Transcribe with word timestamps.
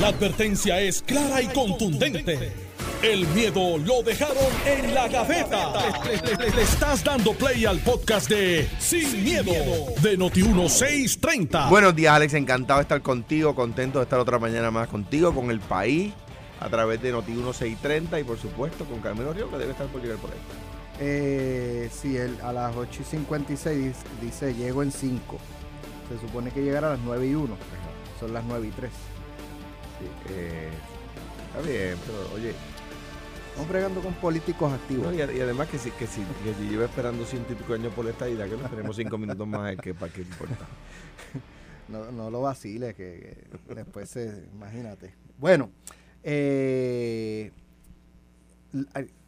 La 0.00 0.08
advertencia 0.08 0.80
es 0.80 1.02
clara 1.02 1.40
y 1.40 1.46
contundente. 1.46 2.52
El 3.00 3.28
miedo 3.28 3.78
lo 3.78 4.02
dejaron 4.02 4.36
en 4.66 4.92
la 4.92 5.06
gaveta. 5.06 5.72
Le, 6.04 6.50
le 6.50 6.62
estás 6.62 7.04
dando 7.04 7.32
play 7.32 7.64
al 7.64 7.78
podcast 7.78 8.28
de 8.28 8.68
Sin, 8.80 9.22
miedo, 9.22 9.52
de 10.02 10.18
Noti1630. 10.18 11.68
Buenos 11.68 11.94
días, 11.94 12.12
Alex. 12.12 12.34
Encantado 12.34 12.78
de 12.80 12.82
estar 12.82 13.02
contigo. 13.02 13.54
Contento 13.54 14.00
de 14.00 14.02
estar 14.02 14.18
otra 14.18 14.40
mañana 14.40 14.72
más 14.72 14.88
contigo, 14.88 15.32
con 15.32 15.52
el 15.52 15.60
país, 15.60 16.12
a 16.58 16.68
través 16.68 17.00
de 17.00 17.14
Noti1630 17.14 18.20
y, 18.20 18.24
por 18.24 18.38
supuesto, 18.38 18.84
con 18.86 18.98
Carmelo 19.00 19.32
Río, 19.32 19.48
que 19.48 19.58
debe 19.58 19.70
estar 19.72 19.86
por 19.86 20.02
llegar 20.02 20.18
por 20.18 20.30
ahí. 20.32 20.38
Eh, 20.98 21.88
sí, 21.92 22.16
él 22.16 22.36
a 22.42 22.52
las 22.52 22.74
8 22.74 23.00
y 23.00 23.04
56 23.04 23.84
dice, 23.84 24.02
dice 24.20 24.54
llego 24.54 24.82
en 24.82 24.90
5. 24.90 25.38
Se 26.08 26.26
supone 26.26 26.50
que 26.50 26.62
llegará 26.62 26.88
a 26.88 26.90
las 26.90 27.00
9 27.00 27.26
y 27.28 27.34
1. 27.36 27.56
Son 28.18 28.32
las 28.32 28.42
9 28.44 28.66
y 28.66 28.70
3. 28.70 28.90
Eh, 30.30 30.70
está 31.48 31.60
bien, 31.68 31.96
pero 32.06 32.34
oye, 32.34 32.54
Estamos 33.54 33.70
bregando 33.70 34.00
con 34.00 34.14
políticos 34.14 34.72
activos. 34.72 35.06
no, 35.06 35.12
y, 35.14 35.18
y 35.18 35.40
además 35.40 35.68
que 35.68 35.78
si, 35.78 35.92
que, 35.92 36.08
si, 36.08 36.22
que 36.42 36.54
si 36.58 36.68
lleva 36.68 36.86
esperando 36.86 37.24
ciento 37.24 37.52
y 37.52 37.54
pico 37.54 37.74
años 37.74 37.94
por 37.94 38.04
esta 38.08 38.28
idea, 38.28 38.48
que 38.48 38.56
nos 38.56 38.68
tenemos 38.68 38.96
cinco 38.96 39.16
minutos 39.16 39.46
más, 39.46 39.74
es 39.74 39.78
que 39.78 39.94
para 39.94 40.12
qué 40.12 40.22
importa. 40.22 40.66
No, 41.86 42.10
no 42.10 42.30
lo 42.30 42.40
vaciles, 42.40 42.94
que, 42.94 43.46
que 43.68 43.74
después 43.74 44.08
se. 44.08 44.48
Imagínate. 44.54 45.12
Bueno, 45.38 45.70
eh, 46.22 47.52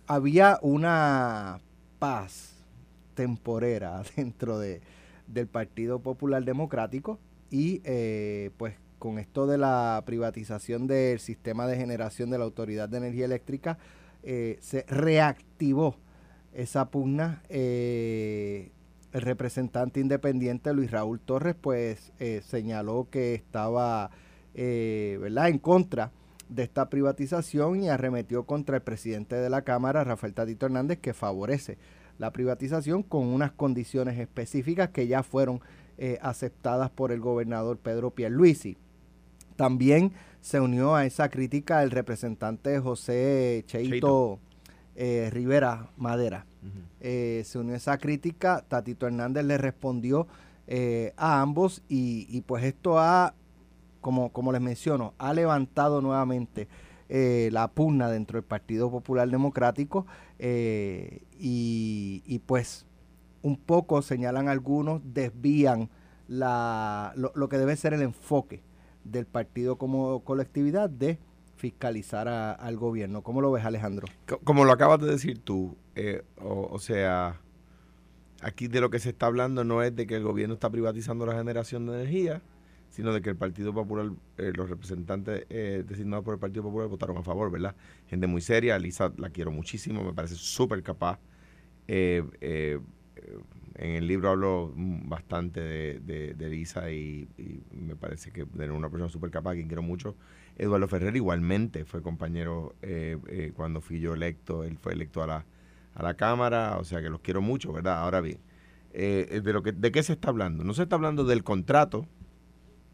había 0.07 0.59
una 0.63 1.61
paz 1.99 2.55
temporera 3.15 4.03
dentro 4.17 4.59
de, 4.59 4.81
del 5.27 5.47
Partido 5.47 6.01
Popular 6.01 6.45
Democrático 6.45 7.19
y 7.51 7.83
eh, 7.85 8.51
pues 8.57 8.75
con 8.99 9.19
esto 9.19 9.47
de 9.47 9.59
la 9.59 10.03
privatización 10.07 10.87
del 10.87 11.21
sistema 11.21 11.67
de 11.67 11.77
generación 11.77 12.31
de 12.31 12.39
la 12.39 12.45
Autoridad 12.45 12.89
de 12.89 12.99
Energía 12.99 13.27
Eléctrica 13.27 13.79
eh, 14.29 14.59
se 14.61 14.85
reactivó 14.89 15.97
esa 16.53 16.91
pugna. 16.91 17.43
eh, 17.49 18.73
el 19.13 19.23
representante 19.23 20.01
independiente 20.01 20.75
Luis 20.75 20.91
Raúl 20.91 21.21
Torres 21.21 21.55
pues 21.59 22.13
eh, 22.19 22.43
señaló 22.45 23.07
que 23.09 23.35
estaba 23.35 24.11
¿verdad? 24.53 25.49
en 25.49 25.59
contra 25.59 26.11
de 26.49 26.65
esta 26.65 26.91
privatización 26.91 27.83
y 27.83 27.89
arremetió 27.89 28.45
contra 28.45 28.77
el 28.77 28.83
presidente 28.83 29.37
de 29.37 29.49
la 29.49 29.63
Cámara, 29.63 30.05
Rafael 30.05 30.35
Tatito 30.35 30.67
Hernández, 30.67 30.99
que 30.99 31.15
favorece 31.15 31.79
la 32.19 32.31
privatización 32.33 33.03
con 33.03 33.27
unas 33.27 33.53
condiciones 33.53 34.19
específicas 34.19 34.91
que 34.91 35.07
ya 35.07 35.23
fueron 35.23 35.61
aceptadas 36.21 36.91
por 36.91 37.13
el 37.13 37.21
gobernador 37.21 37.79
Pedro 37.79 38.11
Pierluisi. 38.11 38.77
También 39.57 40.13
se 40.41 40.61
unió 40.61 40.95
a 40.95 41.05
esa 41.07 41.29
crítica 41.29 41.83
el 41.83 41.91
representante 41.91 42.79
José 42.79 43.65
Cheito, 43.67 43.91
Cheito. 43.91 44.39
eh, 44.95 45.29
Rivera 45.33 45.91
Madera. 45.97 46.47
Eh, 47.01 47.43
se 47.45 47.59
unió 47.59 47.75
a 47.75 47.77
esa 47.77 47.99
crítica, 47.99 48.65
Tatito 48.69 49.07
Hernández 49.07 49.45
le 49.45 49.57
respondió 49.59 50.27
eh, 50.67 51.13
a 51.17 51.41
ambos 51.41 51.83
y, 51.89 52.27
y 52.29 52.41
pues 52.43 52.65
esto 52.65 52.99
ha, 52.99 53.35
como, 54.01 54.31
como 54.33 54.53
les 54.53 54.61
menciono, 54.61 55.15
ha 55.19 55.33
levantado 55.33 56.01
nuevamente 56.01 56.69
la 57.09 57.69
pugna 57.69 58.11
dentro 58.11 58.37
del 58.37 58.45
Partido 58.45 58.91
Popular 58.91 59.29
Democrático 59.31 60.07
y, 60.41 62.23
y, 62.27 62.39
pues 62.47 62.85
un 63.43 63.57
poco 63.57 64.03
señalan 64.03 64.49
algunos, 64.49 65.01
desvían 65.05 65.89
la, 66.27 67.13
lo, 67.15 67.31
lo 67.37 67.49
que 67.49 67.59
debe 67.59 67.77
ser 67.77 67.95
el 67.95 68.03
enfoque 68.03 68.61
del 69.11 69.27
partido 69.27 69.77
como 69.77 70.21
colectividad 70.25 70.89
de 70.91 71.19
fiscalizar 71.57 72.29
a- 72.29 72.53
al 72.53 72.77
gobierno. 72.77 73.23
¿Cómo 73.23 73.41
lo 73.41 73.51
ves 73.51 73.65
Alejandro? 73.65 74.07
Co- 74.27 74.39
Como 74.45 74.65
lo 74.65 74.73
acabas 74.73 75.01
de 75.01 75.07
decir 75.07 75.39
tú, 75.39 75.77
eh, 75.95 76.23
o, 76.39 76.79
sea, 76.79 77.41
aquí 78.43 78.69
de 78.69 78.81
lo 78.81 78.91
que 78.91 78.99
se 78.99 79.09
está 79.11 79.27
hablando 79.27 79.65
no 79.65 79.83
es 79.83 79.95
de 79.97 80.07
que 80.07 80.17
el 80.17 80.23
gobierno 80.23 80.55
está 80.55 80.69
privatizando 80.71 81.25
la 81.25 81.35
generación 81.35 81.87
de 81.87 81.95
energía, 81.95 82.43
sino 82.91 83.13
de 83.13 83.21
que 83.23 83.31
el 83.31 83.37
Partido 83.37 83.73
Popular, 83.75 84.11
eh, 84.39 84.53
los 84.55 84.69
representantes 84.69 85.47
eh, 85.49 85.83
designados 85.87 86.25
por 86.25 86.35
el 86.35 86.41
Partido 86.41 86.63
Popular 86.63 86.89
votaron 86.89 87.17
a 87.17 87.23
favor, 87.23 87.51
¿verdad? 87.51 87.75
Gente 88.09 88.27
muy 88.27 88.41
seria, 88.43 88.79
Lisa 88.79 89.13
la 89.17 89.31
quiero 89.31 89.51
muchísimo, 89.51 90.05
me 90.05 90.13
parece 90.13 90.35
súper 90.37 90.83
capaz. 90.83 91.19
Eh, 93.77 93.85
eh, 93.85 93.87
eh, 93.87 93.89
en 93.89 93.95
el 93.97 94.07
libro 94.07 94.31
hablo 94.31 94.73
mm, 94.75 95.09
bastante 95.09 95.61
de, 95.61 96.35
de, 96.35 96.49
Lisa 96.49 96.91
y, 96.91 97.29
me 97.73 97.97
parece 97.97 98.31
que 98.31 98.45
de 98.45 98.71
una 98.71 98.89
persona 98.89 99.09
súper 99.09 99.31
capaz, 99.31 99.53
a 99.53 99.55
quien 99.55 99.69
quiero 99.69 99.83
mucho. 99.83 100.17
Eduardo 100.59 100.89
Ferrer 100.89 101.15
igualmente 101.17 101.85
fue 101.85 102.03
compañero 102.03 102.75
eh, 102.83 103.19
eh, 103.29 103.53
cuando 103.55 103.81
fui 103.81 104.01
yo 104.01 104.15
electo, 104.15 104.65
él 104.65 104.79
fue 104.79 104.93
electo 104.93 105.23
a 105.23 105.27
la, 105.27 105.45
a 105.95 106.03
la 106.03 106.15
Cámara, 106.15 106.77
o 106.79 106.85
sea 106.85 107.03
que 107.03 107.11
los 107.11 107.21
quiero 107.21 107.43
mucho, 107.43 107.73
¿verdad? 107.73 107.99
Ahora 107.99 108.21
bien, 108.21 108.39
eh, 108.93 109.41
de, 109.43 109.53
lo 109.53 109.63
que, 109.63 109.73
¿de 109.73 109.93
qué 109.93 110.03
se 110.03 110.15
está 110.15 110.31
hablando? 110.31 110.65
No 110.65 110.73
se 110.73 110.85
está 110.85 110.97
hablando 110.97 111.25
del 111.25 111.45
contrato, 111.45 112.07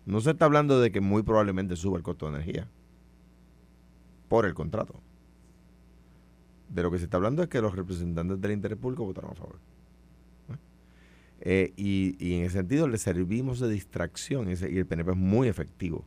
no 0.07 0.21
se 0.21 0.33
está 0.33 0.47
hablando 0.47 0.81
de 0.81 0.91
que 0.91 1.01
muy 1.01 1.23
probablemente 1.23 1.77
suba 1.77 1.97
el 1.97 2.03
costo 2.03 2.27
de 2.27 2.37
energía 2.37 2.69
por 4.29 4.47
el 4.47 4.55
contrato. 4.55 5.01
De 6.69 6.83
lo 6.83 6.91
que 6.91 6.99
se 6.99 7.05
está 7.05 7.19
hablando 7.19 7.43
es 7.43 7.49
que 7.49 7.61
los 7.61 7.77
representantes 7.77 8.41
del 8.41 8.53
interés 8.53 8.79
público 8.79 9.05
votaron 9.05 9.33
a 9.33 9.35
favor. 9.35 9.59
¿Eh? 11.43 11.73
Y, 11.77 12.17
y 12.19 12.35
en 12.39 12.45
ese 12.45 12.59
sentido 12.59 12.89
le 12.89 12.97
servimos 12.99 13.61
de 13.61 13.69
distracción 13.69 14.49
ese- 14.49 14.71
y 14.71 14.79
el 14.79 14.87
PNP 14.87 15.11
es 15.13 15.17
muy 15.17 15.49
efectivo 15.49 16.05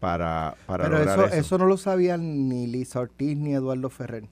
para, 0.00 0.56
para 0.66 0.84
Pero 0.84 0.98
lograr 0.98 1.18
eso, 1.18 1.26
eso. 1.28 1.36
eso 1.36 1.58
no 1.58 1.66
lo 1.66 1.76
sabían 1.76 2.48
ni 2.48 2.66
Lisa 2.66 3.00
Ortiz 3.00 3.36
ni 3.36 3.54
Eduardo 3.54 3.88
Ferrer. 3.90 4.28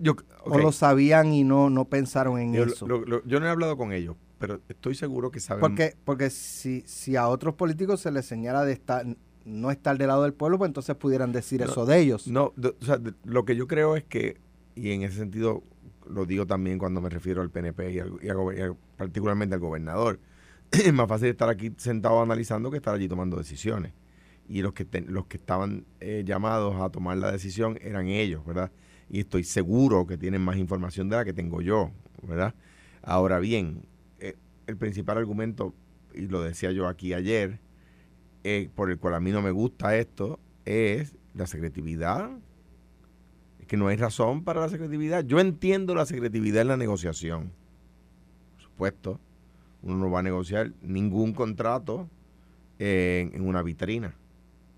Yo, 0.00 0.16
O 0.44 0.58
lo 0.58 0.72
sabían 0.72 1.32
y 1.34 1.44
no, 1.44 1.68
no 1.68 1.84
pensaron 1.84 2.38
en 2.38 2.54
yo, 2.54 2.64
eso. 2.64 2.86
lo- 2.86 3.04
lo- 3.04 3.22
yo 3.26 3.40
no 3.40 3.46
he 3.46 3.50
hablado 3.50 3.76
con 3.76 3.92
ellos, 3.92 4.16
pero 4.38 4.60
estoy 4.68 4.94
seguro 4.94 5.30
que 5.30 5.38
saben. 5.40 5.60
porque 5.60 5.96
porque 6.04 6.30
si, 6.30 6.82
si 6.86 7.16
a 7.16 7.28
otros 7.28 7.54
políticos 7.56 8.00
se 8.00 8.10
les 8.10 8.24
señala 8.24 8.64
de 8.64 8.72
estar, 8.72 9.04
no 9.44 9.70
estar 9.70 9.98
del 9.98 10.08
lado 10.08 10.22
del 10.22 10.32
pueblo, 10.32 10.56
pues 10.56 10.68
entonces 10.70 10.96
pudieran 10.96 11.32
decir 11.32 11.60
No, 11.60 11.66
eso 11.70 11.84
de 11.84 11.98
ellos. 11.98 12.26
No, 12.28 12.52
de- 12.56 12.68
o 12.80 12.84
sea, 12.84 12.96
de- 12.96 13.12
lo 13.24 13.44
que 13.44 13.54
yo 13.54 13.66
creo 13.66 13.96
es 13.96 14.04
que, 14.04 14.38
y 14.74 14.92
en 14.92 15.02
ese 15.02 15.16
sentido 15.18 15.62
lo 16.12 16.26
digo 16.26 16.46
también 16.46 16.78
cuando 16.78 17.00
me 17.00 17.08
refiero 17.08 17.42
al 17.42 17.50
PNP 17.50 17.92
y, 17.92 17.98
al- 17.98 18.76
particularmente 18.96 19.54
al 19.54 19.60
gobernador, 19.60 20.20
es 20.70 20.92
más 20.92 21.08
fácil 21.08 21.28
estar 21.28 21.48
aquí 21.48 21.72
sentado 21.76 22.22
analizando 22.22 22.70
que 22.70 22.76
estar 22.78 22.94
allí 22.94 23.08
tomando 23.08 23.36
decisiones. 23.36 23.92
Y 24.48 24.62
los 24.62 24.72
que, 24.72 24.84
ten- 24.84 25.06
los 25.12 25.26
que 25.26 25.36
estaban 25.36 25.86
eh, 26.00 26.22
llamados 26.26 26.80
a 26.80 26.90
tomar 26.90 27.16
la 27.16 27.30
decisión 27.32 27.78
eran 27.80 28.08
ellos, 28.08 28.44
¿verdad? 28.44 28.70
Y 29.08 29.20
estoy 29.20 29.44
seguro 29.44 30.06
que 30.06 30.18
tienen 30.18 30.42
más 30.42 30.56
información 30.56 31.08
de 31.08 31.16
la 31.16 31.24
que 31.24 31.32
tengo 31.32 31.60
yo, 31.62 31.90
¿verdad? 32.22 32.54
Ahora 33.02 33.38
bien, 33.38 33.86
eh, 34.20 34.36
el 34.66 34.76
principal 34.76 35.18
argumento, 35.18 35.74
y 36.14 36.22
lo 36.28 36.42
decía 36.42 36.72
yo 36.72 36.88
aquí 36.88 37.14
ayer, 37.14 37.60
eh, 38.44 38.68
por 38.74 38.90
el 38.90 38.98
cual 38.98 39.14
a 39.14 39.20
mí 39.20 39.30
no 39.30 39.42
me 39.42 39.50
gusta 39.52 39.96
esto, 39.96 40.40
es 40.64 41.16
la 41.34 41.46
secretividad. 41.46 42.30
Que 43.72 43.78
no 43.78 43.88
hay 43.88 43.96
razón 43.96 44.44
para 44.44 44.60
la 44.60 44.68
secretividad. 44.68 45.24
Yo 45.24 45.40
entiendo 45.40 45.94
la 45.94 46.04
secretividad 46.04 46.60
en 46.60 46.68
la 46.68 46.76
negociación. 46.76 47.52
Por 48.52 48.64
supuesto, 48.64 49.18
uno 49.80 49.96
no 49.96 50.10
va 50.10 50.18
a 50.18 50.22
negociar 50.22 50.72
ningún 50.82 51.32
contrato 51.32 52.06
en, 52.78 53.34
en 53.34 53.48
una 53.48 53.62
vitrina. 53.62 54.14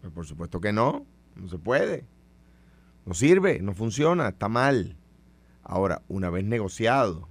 Pues 0.01 0.13
por 0.13 0.27
supuesto 0.27 0.61
que 0.61 0.73
no, 0.73 1.05
no 1.35 1.49
se 1.49 1.59
puede. 1.59 2.05
No 3.05 3.15
sirve, 3.15 3.59
no 3.61 3.75
funciona, 3.75 4.29
está 4.29 4.49
mal. 4.49 4.95
Ahora, 5.65 6.03
una 6.07 6.31
vez 6.31 6.45
negociado, 6.45 7.27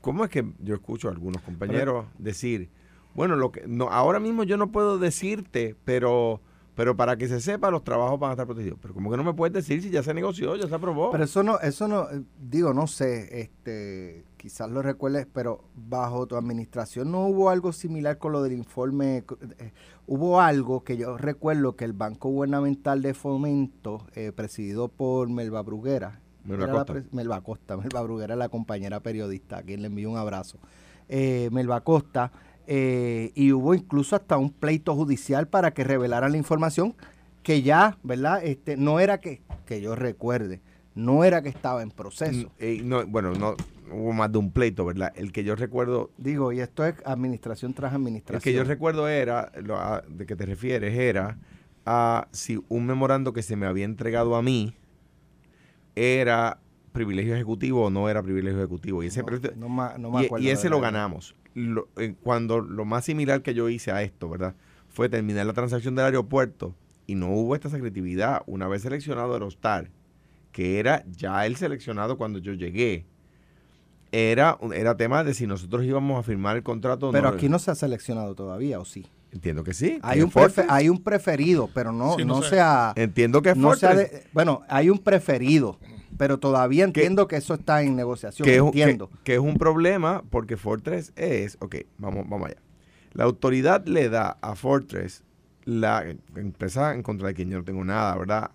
¿cómo 0.00 0.22
es 0.22 0.30
que 0.30 0.46
yo 0.60 0.76
escucho 0.76 1.08
a 1.08 1.10
algunos 1.10 1.42
compañeros 1.42 2.06
decir, 2.18 2.68
bueno, 3.16 3.34
lo 3.34 3.50
que 3.50 3.66
no, 3.66 3.88
ahora 3.90 4.20
mismo 4.20 4.44
yo 4.44 4.56
no 4.56 4.70
puedo 4.70 5.00
decirte, 5.00 5.74
pero 5.84 6.40
pero 6.74 6.96
para 6.96 7.16
que 7.16 7.28
se 7.28 7.40
sepa 7.40 7.70
los 7.70 7.84
trabajos 7.84 8.18
van 8.18 8.30
a 8.30 8.32
estar 8.32 8.46
protegidos. 8.46 8.78
Pero 8.80 8.94
como 8.94 9.10
que 9.10 9.16
no 9.16 9.24
me 9.24 9.34
puedes 9.34 9.52
decir 9.52 9.82
si 9.82 9.90
ya 9.90 10.02
se 10.02 10.14
negoció, 10.14 10.56
ya 10.56 10.68
se 10.68 10.74
aprobó. 10.74 11.10
Pero 11.10 11.24
eso 11.24 11.42
no, 11.42 11.58
eso 11.60 11.88
no, 11.88 12.10
eh, 12.10 12.22
digo, 12.40 12.72
no 12.72 12.86
sé, 12.86 13.40
este, 13.40 14.24
quizás 14.42 14.70
lo 14.70 14.82
recuerdes, 14.82 15.26
pero 15.32 15.64
bajo 15.74 16.26
tu 16.26 16.36
administración 16.36 17.12
no 17.12 17.26
hubo 17.26 17.50
algo 17.50 17.72
similar 17.72 18.18
con 18.18 18.32
lo 18.32 18.42
del 18.42 18.54
informe, 18.54 19.18
eh, 19.58 19.72
hubo 20.06 20.40
algo 20.40 20.82
que 20.82 20.96
yo 20.96 21.16
recuerdo 21.16 21.76
que 21.76 21.84
el 21.84 21.92
Banco 21.92 22.28
Gubernamental 22.28 23.02
de 23.02 23.14
Fomento, 23.14 24.06
eh, 24.14 24.32
presidido 24.32 24.88
por 24.88 25.28
Melba 25.28 25.62
Bruguera, 25.62 26.20
Melba 26.44 26.72
Costa. 26.72 27.04
Melba 27.12 27.40
Costa, 27.42 27.76
Melba 27.78 28.02
Bruguera 28.02 28.34
la 28.34 28.48
compañera 28.48 29.00
periodista, 29.00 29.58
a 29.58 29.62
quien 29.62 29.82
le 29.82 29.86
envío 29.86 30.10
un 30.10 30.16
abrazo, 30.16 30.58
eh, 31.08 31.48
Melba 31.52 31.82
Costa, 31.82 32.32
eh, 32.66 33.32
y 33.34 33.52
hubo 33.52 33.74
incluso 33.74 34.16
hasta 34.16 34.36
un 34.36 34.50
pleito 34.50 34.94
judicial 34.94 35.48
para 35.48 35.72
que 35.72 35.84
revelaran 35.84 36.32
la 36.32 36.38
información 36.38 36.94
que 37.42 37.62
ya, 37.62 37.98
¿verdad? 38.02 38.44
Este, 38.44 38.76
no 38.76 39.00
era 39.00 39.18
que, 39.18 39.42
que 39.66 39.80
yo 39.80 39.96
recuerde, 39.96 40.60
no 40.94 41.24
era 41.24 41.42
que 41.42 41.48
estaba 41.48 41.82
en 41.82 41.90
proceso. 41.90 42.48
Mm, 42.48 42.50
eh, 42.58 42.80
no, 42.84 43.06
bueno, 43.06 43.32
no 43.32 43.54
hubo 43.92 44.12
más 44.12 44.30
de 44.30 44.38
un 44.38 44.52
pleito, 44.52 44.84
¿verdad? 44.84 45.12
El 45.16 45.32
que 45.32 45.44
yo 45.44 45.54
recuerdo, 45.56 46.10
Digo, 46.18 46.52
y 46.52 46.60
esto 46.60 46.84
es 46.84 46.94
administración 47.04 47.74
tras 47.74 47.92
el 47.92 47.96
administración. 47.96 48.40
que 48.42 48.52
yo 48.52 48.64
recuerdo 48.64 49.08
era, 49.08 49.50
lo 49.62 49.76
a- 49.76 50.02
de 50.08 50.24
que 50.26 50.36
te 50.36 50.46
refieres, 50.46 50.96
era 50.96 51.36
a 51.84 52.28
si 52.30 52.62
un 52.68 52.86
memorando 52.86 53.32
que 53.32 53.42
se 53.42 53.56
me 53.56 53.66
había 53.66 53.84
entregado 53.84 54.36
a 54.36 54.42
mí 54.42 54.74
era 55.94 56.58
privilegio 56.92 57.34
ejecutivo 57.34 57.86
o 57.86 57.90
no 57.90 58.08
era 58.08 58.22
privilegio 58.22 58.58
ejecutivo. 58.60 59.02
Y 59.02 59.06
ese, 59.08 59.22
y, 60.38 60.48
ese 60.48 60.68
lo 60.68 60.80
ganamos. 60.80 61.34
Eh, 61.54 62.14
cuando 62.22 62.60
lo 62.60 62.84
más 62.84 63.04
similar 63.04 63.42
que 63.42 63.54
yo 63.54 63.68
hice 63.68 63.92
a 63.92 64.02
esto, 64.02 64.28
¿verdad? 64.28 64.54
Fue 64.88 65.08
terminar 65.08 65.46
la 65.46 65.52
transacción 65.52 65.94
del 65.94 66.06
aeropuerto 66.06 66.74
y 67.06 67.14
no 67.14 67.30
hubo 67.30 67.54
esta 67.54 67.70
secretividad. 67.70 68.42
Una 68.46 68.68
vez 68.68 68.82
seleccionado 68.82 69.34
Aerostar, 69.34 69.90
que 70.52 70.78
era 70.78 71.04
ya 71.10 71.46
el 71.46 71.56
seleccionado 71.56 72.16
cuando 72.16 72.38
yo 72.38 72.52
llegué, 72.52 73.06
era, 74.12 74.58
era 74.74 74.96
tema 74.96 75.24
de 75.24 75.32
si 75.34 75.46
nosotros 75.46 75.84
íbamos 75.84 76.18
a 76.18 76.22
firmar 76.22 76.56
el 76.56 76.62
contrato 76.62 77.08
o 77.08 77.12
Pero 77.12 77.28
aquí 77.28 77.48
no 77.48 77.58
se 77.58 77.70
ha 77.70 77.74
seleccionado 77.74 78.34
todavía, 78.34 78.78
¿o 78.78 78.84
sí? 78.84 79.06
Entiendo 79.32 79.64
que 79.64 79.72
sí. 79.72 79.98
Hay 80.02 80.20
un, 80.20 80.30
hay 80.68 80.90
un 80.90 81.02
preferido, 81.02 81.70
pero 81.72 81.90
no, 81.90 82.18
no, 82.18 82.42
se 82.42 82.60
ha... 82.60 82.92
Entiendo 82.96 83.40
que 83.40 83.54
no 83.54 83.72
Bueno, 84.34 84.60
hay 84.68 84.90
un 84.90 84.98
preferido, 84.98 85.78
pero 86.18 86.38
todavía 86.38 86.84
entiendo 86.84 87.26
que, 87.26 87.36
eso 87.36 87.54
está 87.54 87.82
en 87.82 87.96
negociación. 87.96 88.46
Que 88.46 88.56
entiendo. 88.56 89.10
Es, 89.12 89.20
que, 89.20 89.34
es 89.34 89.40
un 89.40 89.56
problema 89.56 90.22
porque 90.30 90.56
Fortress 90.56 91.12
es... 91.16 91.56
Ok, 91.60 91.76
vamos, 91.98 92.28
vamos 92.28 92.48
allá. 92.48 92.60
La 93.12 93.24
autoridad 93.24 93.86
le 93.86 94.08
da 94.08 94.38
a 94.40 94.54
Fortress, 94.54 95.24
la 95.64 96.04
empresa 96.34 96.94
en 96.94 97.02
contra 97.02 97.28
de 97.28 97.34
quien 97.34 97.50
yo 97.50 97.58
no 97.58 97.64
tengo 97.64 97.84
nada, 97.84 98.16
¿verdad? 98.16 98.50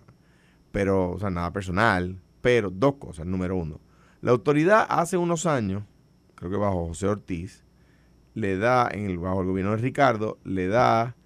Pero, 0.72 1.12
o 1.12 1.18
sea, 1.18 1.30
nada 1.30 1.52
personal. 1.52 2.20
Pero 2.40 2.70
dos 2.70 2.96
cosas. 2.96 3.26
Número 3.26 3.56
uno, 3.56 3.80
la 4.20 4.32
autoridad 4.32 4.86
hace 4.88 5.16
unos 5.16 5.46
años, 5.46 5.84
creo 6.34 6.50
que 6.50 6.56
bajo 6.56 6.88
José 6.88 7.06
Ortiz, 7.06 7.64
le 8.34 8.56
da, 8.56 8.88
en 8.90 9.06
el, 9.06 9.18
bajo 9.18 9.40
el 9.40 9.46
gobierno 9.46 9.72
de 9.72 9.78
Ricardo, 9.78 10.38
le 10.44 10.68
da 10.68 11.16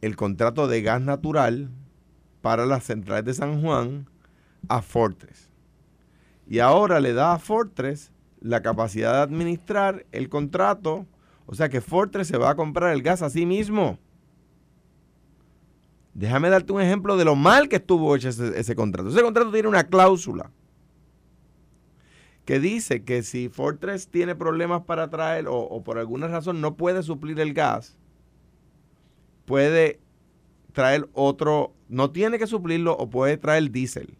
el 0.00 0.16
contrato 0.16 0.68
de 0.68 0.82
gas 0.82 1.00
natural 1.00 1.70
para 2.42 2.66
las 2.66 2.84
centrales 2.84 3.24
de 3.24 3.34
San 3.34 3.60
Juan 3.62 4.08
a 4.68 4.82
Fortress. 4.82 5.45
Y 6.46 6.60
ahora 6.60 7.00
le 7.00 7.12
da 7.12 7.34
a 7.34 7.38
Fortress 7.38 8.12
la 8.40 8.62
capacidad 8.62 9.12
de 9.14 9.22
administrar 9.22 10.06
el 10.12 10.28
contrato. 10.28 11.06
O 11.46 11.54
sea 11.54 11.68
que 11.68 11.80
Fortress 11.80 12.28
se 12.28 12.38
va 12.38 12.50
a 12.50 12.56
comprar 12.56 12.92
el 12.92 13.02
gas 13.02 13.22
a 13.22 13.30
sí 13.30 13.46
mismo. 13.46 13.98
Déjame 16.14 16.48
darte 16.48 16.72
un 16.72 16.80
ejemplo 16.80 17.16
de 17.16 17.24
lo 17.24 17.36
mal 17.36 17.68
que 17.68 17.76
estuvo 17.76 18.14
hecho 18.16 18.30
ese, 18.30 18.74
contrato. 18.74 19.10
Ese 19.10 19.22
contrato 19.22 19.52
tiene 19.52 19.68
una 19.68 19.84
cláusula 19.84 20.50
que 22.46 22.60
dice 22.60 23.02
que 23.02 23.22
si 23.22 23.48
Fortress 23.48 24.08
tiene 24.08 24.34
problemas 24.34 24.82
para 24.84 25.10
traer 25.10 25.46
o, 25.48 25.82
por 25.82 25.98
alguna 25.98 26.28
razón 26.28 26.60
no 26.60 26.76
puede 26.76 27.02
suplir 27.02 27.38
el 27.40 27.52
gas, 27.52 27.98
puede 29.44 30.00
traer 30.72 31.08
otro, 31.12 31.74
no 31.88 32.12
tiene 32.12 32.38
que 32.38 32.46
suplirlo 32.46 32.96
o 32.96 33.10
puede 33.10 33.36
traer 33.36 33.70
diésel. 33.70 34.16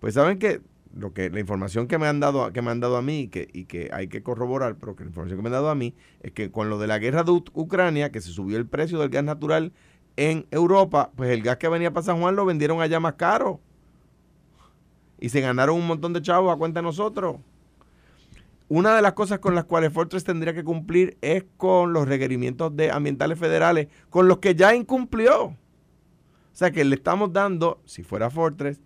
Pues 0.00 0.14
saben 0.14 0.38
que 0.38 0.62
lo 0.96 1.12
que 1.12 1.30
la 1.30 1.40
información 1.40 1.88
que 1.88 1.98
me 1.98 2.06
han 2.06 2.20
dado 2.20 2.52
que 2.52 2.62
me 2.62 2.70
han 2.70 2.80
dado 2.80 2.96
a 2.96 3.02
mí 3.02 3.20
y 3.20 3.28
que, 3.28 3.48
y 3.52 3.64
que 3.64 3.90
hay 3.92 4.08
que 4.08 4.22
corroborar, 4.22 4.76
pero 4.76 4.94
que 4.96 5.04
la 5.04 5.08
información 5.08 5.38
que 5.38 5.42
me 5.42 5.48
han 5.48 5.54
dado 5.54 5.70
a 5.70 5.74
mí 5.74 5.94
es 6.22 6.32
que 6.32 6.50
con 6.50 6.70
lo 6.70 6.78
de 6.78 6.86
la 6.86 6.98
guerra 6.98 7.24
de 7.24 7.32
Ucrania, 7.32 8.12
que 8.12 8.20
se 8.20 8.30
subió 8.30 8.56
el 8.56 8.66
precio 8.66 8.98
del 8.98 9.08
gas 9.08 9.24
natural 9.24 9.72
en 10.16 10.46
Europa, 10.50 11.10
pues 11.16 11.30
el 11.30 11.42
gas 11.42 11.56
que 11.56 11.68
venía 11.68 11.92
para 11.92 12.04
San 12.04 12.20
Juan 12.20 12.36
lo 12.36 12.44
vendieron 12.44 12.80
allá 12.80 13.00
más 13.00 13.14
caro 13.14 13.60
y 15.18 15.28
se 15.30 15.40
ganaron 15.40 15.76
un 15.76 15.86
montón 15.86 16.12
de 16.12 16.22
chavos 16.22 16.52
a 16.52 16.56
cuenta 16.56 16.80
de 16.80 16.84
nosotros. 16.84 17.36
Una 18.68 18.96
de 18.96 19.02
las 19.02 19.12
cosas 19.12 19.40
con 19.40 19.54
las 19.54 19.64
cuales 19.64 19.92
Fortress 19.92 20.24
tendría 20.24 20.54
que 20.54 20.64
cumplir 20.64 21.18
es 21.20 21.44
con 21.56 21.92
los 21.92 22.08
requerimientos 22.08 22.74
de 22.74 22.90
ambientales 22.90 23.38
federales, 23.38 23.88
con 24.10 24.26
los 24.26 24.38
que 24.38 24.54
ya 24.54 24.74
incumplió. 24.74 25.44
O 25.44 25.56
sea 26.52 26.70
que 26.70 26.84
le 26.84 26.94
estamos 26.94 27.32
dando, 27.32 27.80
si 27.84 28.02
fuera 28.02 28.30
Fortress, 28.30 28.80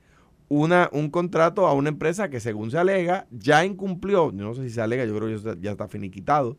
una, 0.49 0.89
un 0.93 1.11
contrato 1.11 1.67
a 1.67 1.75
una 1.75 1.89
empresa 1.89 2.31
que 2.31 2.41
según 2.41 2.71
se 2.71 2.79
alega, 2.79 3.27
ya 3.31 3.65
incumplió, 3.65 4.33
no 4.33 4.55
sé 4.55 4.65
si 4.65 4.71
se 4.71 4.81
alega, 4.81 5.05
yo 5.05 5.17
creo 5.17 5.29
que 5.29 5.61
ya 5.61 5.73
está 5.73 5.89
finiquitado, 5.89 6.57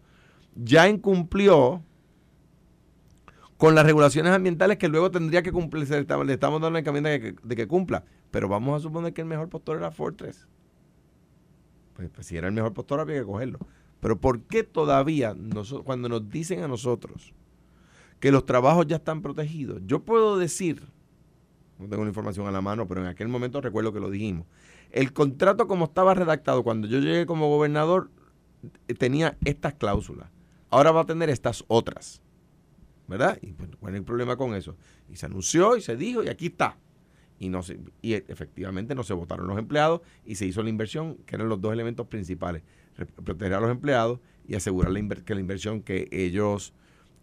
ya 0.56 0.88
incumplió 0.88 1.84
con 3.58 3.76
las 3.76 3.86
regulaciones 3.86 4.32
ambientales 4.32 4.78
que 4.78 4.88
luego 4.88 5.12
tendría 5.12 5.44
que 5.44 5.52
cumplir, 5.52 5.90
le 5.90 6.34
estamos 6.34 6.62
dando 6.62 6.72
la 6.72 6.80
encomienda 6.80 7.10
de 7.10 7.20
que, 7.20 7.36
de 7.44 7.56
que 7.56 7.68
cumpla. 7.68 8.06
Pero 8.32 8.48
vamos 8.48 8.80
a 8.80 8.80
suponer 8.80 9.14
que 9.14 9.22
el 9.22 9.28
mejor 9.28 9.50
postor 9.50 9.78
era 9.78 9.92
Fortress. 9.92 10.48
Pues, 11.96 12.10
pues, 12.10 12.28
si 12.28 12.38
era 12.38 12.48
el 12.48 12.54
mejor 12.54 12.74
postor 12.74 13.02
había 13.02 13.20
que 13.20 13.26
cogerlo. 13.26 13.60
Pero 14.00 14.20
¿por 14.22 14.44
qué 14.44 14.64
todavía 14.64 15.36
cuando 15.84 16.08
nos 16.08 16.30
dicen 16.30 16.64
a 16.64 16.70
nosotros 16.70 17.34
que 18.22 18.32
los 18.32 18.46
trabajos 18.46 18.88
ya 18.88 18.96
están 18.98 19.22
protegidos? 19.22 19.82
Yo 19.86 20.06
puedo 20.06 20.38
decir, 20.38 20.82
no 21.80 21.88
tengo 21.88 22.04
la 22.04 22.10
información 22.10 22.46
a 22.46 22.52
la 22.52 22.62
mano, 22.62 22.88
pero 22.88 23.02
en 23.02 23.08
aquel 23.08 23.30
momento 23.30 23.62
recuerdo 23.62 23.94
que 23.94 24.00
lo 24.00 24.10
dijimos. 24.10 24.46
El 24.92 25.14
contrato 25.14 25.68
como 25.68 25.86
estaba 25.86 26.14
redactado 26.14 26.64
cuando 26.64 26.88
yo 26.88 27.00
llegué 27.00 27.26
como 27.26 27.48
gobernador 27.48 28.12
eh, 28.88 28.94
tenía 28.94 29.38
estas 29.46 29.76
cláusulas. 29.76 30.30
Ahora 30.70 30.92
va 30.92 31.02
a 31.02 31.06
tener 31.06 31.30
estas 31.30 31.64
otras. 31.68 32.22
¿Verdad? 33.08 33.40
Y 33.42 33.54
bueno, 33.54 33.76
¿cuál 33.80 33.96
es 33.96 34.00
el 34.00 34.06
problema 34.06 34.38
con 34.38 34.54
eso? 34.54 34.76
Y 35.10 35.16
se 35.16 35.26
anunció 35.26 35.76
y 35.76 35.82
se 35.82 35.96
dijo 35.96 36.22
y 36.22 36.28
aquí 36.28 36.48
está 36.48 36.78
y, 37.40 37.50
no 37.50 37.64
se, 37.64 37.80
y 38.02 38.14
efectivamente 38.14 38.94
no 38.94 39.04
se 39.04 39.14
votaron 39.14 39.48
los 39.48 39.58
empleados 39.58 40.02
y 40.26 40.36
se 40.36 40.46
hizo 40.46 40.62
la 40.62 40.70
inversión, 40.70 41.16
que 41.26 41.36
eran 41.36 41.50
los 41.50 41.60
dos 41.62 41.74
elementos 41.74 42.06
principales, 42.08 42.62
proteger 43.24 43.54
a 43.54 43.62
los 43.62 43.72
empleados 43.72 44.20
y 44.48 44.56
asegurar 44.56 44.94
que 45.24 45.34
la 45.34 45.42
inversión 45.42 45.82
que 45.82 46.08
ellos 46.12 46.74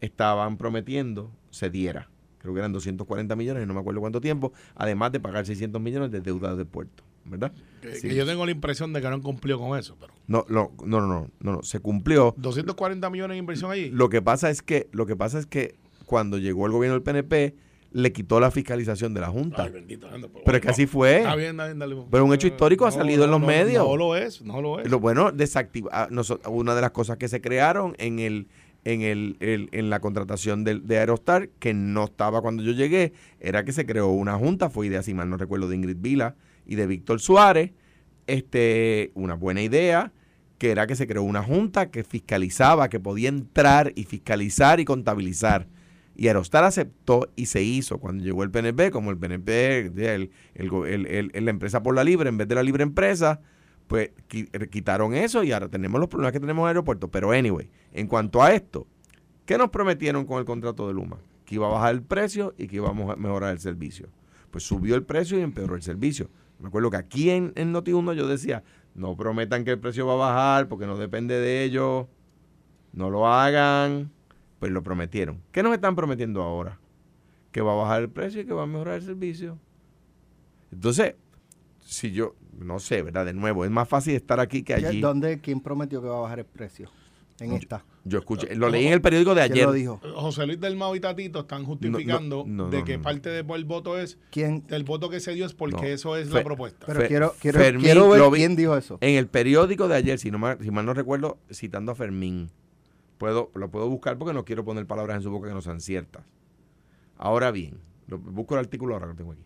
estaban 0.01 0.57
prometiendo 0.57 1.31
se 1.51 1.71
diera. 1.71 2.09
Creo 2.47 2.55
que 2.55 2.61
eran 2.61 2.73
240 2.73 3.35
millones, 3.35 3.67
no 3.67 3.75
me 3.75 3.81
acuerdo 3.81 4.01
cuánto 4.01 4.21
tiempo, 4.21 4.53
además 4.77 5.11
de 5.13 5.21
pagar 5.21 5.45
600 5.45 5.83
millones 5.83 6.13
de 6.13 6.21
deuda 6.21 6.55
de 6.55 6.65
puerto. 6.65 7.03
¿verdad? 7.29 7.53
Que, 7.81 8.15
yo 8.15 8.25
tengo 8.25 8.47
la 8.47 8.53
impresión 8.53 8.93
de 8.93 9.01
que 9.01 9.09
no 9.09 9.15
han 9.15 9.21
cumplido 9.21 9.59
con 9.59 9.77
eso, 9.77 9.97
pero 9.99 10.13
no, 10.29 10.45
no, 10.49 10.73
no, 10.85 11.01
no, 11.01 11.09
no, 11.09 11.31
no, 11.41 11.63
se 11.63 11.81
cumplió. 11.81 12.35
240 12.37 13.11
millones 13.11 13.35
de 13.35 13.39
inversión 13.39 13.71
ahí. 13.73 13.91
Lo 13.91 14.09
que 14.09 14.23
pasa 14.23 14.49
es 14.49 14.63
que, 14.63 14.89
lo 14.93 15.07
que 15.07 15.17
pasa 15.17 15.41
es 15.41 15.47
que 15.47 15.75
cuando 16.05 16.39
llegó 16.39 16.67
el 16.67 16.73
gobierno 16.73 16.95
del 16.95 17.03
PNP, 17.03 17.57
le 17.93 18.13
quitó 18.13 18.41
la 18.41 18.51
fiscalización 18.51 19.15
de 19.15 19.21
la 19.21 19.29
Junta. 19.29 19.71
pero 20.45 20.57
es 20.57 20.63
que 20.63 20.69
así 20.69 20.87
fue. 20.87 21.25
Pero 22.11 22.25
un 22.25 22.35
hecho 22.35 22.47
histórico 22.47 22.87
ha 22.87 22.91
salido 22.91 23.25
en 23.25 23.31
los 23.31 23.41
medios. 23.41 23.87
No 23.87 23.97
lo 23.97 24.17
es, 24.17 24.43
no 24.43 24.61
lo 24.61 24.81
es. 24.81 24.91
Lo 24.91 25.01
bueno, 25.01 25.33
desactiva, 25.33 25.91
ah, 25.93 26.09
una 26.49 26.75
de 26.75 26.81
las 26.81 26.91
cosas 26.91 27.17
que 27.17 27.29
se 27.29 27.41
crearon 27.41 27.95
en 27.99 28.19
el 28.19 28.49
en 28.87 29.03
el, 29.03 29.37
en 29.41 29.91
la 29.91 29.99
contratación 29.99 30.63
de, 30.63 30.79
de, 30.79 30.99
Aerostar, 30.99 31.49
que 31.59 31.75
no 31.75 32.05
estaba 32.05 32.41
cuando 32.41 32.63
yo 32.63 32.71
llegué, 32.71 33.13
era 33.41 33.65
que 33.65 33.73
se 33.73 33.85
creó 33.85 34.11
una 34.11 34.37
junta, 34.39 34.71
fue 34.71 34.87
idea, 34.87 35.03
si 35.03 35.13
mal 35.13 35.29
no 35.29 35.37
recuerdo, 35.37 35.69
de 35.69 35.75
Ingrid 35.75 35.97
Vila 35.99 36.37
y 36.65 36.77
de 36.77 36.87
Víctor 36.87 37.21
Suárez, 37.21 37.73
este, 38.29 39.11
una 39.15 39.35
buena 39.35 39.61
idea, 39.63 40.13
que 40.59 40.71
era 40.71 40.87
que 40.87 40.95
se 40.95 41.09
creó 41.09 41.25
una 41.25 41.43
junta 41.43 41.91
que 41.91 42.05
fiscalizaba, 42.05 42.89
que 42.89 43.01
podía 43.01 43.29
entrar 43.29 43.93
y 43.97 44.05
fiscalizar 44.05 44.79
y 44.79 44.85
contabilizar. 44.85 45.67
Y 46.15 46.29
Aerostar 46.29 46.63
aceptó 46.63 47.29
y 47.35 47.47
se 47.47 47.63
hizo. 47.63 47.99
Cuando 47.99 48.23
llegó 48.23 48.45
el 48.45 48.53
PNP, 48.53 48.93
como 48.93 49.11
el 49.11 49.19
PNP, 49.19 49.81
el, 50.15 50.31
el, 50.55 51.45
la 51.45 51.51
empresa 51.51 51.83
por 51.83 51.97
la 51.97 52.05
libre, 52.05 52.29
en 52.29 52.39
vez 52.39 52.47
de 52.47 52.55
la 52.55 52.63
libre 52.63 52.85
empresa, 52.85 53.41
pues 53.87 54.11
eh, 54.33 54.69
quitaron 54.69 55.15
eso 55.15 55.45
y 55.45 55.53
ahora 55.53 55.69
tenemos 55.69 56.01
los 56.01 56.09
problemas 56.09 56.33
que 56.33 56.41
tenemos 56.41 56.63
en 56.63 56.65
el 56.65 56.69
aeropuerto. 56.69 57.09
Pero 57.09 57.33
anyway, 57.33 57.71
en 57.93 58.07
cuanto 58.07 58.43
a 58.43 58.53
esto, 58.53 58.87
¿qué 59.45 59.59
nos 59.59 59.71
prometieron 59.71 60.25
con 60.25 60.39
el 60.39 60.45
contrato 60.45 60.87
de 60.89 60.95
Luma? 60.95 61.19
Que 61.45 61.57
iba 61.57 61.67
a 61.67 61.71
bajar 61.71 61.95
el 61.95 62.03
precio 62.03 62.55
y 62.59 62.67
que 62.67 62.77
íbamos 62.77 63.11
a 63.11 63.17
mejorar 63.17 63.53
el 63.53 63.61
servicio. 63.61 64.09
Pues 64.51 64.65
subió 64.65 64.95
el 64.95 65.05
precio 65.05 65.39
y 65.39 65.43
empeoró 65.43 65.77
el 65.77 65.83
servicio. 65.83 66.31
Me 66.59 66.69
acuerdo 66.69 66.91
que 66.91 66.97
aquí 66.97 67.31
en, 67.31 67.53
en 67.55 67.73
Noti1 67.73 68.15
yo 68.15 68.27
decía, 68.27 68.65
no 68.95 69.17
prometan 69.17 69.65
que 69.65 69.73
el 69.73 69.79
precio 69.79 70.07
va 70.07 70.15
a 70.15 70.17
bajar 70.17 70.69
porque 70.69 70.87
no 70.87 70.97
depende 70.97 71.39
de 71.39 71.65
ellos, 71.65 72.07
no 72.93 73.11
lo 73.11 73.29
hagan 73.29 74.11
pues 74.59 74.73
lo 74.73 74.83
prometieron. 74.83 75.43
¿Qué 75.53 75.63
nos 75.63 75.73
están 75.75 75.97
prometiendo 75.97 76.43
ahora? 76.43 76.79
Que 77.53 77.61
va 77.61 77.73
a 77.73 77.77
bajar 77.77 78.03
el 78.03 78.11
precio 78.11 78.41
y 78.41 78.47
que 78.47 78.53
va 78.53 78.63
a 78.63 78.67
mejorar 78.67 78.97
el 78.97 79.03
servicio. 79.03 79.59
Entonces, 80.73 81.15
si 81.81 82.13
yo, 82.13 82.35
no 82.59 82.79
sé, 82.79 83.03
¿verdad? 83.03 83.27
De 83.27 83.33
nuevo, 83.33 83.65
es 83.65 83.71
más 83.71 83.89
fácil 83.89 84.15
estar 84.15 84.41
aquí 84.41 84.63
que 84.63 84.75
allí. 84.75 85.01
¿Dónde, 85.01 85.41
quién 85.41 85.61
prometió 85.61 86.01
que 86.01 86.09
va 86.09 86.19
a 86.19 86.21
bajar 86.23 86.39
el 86.41 86.45
precio? 86.45 86.91
En 87.39 87.53
esta. 87.53 87.85
Yo 88.05 88.19
escuché, 88.19 88.55
lo 88.55 88.71
leí 88.71 88.87
en 88.87 88.95
el 88.95 89.03
periódico 89.03 89.35
de 89.35 89.43
ayer. 89.43 89.67
Lo 89.67 89.73
dijo? 89.73 90.01
José 90.15 90.47
Luis 90.47 90.59
del 90.59 90.75
Mau 90.75 90.95
y 90.95 91.01
Tatito 91.01 91.41
están 91.41 91.67
justificando 91.67 92.45
de 92.71 92.83
que 92.83 92.99
parte 92.99 93.29
del 93.29 93.45
voto 93.65 93.99
es 93.99 94.19
¿Quién? 94.31 94.65
el 94.69 94.85
voto 94.85 95.11
que 95.11 95.21
se 95.21 95.35
dio 95.35 95.45
es 95.45 95.53
porque 95.53 95.93
eso 95.93 96.17
es 96.17 96.31
la 96.31 96.43
propuesta. 96.43 96.87
Pero 96.87 97.07
quiero, 97.07 97.35
quiero, 97.39 97.59
quiero 97.79 98.09
ver 98.09 98.31
quién 98.33 98.57
dijo 98.57 98.75
eso. 98.77 98.97
En 99.03 99.17
el 99.17 99.27
periódico 99.27 99.87
de 99.87 99.97
ayer, 99.97 100.19
si, 100.19 100.31
no 100.31 100.39
si 100.63 100.71
mal 100.71 100.87
no 100.87 100.95
recuerdo, 100.95 101.37
citando 101.51 101.93
a 101.93 101.95
Fermín 101.95 102.51
Puedo, 103.19 103.51
lo 103.55 103.71
puedo 103.71 103.89
buscar 103.89 104.19
porque 104.19 104.35
no 104.35 104.45
quiero 104.45 104.65
poner 104.65 104.87
palabras 104.87 105.17
en 105.17 105.23
su 105.23 105.31
boca 105.31 105.49
que 105.49 105.55
no 105.55 105.63
sean 105.63 105.81
ciertas. 105.81 106.25
Ahora 107.17 107.51
bien, 107.51 107.81
lo, 108.09 108.19
busco 108.19 108.55
el 108.55 108.61
artículo 108.61 108.95
ahora 108.95 109.07
que 109.07 109.13
lo 109.13 109.17
tengo 109.17 109.33
aquí. 109.33 109.45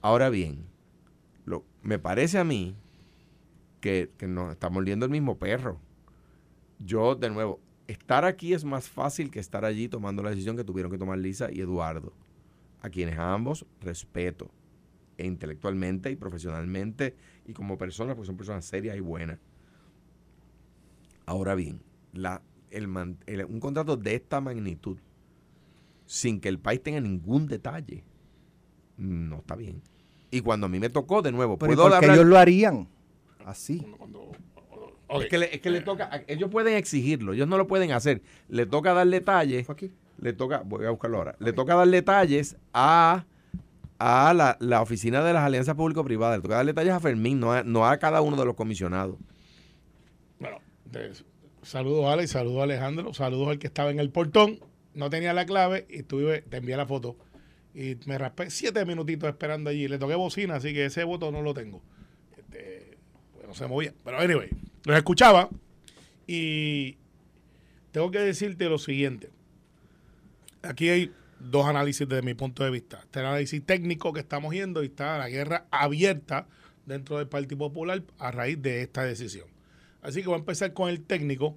Ahora 0.00 0.30
bien, 0.30 0.66
lo, 1.44 1.64
me 1.82 1.98
parece 1.98 2.38
a 2.38 2.44
mí 2.44 2.76
que, 3.80 4.10
que 4.16 4.26
nos 4.26 4.52
estamos 4.52 4.78
oliendo 4.78 5.04
el 5.06 5.12
mismo 5.12 5.38
perro. 5.38 5.80
Yo, 6.78 7.14
de 7.14 7.30
nuevo, 7.30 7.60
estar 7.86 8.24
aquí 8.24 8.54
es 8.54 8.64
más 8.64 8.88
fácil 8.88 9.30
que 9.30 9.40
estar 9.40 9.64
allí 9.64 9.88
tomando 9.88 10.22
la 10.22 10.30
decisión 10.30 10.56
que 10.56 10.64
tuvieron 10.64 10.90
que 10.90 10.98
tomar 10.98 11.18
Lisa 11.18 11.50
y 11.52 11.60
Eduardo. 11.60 12.12
a 12.84 12.90
quienes 12.90 13.18
ambos 13.18 13.64
respeto 13.80 14.50
e 15.16 15.26
intelectualmente 15.26 16.10
y 16.10 16.16
profesionalmente 16.16 17.16
y 17.46 17.54
como 17.54 17.78
personas, 17.78 18.14
porque 18.14 18.26
son 18.26 18.36
personas 18.36 18.66
serias 18.66 18.94
y 18.94 19.00
buenas. 19.00 19.38
Ahora 21.24 21.54
bien, 21.54 21.80
la, 22.12 22.42
el, 22.70 22.86
un 23.48 23.58
contrato 23.58 23.96
de 23.96 24.16
esta 24.16 24.42
magnitud, 24.42 24.98
sin 26.04 26.40
que 26.40 26.50
el 26.50 26.58
país 26.58 26.82
tenga 26.82 27.00
ningún 27.00 27.46
detalle, 27.46 28.04
no 28.98 29.38
está 29.38 29.56
bien. 29.56 29.80
Y 30.34 30.40
cuando 30.40 30.66
a 30.66 30.68
mí 30.68 30.80
me 30.80 30.90
tocó, 30.90 31.22
de 31.22 31.30
nuevo, 31.30 31.56
Pero 31.58 31.74
puedo 31.74 31.88
porque 31.88 32.06
ellos 32.06 32.26
lo 32.26 32.36
harían 32.36 32.88
así. 33.46 33.86
Es 35.08 35.26
que, 35.26 35.38
le, 35.38 35.54
es 35.54 35.60
que 35.60 35.70
le 35.70 35.80
toca, 35.80 36.24
ellos 36.26 36.50
pueden 36.50 36.74
exigirlo, 36.74 37.34
ellos 37.34 37.46
no 37.46 37.56
lo 37.56 37.68
pueden 37.68 37.92
hacer. 37.92 38.20
Le 38.48 38.66
toca 38.66 38.92
dar 38.94 39.06
detalles. 39.06 39.70
aquí? 39.70 39.92
Le 40.18 40.32
toca, 40.32 40.62
voy 40.64 40.86
a 40.86 40.90
buscarlo 40.90 41.18
ahora. 41.18 41.36
Le 41.38 41.52
toca 41.52 41.76
dar 41.76 41.86
detalles 41.86 42.56
a, 42.72 43.26
a 44.00 44.56
la, 44.58 44.82
oficina 44.82 45.22
de 45.22 45.34
las 45.34 45.44
alianzas 45.44 45.76
público-privadas. 45.76 46.38
Le 46.38 46.42
toca 46.42 46.56
dar 46.56 46.66
detalles 46.66 46.94
a 46.94 46.98
Fermín, 46.98 47.38
no 47.38 47.52
a, 47.52 47.62
no 47.62 47.86
a 47.86 47.96
cada 47.98 48.20
uno 48.20 48.36
de 48.36 48.44
los 48.44 48.56
comisionados. 48.56 49.16
Bueno, 50.40 50.58
saludos 51.62 52.06
a 52.06 52.14
Ale, 52.14 52.26
saludos 52.26 52.58
a 52.58 52.62
Alejandro, 52.64 53.14
saludos 53.14 53.50
al 53.50 53.60
que 53.60 53.68
estaba 53.68 53.92
en 53.92 54.00
el 54.00 54.10
portón. 54.10 54.58
No 54.94 55.10
tenía 55.10 55.32
la 55.32 55.46
clave 55.46 55.86
y 55.88 56.02
tuve, 56.02 56.42
te 56.42 56.56
envié 56.56 56.76
la 56.76 56.86
foto. 56.86 57.16
Y 57.74 57.96
me 58.06 58.16
raspé 58.18 58.50
siete 58.50 58.84
minutitos 58.84 59.28
esperando 59.28 59.70
allí. 59.70 59.88
Le 59.88 59.98
toqué 59.98 60.14
bocina, 60.14 60.56
así 60.56 60.72
que 60.72 60.86
ese 60.86 61.04
voto 61.04 61.32
no 61.32 61.42
lo 61.42 61.54
tengo. 61.54 61.82
Este, 62.36 62.96
pues 63.32 63.46
no 63.48 63.54
se 63.54 63.66
movía. 63.66 63.92
Pero 64.04 64.18
anyway, 64.18 64.48
los 64.84 64.96
escuchaba 64.96 65.50
y 66.26 66.96
tengo 67.90 68.10
que 68.10 68.20
decirte 68.20 68.68
lo 68.68 68.78
siguiente. 68.78 69.30
Aquí 70.62 70.88
hay 70.88 71.12
dos 71.40 71.66
análisis 71.66 72.08
desde 72.08 72.22
mi 72.22 72.34
punto 72.34 72.64
de 72.64 72.70
vista. 72.70 73.00
Está 73.00 73.20
el 73.20 73.26
análisis 73.26 73.64
técnico 73.64 74.12
que 74.12 74.20
estamos 74.20 74.52
viendo 74.52 74.82
y 74.82 74.86
está 74.86 75.18
la 75.18 75.28
guerra 75.28 75.66
abierta 75.70 76.46
dentro 76.86 77.18
del 77.18 77.28
Partido 77.28 77.58
Popular 77.58 78.02
a 78.18 78.30
raíz 78.30 78.60
de 78.62 78.82
esta 78.82 79.04
decisión. 79.04 79.46
Así 80.02 80.20
que 80.20 80.28
voy 80.28 80.36
a 80.36 80.38
empezar 80.38 80.72
con 80.72 80.90
el 80.90 81.02
técnico, 81.02 81.56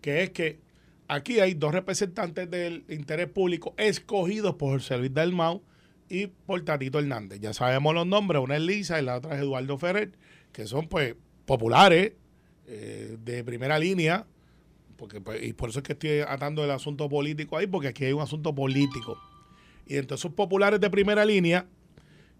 que 0.00 0.22
es 0.22 0.30
que 0.30 0.60
aquí 1.08 1.40
hay 1.40 1.54
dos 1.54 1.72
representantes 1.72 2.50
del 2.50 2.84
interés 2.88 3.28
público 3.28 3.74
escogidos 3.76 4.54
por 4.56 4.74
José 4.74 4.98
Luis 4.98 5.12
Dalmau 5.12 5.62
y 6.08 6.26
por 6.26 6.62
Tatito 6.64 6.98
Hernández. 6.98 7.40
Ya 7.40 7.52
sabemos 7.52 7.94
los 7.94 8.06
nombres, 8.06 8.42
una 8.42 8.56
es 8.56 8.62
Lisa 8.62 9.00
y 9.00 9.04
la 9.04 9.16
otra 9.16 9.34
es 9.34 9.40
Eduardo 9.40 9.78
Ferrer, 9.78 10.12
que 10.52 10.66
son 10.66 10.88
pues 10.88 11.14
populares, 11.46 12.12
eh, 12.66 13.16
de 13.24 13.44
primera 13.44 13.78
línea, 13.78 14.26
porque 14.96 15.20
pues, 15.20 15.42
y 15.42 15.52
por 15.52 15.70
eso 15.70 15.80
es 15.80 15.82
que 15.82 15.94
estoy 15.94 16.20
atando 16.20 16.64
el 16.64 16.70
asunto 16.70 17.08
político 17.08 17.56
ahí, 17.56 17.66
porque 17.66 17.88
aquí 17.88 18.04
hay 18.04 18.12
un 18.12 18.22
asunto 18.22 18.54
político. 18.54 19.18
Y 19.86 19.96
entonces 19.96 20.24
esos 20.24 20.34
populares 20.34 20.80
de 20.80 20.88
primera 20.88 21.24
línea, 21.24 21.66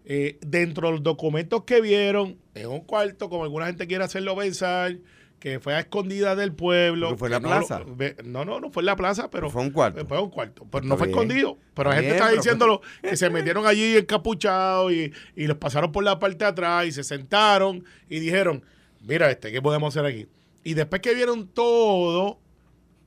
eh, 0.05 0.39
dentro 0.41 0.87
de 0.87 0.93
los 0.93 1.03
documentos 1.03 1.65
que 1.65 1.81
vieron, 1.81 2.37
en 2.55 2.67
un 2.67 2.81
cuarto, 2.81 3.29
como 3.29 3.43
alguna 3.43 3.65
gente 3.65 3.85
quiere 3.85 4.03
hacerlo 4.03 4.35
pensar, 4.35 4.97
que 5.43 5.59
fue 5.59 5.75
a 5.75 5.81
escondida 5.81 6.37
del 6.37 6.53
pueblo. 6.53 7.17
fue 7.17 7.27
en 7.27 7.33
la 7.33 7.39
plaza? 7.41 7.83
No, 8.23 8.45
no, 8.45 8.61
no, 8.61 8.71
fue 8.71 8.81
en 8.81 8.85
la 8.85 8.95
plaza, 8.95 9.29
pero. 9.29 9.49
Fue 9.49 9.61
un 9.61 9.71
cuarto. 9.71 10.05
Fue 10.07 10.17
un 10.21 10.29
cuarto. 10.29 10.65
Pero 10.71 10.85
no 10.85 10.95
fue 10.95 11.09
escondido. 11.09 11.57
Pero 11.73 11.89
la 11.89 11.97
gente 11.97 12.11
está 12.11 12.29
diciéndolo 12.29 12.79
que 13.01 13.17
se 13.17 13.29
metieron 13.29 13.65
allí 13.65 13.97
encapuchados 13.97 14.93
y, 14.93 15.11
y 15.35 15.47
los 15.47 15.57
pasaron 15.57 15.91
por 15.91 16.05
la 16.05 16.17
parte 16.17 16.45
de 16.45 16.45
atrás 16.45 16.87
y 16.87 16.93
se 16.93 17.03
sentaron 17.03 17.83
y 18.07 18.21
dijeron: 18.21 18.63
Mira, 19.01 19.29
este, 19.29 19.51
¿qué 19.51 19.61
podemos 19.61 19.93
hacer 19.93 20.09
aquí? 20.09 20.29
Y 20.63 20.75
después 20.75 21.01
que 21.01 21.13
vieron 21.13 21.49
todo, 21.49 22.39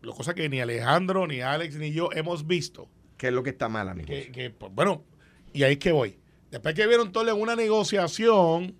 lo 0.03 0.13
cosa 0.13 0.35
que 0.35 0.47
ni 0.51 0.61
Alejandro, 0.61 1.27
ni 1.27 1.41
Alex, 1.41 1.77
ni 1.77 1.93
yo 1.93 2.11
hemos 2.13 2.47
visto. 2.47 2.87
¿Qué 3.17 3.29
es 3.29 3.33
lo 3.33 3.43
que 3.45 3.49
está 3.49 3.71
mal, 3.71 3.89
amigo? 3.89 4.09
Que, 4.09 4.55
pues, 4.59 4.71
bueno, 4.75 5.05
y 5.55 5.63
ahí 5.63 5.73
es 5.73 5.79
que 5.79 5.91
voy. 5.91 6.19
Después 6.51 6.75
que 6.75 6.87
vieron 6.87 7.13
todo 7.13 7.31
en 7.31 7.41
una 7.41 7.57
negociación, 7.57 8.77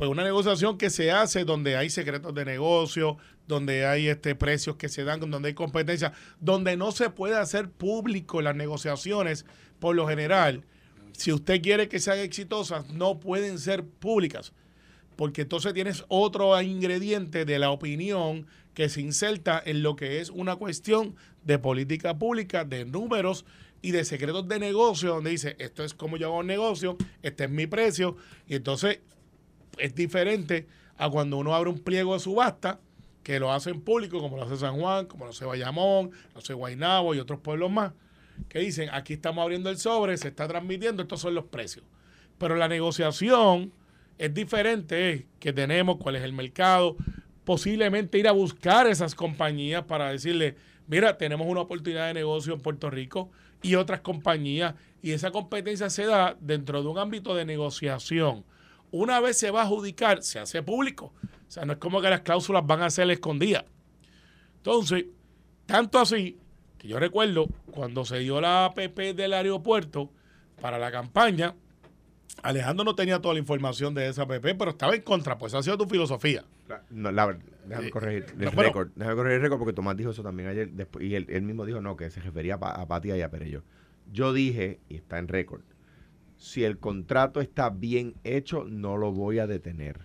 pues 0.00 0.10
una 0.10 0.24
negociación 0.24 0.78
que 0.78 0.88
se 0.88 1.10
hace 1.10 1.44
donde 1.44 1.76
hay 1.76 1.90
secretos 1.90 2.34
de 2.34 2.46
negocio, 2.46 3.18
donde 3.46 3.84
hay 3.84 4.08
este 4.08 4.34
precios 4.34 4.76
que 4.76 4.88
se 4.88 5.04
dan, 5.04 5.20
donde 5.20 5.48
hay 5.48 5.54
competencia, 5.54 6.14
donde 6.40 6.74
no 6.78 6.90
se 6.90 7.10
puede 7.10 7.36
hacer 7.36 7.68
público 7.68 8.40
las 8.40 8.56
negociaciones 8.56 9.44
por 9.78 9.94
lo 9.94 10.08
general. 10.08 10.64
Si 11.12 11.32
usted 11.32 11.60
quiere 11.60 11.90
que 11.90 11.98
sean 11.98 12.18
exitosas, 12.18 12.88
no 12.88 13.20
pueden 13.20 13.58
ser 13.58 13.84
públicas 13.84 14.54
porque 15.16 15.42
entonces 15.42 15.74
tienes 15.74 16.02
otro 16.08 16.58
ingrediente 16.62 17.44
de 17.44 17.58
la 17.58 17.70
opinión 17.70 18.46
que 18.72 18.88
se 18.88 19.02
inserta 19.02 19.62
en 19.62 19.82
lo 19.82 19.96
que 19.96 20.22
es 20.22 20.30
una 20.30 20.56
cuestión 20.56 21.14
de 21.44 21.58
política 21.58 22.18
pública, 22.18 22.64
de 22.64 22.86
números 22.86 23.44
y 23.82 23.90
de 23.90 24.06
secretos 24.06 24.48
de 24.48 24.60
negocio, 24.60 25.10
donde 25.10 25.28
dice, 25.28 25.56
esto 25.58 25.84
es 25.84 25.92
como 25.92 26.16
yo 26.16 26.28
hago 26.28 26.38
un 26.38 26.46
negocio, 26.46 26.96
este 27.22 27.44
es 27.44 27.50
mi 27.50 27.66
precio, 27.66 28.16
y 28.48 28.54
entonces 28.54 29.00
es 29.78 29.94
diferente 29.94 30.66
a 30.96 31.08
cuando 31.08 31.38
uno 31.38 31.54
abre 31.54 31.70
un 31.70 31.78
pliego 31.78 32.14
de 32.14 32.20
subasta, 32.20 32.80
que 33.22 33.38
lo 33.38 33.52
hace 33.52 33.70
en 33.70 33.80
público, 33.80 34.18
como 34.20 34.36
lo 34.36 34.44
hace 34.44 34.56
San 34.56 34.78
Juan, 34.78 35.06
como 35.06 35.24
lo 35.24 35.30
hace 35.30 35.44
Bayamón, 35.44 36.10
lo 36.34 36.40
hace 36.40 36.54
Guaynabo 36.54 37.14
y 37.14 37.18
otros 37.18 37.40
pueblos 37.40 37.70
más, 37.70 37.92
que 38.48 38.58
dicen, 38.58 38.88
aquí 38.92 39.14
estamos 39.14 39.42
abriendo 39.42 39.70
el 39.70 39.78
sobre, 39.78 40.16
se 40.16 40.28
está 40.28 40.48
transmitiendo, 40.48 41.02
estos 41.02 41.20
son 41.20 41.34
los 41.34 41.44
precios. 41.44 41.84
Pero 42.38 42.56
la 42.56 42.68
negociación 42.68 43.72
es 44.18 44.32
diferente 44.32 45.26
que 45.38 45.52
tenemos, 45.52 45.98
cuál 45.98 46.16
es 46.16 46.22
el 46.22 46.32
mercado, 46.32 46.96
posiblemente 47.44 48.18
ir 48.18 48.28
a 48.28 48.32
buscar 48.32 48.86
esas 48.86 49.14
compañías 49.14 49.84
para 49.84 50.10
decirle, 50.10 50.56
mira, 50.86 51.18
tenemos 51.18 51.46
una 51.46 51.60
oportunidad 51.60 52.06
de 52.06 52.14
negocio 52.14 52.54
en 52.54 52.60
Puerto 52.60 52.90
Rico 52.90 53.30
y 53.62 53.74
otras 53.74 54.00
compañías, 54.00 54.74
y 55.02 55.12
esa 55.12 55.30
competencia 55.30 55.90
se 55.90 56.06
da 56.06 56.36
dentro 56.40 56.82
de 56.82 56.88
un 56.88 56.98
ámbito 56.98 57.34
de 57.34 57.44
negociación. 57.44 58.44
Una 58.92 59.20
vez 59.20 59.38
se 59.38 59.50
va 59.50 59.62
a 59.62 59.64
adjudicar, 59.64 60.22
se 60.22 60.38
hace 60.38 60.62
público. 60.62 61.12
O 61.48 61.50
sea, 61.50 61.64
no 61.64 61.72
es 61.72 61.78
como 61.78 62.00
que 62.00 62.10
las 62.10 62.20
cláusulas 62.20 62.66
van 62.66 62.82
a 62.82 62.90
ser 62.90 63.10
escondidas. 63.10 63.64
Entonces, 64.56 65.06
tanto 65.66 65.98
así, 65.98 66.38
que 66.78 66.88
yo 66.88 66.98
recuerdo 66.98 67.46
cuando 67.70 68.04
se 68.04 68.18
dio 68.18 68.40
la 68.40 68.66
APP 68.66 69.14
del 69.14 69.32
aeropuerto 69.32 70.10
para 70.60 70.78
la 70.78 70.90
campaña, 70.90 71.54
Alejandro 72.42 72.84
no 72.84 72.94
tenía 72.94 73.20
toda 73.20 73.34
la 73.34 73.40
información 73.40 73.94
de 73.94 74.08
esa 74.08 74.26
PP, 74.26 74.54
pero 74.54 74.70
estaba 74.70 74.94
en 74.94 75.02
contra, 75.02 75.38
pues 75.38 75.54
ha 75.54 75.62
sido 75.62 75.76
tu 75.76 75.86
filosofía. 75.86 76.44
No, 76.90 77.10
la, 77.10 77.36
déjame 77.66 77.90
corregir 77.90 78.26
el 78.38 78.52
récord, 78.52 78.90
déjame 78.94 79.16
corregir 79.16 79.36
el 79.36 79.42
récord 79.42 79.58
porque 79.58 79.72
Tomás 79.72 79.96
dijo 79.96 80.10
eso 80.10 80.22
también 80.22 80.48
ayer 80.48 80.70
después, 80.70 81.04
y 81.04 81.14
él, 81.14 81.42
mismo 81.42 81.66
dijo 81.66 81.80
no, 81.80 81.96
que 81.96 82.10
se 82.10 82.20
refería 82.20 82.58
a, 82.60 82.82
a 82.82 82.86
Patia 82.86 83.16
y 83.16 83.22
a 83.22 83.30
Perello. 83.30 83.62
Yo 84.12 84.32
dije, 84.32 84.80
y 84.88 84.96
está 84.96 85.18
en 85.18 85.28
récord, 85.28 85.62
si 86.40 86.64
el 86.64 86.78
contrato 86.78 87.42
está 87.42 87.68
bien 87.68 88.14
hecho, 88.24 88.64
no 88.64 88.96
lo 88.96 89.12
voy 89.12 89.38
a 89.38 89.46
detener. 89.46 90.00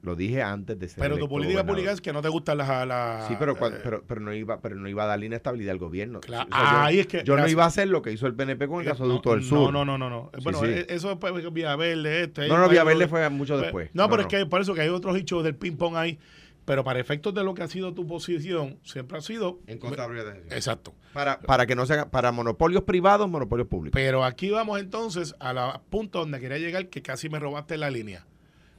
Lo 0.00 0.16
dije 0.16 0.42
antes 0.42 0.78
de 0.78 0.88
ser 0.88 1.02
Pero 1.02 1.18
tu 1.18 1.28
política 1.28 1.66
pública 1.66 1.92
es 1.92 2.00
que 2.00 2.12
no 2.12 2.22
te 2.22 2.28
gustan 2.28 2.58
las... 2.58 3.28
sí, 3.28 3.34
pero, 3.38 3.52
eh, 3.52 3.80
pero, 3.82 4.02
pero, 4.06 4.20
no 4.20 4.32
iba, 4.32 4.60
pero 4.60 4.76
no 4.76 4.88
iba 4.88 5.02
a 5.02 5.06
darle 5.06 5.26
inestabilidad 5.26 5.72
al 5.72 5.78
gobierno. 5.78 6.20
Claro. 6.20 6.48
Ahí 6.50 7.00
es 7.00 7.06
que, 7.06 7.24
yo 7.24 7.36
no 7.36 7.46
iba 7.46 7.64
a 7.64 7.66
hacer 7.66 7.88
lo 7.88 8.00
que 8.00 8.10
hizo 8.10 8.26
el 8.26 8.34
PNP 8.34 8.68
con 8.68 8.80
el 8.80 8.86
gasoducto 8.86 9.32
del 9.32 9.44
sur. 9.44 9.70
No, 9.70 9.84
no, 9.84 9.98
no, 9.98 10.08
no. 10.08 10.30
Bueno, 10.42 10.64
eh, 10.64 10.86
eso 10.88 11.18
es 11.20 11.52
Vía 11.52 11.76
Verde. 11.76 12.22
Este, 12.22 12.48
no, 12.48 12.56
no, 12.56 12.68
Vía 12.68 12.84
Verde 12.84 13.06
fue 13.08 13.28
mucho 13.28 13.58
después. 13.58 13.90
No, 13.92 14.08
pero 14.08 14.22
es 14.22 14.28
que 14.28 14.46
por 14.46 14.62
eso 14.62 14.72
que 14.72 14.80
hay 14.80 14.88
otros 14.88 15.14
hechos 15.16 15.44
del 15.44 15.56
ping-pong 15.56 15.96
ahí. 15.96 16.18
Pero 16.66 16.84
para 16.84 17.00
efectos 17.00 17.32
de 17.32 17.42
lo 17.42 17.54
que 17.54 17.62
ha 17.62 17.68
sido 17.68 17.94
tu 17.94 18.06
posición, 18.06 18.78
siempre 18.82 19.16
ha 19.16 19.22
sido... 19.22 19.60
En 19.66 19.78
de 19.78 20.54
Exacto. 20.54 20.94
Para, 21.14 21.40
para 21.40 21.64
que 21.66 21.74
no 21.74 21.86
sea... 21.86 22.10
Para 22.10 22.32
monopolios 22.32 22.82
privados, 22.82 23.30
monopolios 23.30 23.68
públicos. 23.68 23.98
Pero 23.98 24.24
aquí 24.24 24.50
vamos 24.50 24.78
entonces 24.78 25.34
a 25.38 25.54
la 25.54 25.80
punto 25.88 26.18
donde 26.18 26.40
quería 26.40 26.58
llegar, 26.58 26.88
que 26.88 27.00
casi 27.00 27.30
me 27.30 27.38
robaste 27.38 27.78
la 27.78 27.88
línea 27.88 28.26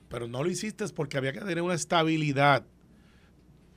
pero 0.10 0.28
no 0.28 0.44
lo 0.44 0.50
hiciste 0.50 0.88
porque 0.90 1.18
había 1.18 1.34
que 1.34 1.40
tener 1.40 1.62
una 1.62 1.74
estabilidad. 1.74 2.66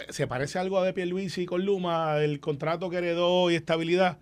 ¿Se 0.08 0.26
parece 0.26 0.58
algo 0.58 0.78
a 0.78 0.84
de 0.84 0.92
Pierluisi 0.92 1.46
con 1.46 1.64
Luma, 1.64 2.18
el 2.18 2.40
contrato 2.40 2.90
que 2.90 2.96
heredó 2.98 3.50
y 3.50 3.54
estabilidad? 3.54 4.18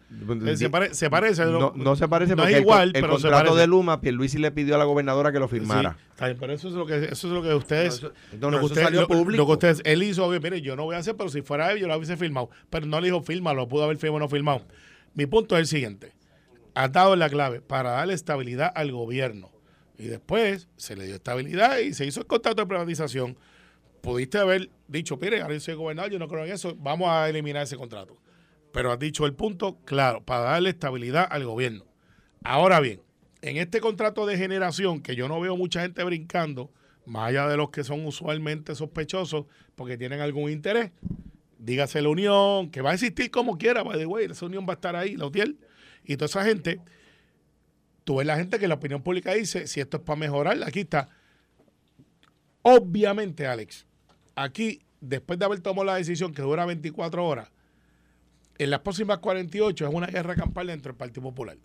Se, 0.56 0.68
parece. 1.08 1.44
No, 1.44 1.72
no, 1.74 1.96
se 1.96 2.08
parece 2.08 2.36
porque 2.36 2.52
es 2.52 2.60
igual, 2.60 2.92
el, 2.94 3.06
contrato 3.06 3.54
de 3.54 3.66
Luma, 3.66 4.00
Pierluisi 4.00 4.38
le 4.38 4.50
pidió 4.50 4.74
a 4.74 4.78
la 4.78 4.84
gobernadora 4.84 5.32
que 5.32 5.38
lo 5.38 5.48
firmara. 5.48 5.96
Sí, 6.18 6.24
pero 6.38 6.52
eso 6.52 6.68
es 6.68 6.74
lo 6.74 6.86
que, 6.86 6.96
eso 7.04 7.28
es 7.28 7.32
lo 7.32 7.42
que 7.42 7.54
ustedes... 7.54 8.02
No, 8.40 8.50
lo, 8.50 8.58
que 8.58 8.64
ustedes 8.66 8.92
lo, 8.92 9.06
público. 9.06 9.42
lo, 9.42 9.46
que 9.46 9.52
ustedes... 9.52 9.82
Él 9.84 10.02
hizo, 10.02 10.28
mire, 10.28 10.60
yo 10.60 10.74
no 10.74 10.84
voy 10.84 10.96
a 10.96 10.98
hacer, 10.98 11.16
pero 11.16 11.28
si 11.28 11.42
fuera 11.42 11.72
él, 11.72 11.78
yo 11.78 11.86
lo 11.86 11.96
hubiese 11.96 12.16
firmado. 12.16 12.50
Pero 12.70 12.86
no 12.86 13.00
le 13.00 13.06
dijo 13.06 13.22
firma, 13.22 13.54
lo 13.54 13.68
pudo 13.68 13.84
haber 13.84 13.96
firmado 13.96 14.16
o 14.16 14.20
no 14.20 14.28
firmado. 14.28 14.66
Mi 15.14 15.26
punto 15.26 15.56
es 15.56 15.60
el 15.60 15.66
siguiente. 15.66 16.12
Ha 16.74 16.88
dado 16.88 17.16
la 17.16 17.28
clave 17.28 17.60
para 17.60 17.90
darle 17.90 18.14
estabilidad 18.14 18.72
al 18.74 18.92
gobierno 18.92 19.50
y 19.98 20.06
después 20.06 20.68
se 20.76 20.96
le 20.96 21.06
dio 21.06 21.16
estabilidad 21.16 21.78
y 21.78 21.92
se 21.92 22.06
hizo 22.06 22.20
el 22.20 22.26
contrato 22.26 22.62
de 22.62 22.68
privatización. 22.68 23.36
Pudiste 24.00 24.38
haber 24.38 24.70
dicho, 24.86 25.16
mire, 25.16 25.40
ahora 25.40 25.54
yo 25.54 25.60
soy 25.60 25.74
gobernador, 25.74 26.10
yo 26.10 26.18
no 26.18 26.28
creo 26.28 26.44
en 26.44 26.52
eso, 26.52 26.74
vamos 26.78 27.08
a 27.08 27.28
eliminar 27.28 27.62
ese 27.62 27.76
contrato. 27.76 28.16
Pero 28.72 28.92
has 28.92 28.98
dicho 28.98 29.26
el 29.26 29.34
punto 29.34 29.78
claro, 29.84 30.22
para 30.24 30.42
darle 30.42 30.70
estabilidad 30.70 31.26
al 31.30 31.44
gobierno. 31.44 31.84
Ahora 32.44 32.80
bien, 32.80 33.00
en 33.42 33.56
este 33.56 33.80
contrato 33.80 34.26
de 34.26 34.36
generación, 34.36 35.00
que 35.00 35.16
yo 35.16 35.28
no 35.28 35.40
veo 35.40 35.56
mucha 35.56 35.82
gente 35.82 36.02
brincando, 36.04 36.70
más 37.06 37.28
allá 37.28 37.48
de 37.48 37.56
los 37.56 37.70
que 37.70 37.84
son 37.84 38.04
usualmente 38.04 38.74
sospechosos 38.74 39.46
porque 39.74 39.96
tienen 39.96 40.20
algún 40.20 40.50
interés, 40.50 40.92
dígase 41.58 42.02
la 42.02 42.10
unión, 42.10 42.70
que 42.70 42.82
va 42.82 42.90
a 42.90 42.94
existir 42.94 43.30
como 43.30 43.58
quiera, 43.58 43.82
by 43.82 43.98
the 43.98 44.06
way, 44.06 44.26
esa 44.26 44.46
unión 44.46 44.66
va 44.68 44.72
a 44.72 44.74
estar 44.74 44.94
ahí, 44.94 45.16
la 45.16 45.26
UTIEL, 45.26 45.58
y 46.04 46.16
toda 46.16 46.26
esa 46.26 46.44
gente 46.44 46.80
tú 48.08 48.16
ves 48.16 48.26
la 48.26 48.36
gente 48.36 48.58
que 48.58 48.68
la 48.68 48.76
opinión 48.76 49.02
pública 49.02 49.34
dice, 49.34 49.66
si 49.66 49.80
esto 49.80 49.98
es 49.98 50.02
para 50.02 50.18
mejorar, 50.18 50.62
aquí 50.64 50.80
está. 50.80 51.10
Obviamente, 52.62 53.46
Alex, 53.46 53.86
aquí, 54.42 54.80
después 55.00 55.38
de 55.38 55.44
haber 55.44 55.60
tomado 55.60 55.84
la 55.84 55.96
decisión 55.96 56.32
que 56.32 56.42
dura 56.42 56.64
24 56.64 57.24
horas, 57.24 57.50
en 58.58 58.70
las 58.70 58.80
próximas 58.80 59.18
48 59.18 59.86
es 59.86 59.94
una 59.94 60.06
guerra 60.06 60.34
campal 60.34 60.66
dentro 60.66 60.92
del 60.92 60.96
Partido 60.98 61.22
Popular. 61.22 61.56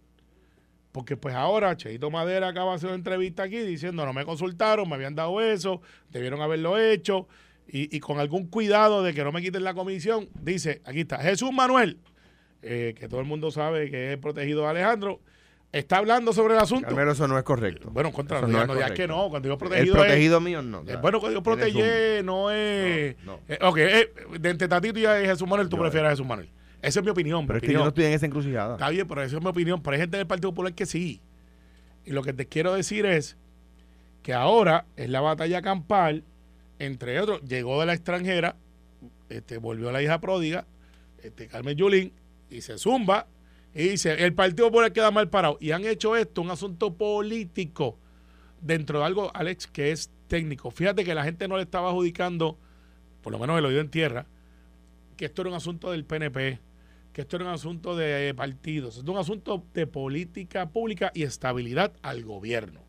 Porque 0.92 1.18
pues 1.18 1.34
ahora 1.34 1.76
Cheito 1.76 2.12
Madera 2.12 2.50
acaba 2.50 2.72
de 2.72 2.76
hacer 2.76 2.90
una 2.90 2.98
entrevista 2.98 3.44
aquí 3.44 3.58
diciendo 3.58 4.06
no 4.06 4.14
me 4.14 4.26
consultaron, 4.26 4.88
me 4.88 4.96
habían 4.96 5.16
dado 5.16 5.42
eso, 5.42 5.82
debieron 6.12 6.42
haberlo 6.42 6.78
hecho 6.78 7.28
y, 7.68 8.00
con 8.02 8.20
algún 8.20 8.48
cuidado 8.48 9.02
de 9.02 9.14
que 9.14 9.24
no 9.24 9.32
me 9.32 9.42
quiten 9.42 9.64
la 9.64 9.74
comisión, 9.74 10.30
dice, 10.40 10.82
aquí 10.84 11.02
está, 11.02 11.18
Jesús 11.20 11.52
Manuel, 11.52 11.98
eh, 12.62 12.94
que 12.96 13.08
todo 13.08 13.22
el 13.22 13.26
mundo 13.26 13.50
sabe 13.50 13.90
que 13.90 14.14
es 14.14 14.20
protegido 14.20 14.62
de 14.64 14.68
Alejandro, 14.68 15.22
está 15.74 15.98
hablando 15.98 16.32
sobre 16.32 16.54
el 16.54 16.62
asunto. 16.62 16.88
Carmelo, 16.88 17.12
eso 17.12 17.28
no 17.28 17.38
es 17.38 17.44
correcto. 17.44 17.90
Bueno, 17.92 18.14
contra 18.14 18.40
no, 18.40 18.48
no 18.48 18.62
es 18.62 18.68
no 18.90 18.94
que 18.96 19.08
no, 19.08 19.30
cuando 19.30 19.48
digo 19.50 19.54
el 19.56 19.60
protegido, 19.60 19.96
protegido 19.96 20.40
mío 20.40 20.62
no. 20.62 20.82
es, 20.84 20.90
eh, 20.90 20.98
bueno, 21.02 21.20
cuando 21.20 21.44
proteger 21.44 22.22
un- 22.22 22.26
no 22.26 22.50
es... 22.52 23.16
No, 23.26 23.40
eh, 23.50 23.60
ok, 23.62 23.78
eh, 23.80 24.14
de 24.40 24.50
entre 24.50 24.68
Tatito 24.70 25.00
y 25.00 25.04
Jesús 25.26 25.46
Manuel, 25.48 25.68
tú 25.68 25.76
Yo- 25.76 25.82
prefieres 25.82 26.08
a 26.08 26.12
Jesús 26.12 26.26
Manuel. 26.26 26.50
Esa 26.82 27.00
es 27.00 27.04
mi 27.04 27.12
opinión. 27.12 27.46
Pero 27.48 27.56
mi 27.56 27.58
es 27.58 27.62
que 27.68 27.74
yo 27.74 27.80
no 27.80 27.86
opinión. 27.86 27.88
estoy 27.90 28.06
en 28.06 28.14
esa 28.14 28.26
encrucijada. 28.26 28.74
Está 28.76 28.90
bien, 28.90 29.08
pero 29.08 29.22
esa 29.24 29.36
es 29.38 29.42
mi 29.44 29.50
opinión. 29.50 29.82
Pero 29.82 29.94
hay 29.96 30.00
gente 30.02 30.18
del 30.18 30.28
Partido 30.28 30.52
Popular 30.52 30.74
que 30.74 30.86
sí. 30.86 31.22
Y 32.06 32.12
lo 32.12 32.22
que 32.24 32.34
te 32.34 32.46
quiero 32.46 32.74
decir 32.74 33.06
es 33.06 33.38
que 34.22 34.34
ahora 34.34 34.86
es 34.98 35.10
la 35.10 35.22
batalla 35.22 35.62
campal, 35.62 36.24
entre 36.80 37.20
otros, 37.20 37.42
llegó 37.44 37.80
de 37.80 37.86
la 37.86 37.94
extranjera, 37.94 38.56
este, 39.30 39.58
volvió 39.58 39.92
la 39.92 40.02
hija 40.02 40.20
pródiga, 40.20 40.66
este, 41.24 41.48
Carmen 41.48 41.76
Yulín, 41.78 42.12
y 42.50 42.62
se 42.62 42.78
zumba, 42.78 43.28
y 43.76 43.90
dice, 43.90 44.24
el 44.24 44.34
Partido 44.34 44.68
Popular 44.68 44.94
queda 44.94 45.10
mal 45.10 45.30
parado. 45.30 45.58
Y 45.60 45.72
han 45.72 45.86
hecho 45.86 46.16
esto 46.16 46.42
un 46.42 46.52
asunto 46.52 46.94
político 46.94 47.98
dentro 48.62 49.00
de 49.00 49.06
algo, 49.06 49.32
Alex, 49.36 49.68
que 49.68 49.92
es 49.92 50.12
técnico. 50.28 50.70
Fíjate 50.70 51.04
que 51.04 51.16
la 51.16 51.24
gente 51.24 51.48
no 51.48 51.58
le 51.58 51.64
estaba 51.64 51.90
adjudicando, 51.90 52.58
por 53.22 53.34
lo 53.34 53.40
menos 53.40 53.58
el 53.58 53.66
oído 53.66 53.82
en 53.82 53.90
tierra, 53.90 54.28
que 55.18 55.26
esto 55.26 55.42
era 55.42 55.50
un 55.50 55.56
asunto 55.56 55.92
del 55.92 56.06
PNP, 56.06 56.60
que 57.14 57.22
esto 57.22 57.36
era 57.36 57.46
un 57.46 57.52
asunto 57.52 57.96
de 57.96 58.30
eh, 58.30 58.34
partidos, 58.34 58.98
esto 58.98 59.12
es 59.12 59.16
un 59.16 59.22
asunto 59.22 59.64
de 59.74 59.88
política 59.88 60.70
pública 60.70 61.12
y 61.16 61.24
estabilidad 61.24 61.94
al 62.04 62.24
gobierno. 62.24 62.82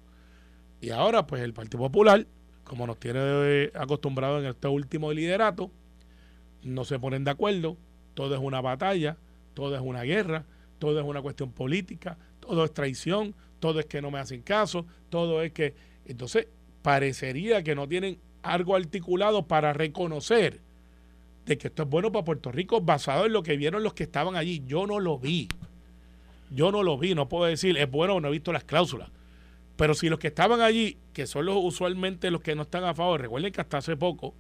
Y 0.81 0.91
ahora, 0.91 1.27
pues 1.27 1.43
el 1.43 1.55
Partido 1.55 1.79
Popular, 1.79 2.27
como 2.63 2.87
nos 2.87 2.99
tiene 2.99 3.21
eh, 3.23 3.73
acostumbrado 3.75 4.39
en 4.39 4.47
este 4.47 4.69
último 4.69 5.13
liderato, 5.13 5.71
no 6.63 6.85
se 6.85 6.99
ponen 6.99 7.25
de 7.25 7.31
acuerdo, 7.31 7.77
todo 8.15 8.35
es 8.35 8.41
una 8.41 8.61
batalla, 8.61 9.17
todo 9.55 9.75
es 9.77 9.83
una 9.83 10.03
guerra, 10.03 10.45
todo 10.79 10.99
es 10.99 11.07
una 11.07 11.23
cuestión 11.23 11.53
política, 11.53 12.19
todo 12.41 12.65
es 12.65 12.75
traición, 12.75 13.35
todo 13.61 13.81
es 13.81 13.87
que 13.87 14.03
no 14.03 14.11
me 14.11 14.19
hacen 14.19 14.43
caso, 14.43 14.87
todo 15.09 15.43
es 15.43 15.53
que... 15.53 15.75
Entonces, 16.07 16.49
parecería 16.83 17.63
que 17.63 17.75
no 17.75 17.89
tienen 17.89 18.19
algo 18.43 18.77
articulado 18.77 19.47
para 19.47 19.73
reconocer 19.73 20.61
de 21.47 21.59
que 21.59 21.69
esto 21.69 21.85
es 21.85 21.89
bueno 21.89 22.13
para 22.13 22.25
Puerto 22.25 22.53
Rico 22.53 22.81
basado 22.81 23.27
en 23.27 23.33
lo 23.33 23.43
que 23.43 23.57
vieron 23.57 23.83
los 23.83 23.95
que 23.95 24.05
estaban 24.05 24.37
allí. 24.37 24.63
Yo 24.67 24.87
no 24.87 25.01
lo 25.01 25.19
vi. 25.19 25.49
Yo 26.51 26.71
no 26.71 26.83
lo 26.83 26.99
vi, 26.99 27.15
no 27.15 27.29
puedo 27.29 27.45
decir, 27.45 27.77
es 27.77 27.91
bueno 27.91 28.17
o 28.17 28.21
no 28.21 28.29
he 28.29 28.33
visto 28.33 28.53
las 28.53 28.65
cláusulas. 28.65 29.11
Pero 29.77 29.95
si 29.95 30.09
los 30.09 30.19
que 30.19 30.29
estaban 30.29 30.61
allí, 30.61 30.99
que 31.13 31.27
son 31.27 31.47
los 31.47 31.57
usualmente 31.57 32.31
los 32.31 32.43
que 32.43 32.55
no 32.55 32.63
están 32.63 32.85
a 32.85 32.95
favor, 32.95 33.21
recuerden 33.21 33.53
que 33.53 33.61
hasta 33.61 33.79
hace 33.79 33.97
poco, 33.97 34.35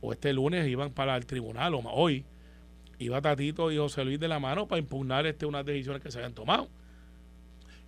o 0.00 0.12
este 0.12 0.32
lunes 0.32 0.66
iban 0.68 0.90
para 0.90 1.16
el 1.16 1.26
tribunal, 1.26 1.74
o 1.74 1.80
hoy, 1.92 2.24
iba 2.98 3.20
Tatito 3.20 3.70
y 3.70 3.76
José 3.76 4.04
Luis 4.04 4.20
de 4.20 4.28
la 4.28 4.38
mano 4.38 4.66
para 4.68 4.78
impugnar 4.78 5.26
este, 5.26 5.46
unas 5.46 5.64
decisiones 5.64 6.02
que 6.02 6.10
se 6.10 6.18
habían 6.18 6.34
tomado. 6.34 6.68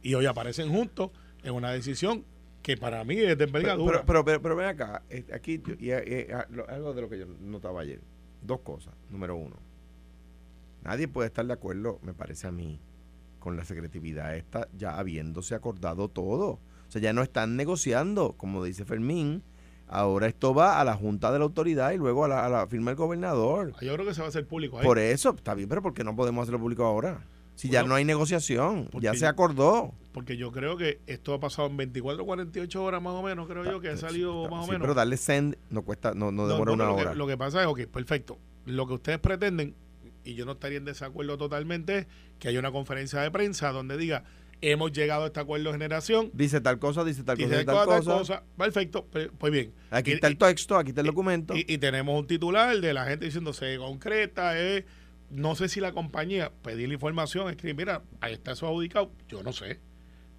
Y 0.03 0.15
hoy 0.15 0.27
aparecen 0.27 0.71
juntos 0.71 1.11
en 1.43 1.55
una 1.55 1.73
decisión 1.73 2.25
que 2.63 2.77
para 2.77 3.05
mí 3.05 3.17
es 3.17 3.39
de 3.39 3.47
Pero, 3.47 4.05
pero, 4.05 4.25
pero, 4.25 4.43
pero, 4.43 4.57
ven 4.57 4.67
acá, 4.67 5.03
eh, 5.09 5.25
aquí, 5.33 5.63
y, 5.79 5.91
algo 5.93 6.95
de 6.95 7.01
lo 7.01 7.09
que 7.09 7.21
yo 7.21 7.27
notaba 7.41 7.83
ayer. 7.83 8.01
Dos 8.43 8.61
cosas. 8.61 8.93
Número 9.09 9.37
uno, 9.37 9.57
nadie 10.83 11.07
puede 11.07 11.29
estar 11.29 11.47
de 11.47 11.53
acuerdo, 11.53 12.01
me 12.03 12.13
parece 12.13 12.49
a 12.49 12.51
mí, 12.51 12.81
con 13.39 13.57
la 13.57 13.65
secretividad 13.65 14.35
esta, 14.37 14.69
ya 14.77 14.99
habiéndose 14.99 15.55
acordado 15.55 16.09
todo. 16.09 16.59
O 16.89 16.91
sea, 16.91 17.01
ya 17.01 17.13
no 17.13 17.23
están 17.23 17.57
negociando, 17.57 18.33
como 18.33 18.65
dice 18.65 18.85
Fermín. 18.85 19.45
Ahora 19.89 20.27
esto 20.27 20.53
va 20.53 20.81
a 20.81 20.85
la 20.85 20.95
Junta 20.95 21.31
de 21.33 21.39
la 21.39 21.45
Autoridad 21.45 21.93
y 21.93 21.97
luego 21.97 22.25
a 22.25 22.29
la, 22.29 22.45
a 22.45 22.49
la 22.49 22.67
firma 22.67 22.91
del 22.91 22.97
gobernador. 22.99 23.73
Yo 23.81 23.95
creo 23.95 24.05
que 24.07 24.15
se 24.15 24.21
va 24.21 24.27
a 24.27 24.29
hacer 24.31 24.47
público 24.47 24.79
ahí. 24.79 24.85
Por 24.85 24.99
eso, 24.99 25.31
está 25.37 25.55
bien, 25.55 25.69
pero 25.69 25.83
¿por 25.83 25.95
qué 25.95 26.03
no 26.05 26.17
podemos 26.17 26.43
hacerlo 26.43 26.59
público 26.59 26.85
ahora? 26.85 27.25
Si 27.55 27.71
ya 27.71 27.85
no 27.85 27.95
hay 27.95 28.05
negociación, 28.05 28.89
ya 29.01 29.15
se 29.15 29.27
acordó. 29.27 29.95
Porque 30.13 30.37
yo 30.37 30.53
creo 30.53 30.77
que 30.77 31.01
esto 31.07 31.33
ha 31.33 31.41
pasado 31.41 31.69
en 31.69 31.77
24, 31.79 32.25
48 32.27 32.85
horas 32.85 33.01
más 33.01 33.15
o 33.15 33.23
menos, 33.23 33.47
creo 33.49 33.65
yo, 33.65 33.81
que 33.81 33.89
ha 33.91 33.97
salido 33.97 34.45
Está- 34.45 34.55
más 34.57 34.65
o 34.65 34.67
menos. 34.73 34.83
Pero 34.83 34.95
darle 34.95 35.17
send 35.17 35.57
no 35.71 35.83
cuesta, 35.83 36.13
no, 36.15 36.31
no 36.33 36.47
demora 36.49 36.71
no, 36.71 36.75
una 36.75 36.87
lo 36.87 36.97
que- 36.97 37.03
hora. 37.03 37.15
lo 37.15 37.27
que 37.27 37.37
pasa 37.39 37.61
es, 37.63 37.67
ok, 37.67 37.87
perfecto. 37.87 38.39
Lo 38.67 38.87
que 38.87 38.95
ustedes 38.95 39.19
pretenden, 39.21 39.75
y 40.25 40.35
yo 40.35 40.45
no 40.45 40.53
estaría 40.53 40.77
en 40.79 40.85
desacuerdo 40.85 41.39
totalmente, 41.39 41.99
es 42.01 42.07
que 42.39 42.49
haya 42.49 42.59
una 42.59 42.73
conferencia 42.73 43.21
de 43.21 43.31
prensa 43.31 43.71
donde 43.73 43.97
diga, 43.97 44.25
hemos 44.61 44.93
llegado 44.93 45.25
a 45.25 45.27
este 45.27 45.41
acuerdo 45.41 45.67
de 45.67 45.73
generación, 45.73 46.31
Dice 46.33 46.61
tal 46.61 46.79
cosa, 46.79 47.05
dice 47.05 47.23
tal 47.23 47.37
cosa, 47.37 47.49
dice 47.49 47.65
tal 47.65 47.87
tal 47.87 48.05
cosa. 48.05 48.43
perfecto, 48.57 49.05
pe- 49.07 49.29
pues 49.31 49.53
bien. 49.53 49.73
Aquí 49.91 50.13
Y- 50.13 50.15
está 50.15 50.27
el 50.29 50.39
texto, 50.39 50.77
aquí 50.77 50.91
está 50.91 51.03
el 51.03 51.07
documento. 51.09 51.55
Y, 51.57 51.65
y 51.69 51.79
tenemos 51.79 52.19
un 52.19 52.27
titular 52.27 52.79
de 52.81 52.93
la 52.95 53.05
gente 53.07 53.27
diciendo 53.27 53.53
se 53.53 53.77
concreta, 53.79 54.59
eh, 54.59 54.85
no 55.31 55.55
sé 55.57 55.69
si 55.69 55.81
la 55.81 55.93
compañía 55.93 56.53
pedir 56.63 56.89
la 56.89 56.95
información, 56.95 57.49
escribir, 57.51 57.77
mira, 57.77 58.03
ahí 58.21 58.33
está 58.35 58.53
eso 58.53 58.67
adjudicado, 58.67 59.11
yo 59.29 59.43
no 59.43 59.53
sé. 59.53 59.79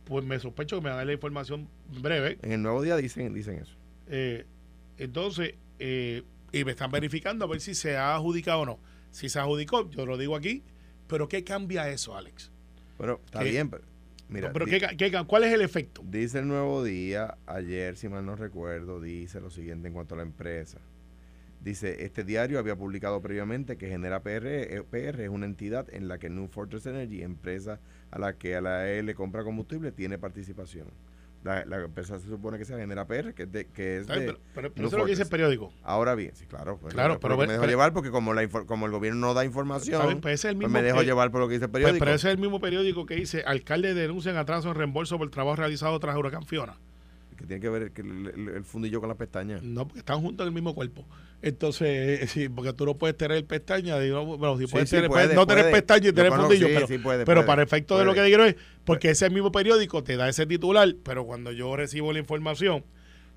Pues 0.05 0.23
me 0.23 0.39
sospecho 0.39 0.77
que 0.77 0.81
me 0.83 0.89
van 0.89 0.93
a 0.93 0.97
dar 0.99 1.07
la 1.07 1.13
información 1.13 1.67
breve. 1.99 2.37
en 2.41 2.51
el 2.53 2.61
nuevo 2.61 2.81
día 2.81 2.95
dicen, 2.95 3.33
dicen 3.33 3.59
eso. 3.59 3.75
Eh, 4.07 4.45
entonces, 4.97 5.55
eh, 5.79 6.23
y 6.53 6.63
me 6.63 6.71
están 6.71 6.91
verificando 6.91 7.45
a 7.45 7.47
ver 7.49 7.59
si 7.61 7.75
se 7.75 7.97
ha 7.97 8.15
adjudicado 8.15 8.61
o 8.61 8.65
no. 8.65 8.79
Si 9.11 9.27
se 9.29 9.37
adjudicó, 9.39 9.89
yo 9.91 10.05
lo 10.05 10.17
digo 10.17 10.35
aquí, 10.35 10.63
pero 11.07 11.27
¿qué 11.27 11.43
cambia 11.43 11.89
eso, 11.89 12.15
Alex? 12.15 12.51
Pero 12.97 13.21
está 13.25 13.43
bien, 13.43 13.69
pero 13.69 13.83
mira, 14.29 14.51
pero 14.53 14.65
di- 14.65 14.71
¿qué, 14.79 14.95
qué- 14.97 15.23
¿cuál 15.25 15.43
es 15.43 15.53
el 15.53 15.61
efecto? 15.61 16.01
dice 16.05 16.39
el 16.39 16.47
nuevo 16.47 16.83
día, 16.83 17.37
ayer, 17.45 17.95
si 17.97 18.09
mal 18.09 18.25
no 18.25 18.35
recuerdo, 18.35 19.01
dice 19.01 19.39
lo 19.41 19.49
siguiente 19.49 19.87
en 19.87 19.93
cuanto 19.93 20.15
a 20.15 20.17
la 20.17 20.23
empresa. 20.23 20.79
Dice, 21.59 22.05
este 22.05 22.23
diario 22.23 22.59
había 22.59 22.75
publicado 22.75 23.19
previamente 23.21 23.77
que 23.77 23.87
Genera 23.89 24.21
PR, 24.21 24.45
eh, 24.77 24.83
PR 24.89 25.23
es 25.23 25.29
una 25.29 25.47
entidad 25.47 25.87
en 25.93 26.07
la 26.07 26.17
que 26.19 26.29
New 26.29 26.47
Fortress 26.47 26.85
Energy, 26.85 27.23
empresa 27.23 27.79
a 28.11 28.19
la 28.19 28.33
que 28.33 28.55
a 28.55 28.61
la 28.61 28.89
E 28.89 29.01
le 29.03 29.15
compra 29.15 29.43
combustible, 29.43 29.91
tiene 29.91 30.17
participación. 30.17 30.87
La, 31.43 31.63
la 31.65 31.77
empresa 31.77 32.19
se 32.19 32.27
supone 32.27 32.57
que 32.57 32.65
sea 32.65 32.77
Genera 32.77 33.05
PR, 33.05 33.33
que 33.33 33.43
es 33.43 33.51
de... 33.51 33.65
Que 33.67 33.97
es 33.97 34.07
de 34.07 34.13
Pero, 34.15 34.39
pero- 34.53 34.73
pero 34.73 34.87
eso 34.87 34.95
es 34.97 34.99
lo 34.99 35.05
que 35.05 35.11
dice 35.11 35.23
el 35.23 35.29
periódico. 35.29 35.71
Ahora 35.83 36.13
bien, 36.15 36.35
sí, 36.35 36.45
claro. 36.45 36.77
pues, 36.81 36.93
Claro, 36.93 37.19
pero 37.21 37.37
me 37.37 37.45
dejo 37.47 37.61
pero- 37.61 37.69
llevar 37.71 37.93
porque 37.93 38.09
como, 38.11 38.33
la 38.33 38.47
como 38.49 38.85
el 38.85 38.91
gobierno 38.91 39.19
no 39.21 39.27
da 39.33 39.41
¿Sabes? 39.41 39.47
información, 39.49 40.19
Pues 40.21 40.33
ese 40.33 40.47
es 40.49 40.51
el 40.51 40.57
pues 40.57 40.67
mismo 40.67 40.73
me 40.79 40.83
dejo 40.83 40.99
que- 40.99 41.05
llevar 41.05 41.31
por 41.31 41.39
lo 41.39 41.47
que 41.47 41.53
dice 41.53 41.65
el 41.65 41.71
Pues, 41.71 41.81
periódico. 41.83 42.03
pero 42.03 42.15
ese 42.15 42.27
es 42.27 42.33
el 42.33 42.39
mismo 42.39 42.59
periódico 42.59 43.05
que 43.05 43.15
dice, 43.15 43.43
alcalde 43.45 43.93
denuncian 43.93 44.35
atraso 44.35 44.69
en 44.69 44.75
reembolso 44.75 45.17
por 45.17 45.25
el 45.27 45.31
trabajo 45.31 45.55
realizado 45.57 45.97
tras 45.99 46.17
huracán 46.17 46.45
Fiona. 46.45 46.75
Que 47.37 47.45
tiene 47.45 47.61
que 47.61 47.69
ver 47.69 47.91
que 47.91 48.01
el, 48.01 48.63
fundillo 48.65 48.99
con 48.99 49.07
las 49.09 49.17
pestañas. 49.17 49.61
No, 49.63 49.85
porque 49.87 49.99
están 49.99 50.19
juntos 50.21 50.43
en 50.43 50.47
el 50.49 50.53
mismo 50.53 50.73
cuerpo. 50.75 51.05
Entonces, 51.41 52.21
eh, 52.23 52.27
sí, 52.27 52.49
porque 52.49 52.73
tú 52.73 52.85
no 52.85 52.95
puedes 52.97 53.15
tener 53.15 53.45
pestañas, 53.45 54.01
digo, 54.01 54.25
bueno, 54.25 54.57
si 54.57 54.65
Sí, 54.65 54.71
puedes 54.71 54.89
sí, 54.89 54.95
tener, 54.95 55.09
puede, 55.09 55.35
no 55.35 55.45
tener 55.47 55.71
pestañas 55.71 56.09
y 56.09 56.13
tener 56.13 56.33
fundillo, 56.33 56.67
sí, 56.67 56.73
pero, 56.87 57.03
puede, 57.03 57.25
pero 57.25 57.45
para 57.45 57.63
efecto 57.63 57.97
de 57.97 58.05
lo 58.05 58.13
que 58.13 58.25
quiero 58.25 58.43
es, 58.43 58.55
porque 58.83 59.11
ese 59.11 59.29
mismo 59.29 59.51
periódico 59.51 60.03
te 60.03 60.17
da 60.17 60.27
ese 60.27 60.45
titular, 60.45 60.93
pero 61.03 61.25
cuando 61.25 61.51
yo 61.51 61.75
recibo 61.75 62.11
la 62.11 62.19
información 62.19 62.83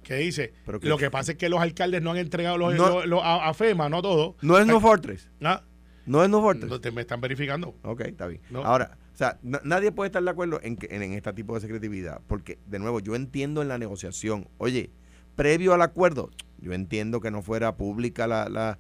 que 0.03 0.15
dice, 0.17 0.55
Pero 0.65 0.81
que- 0.81 0.89
lo 0.89 0.97
que 0.97 1.11
pasa 1.11 1.33
es 1.33 1.39
que 1.39 1.51
los 1.51 1.61
alcaldes 1.61 2.01
no 2.01 2.11
han 2.13 2.17
entregado 2.17 2.57
los, 2.57 2.75
No. 2.75 2.89
los- 2.89 3.07
los- 3.07 3.23
a, 3.23 3.49
a 3.49 3.55
FEMA, 3.55 3.91
no 3.91 4.01
todo. 4.01 4.35
No 4.41 4.59
es 4.59 4.67
No 4.67 4.81
Fortress. 4.81 5.29
ah, 5.43 5.63
No 6.07 6.25
es 6.25 6.31
No 6.31 6.41
Fortress. 6.41 6.71
no 6.71 6.81
te- 6.81 6.91
me 6.91 7.03
están 7.03 7.21
verificando. 7.21 7.75
Ok, 7.83 8.01
está 8.01 8.27
bien. 8.27 8.41
No. 8.49 8.65
Ahora, 8.65 8.97
sea, 9.21 9.39
na- 9.43 9.61
nadie 9.65 9.93
puede 9.93 10.09
estar 10.09 10.23
de 10.23 10.31
acuerdo 10.31 10.61
en, 10.63 10.79
este 11.13 11.33
tipo 11.35 11.55
de 11.55 11.61
secretividad, 11.61 12.21
porque, 12.27 12.59
de 12.67 12.79
nuevo, 12.79 13.01
yo 13.01 13.15
entiendo 13.15 13.63
en 13.63 13.69
la 13.69 13.79
negociación, 13.79 14.49
oye, 14.59 14.91
previo 15.37 15.75
al 15.75 15.83
acuerdo, 15.83 16.31
yo 16.59 16.73
entiendo 16.73 17.21
que 17.21 17.31
no 17.31 17.43
fuera 17.43 17.77
pública 17.77 18.27
las 18.27 18.79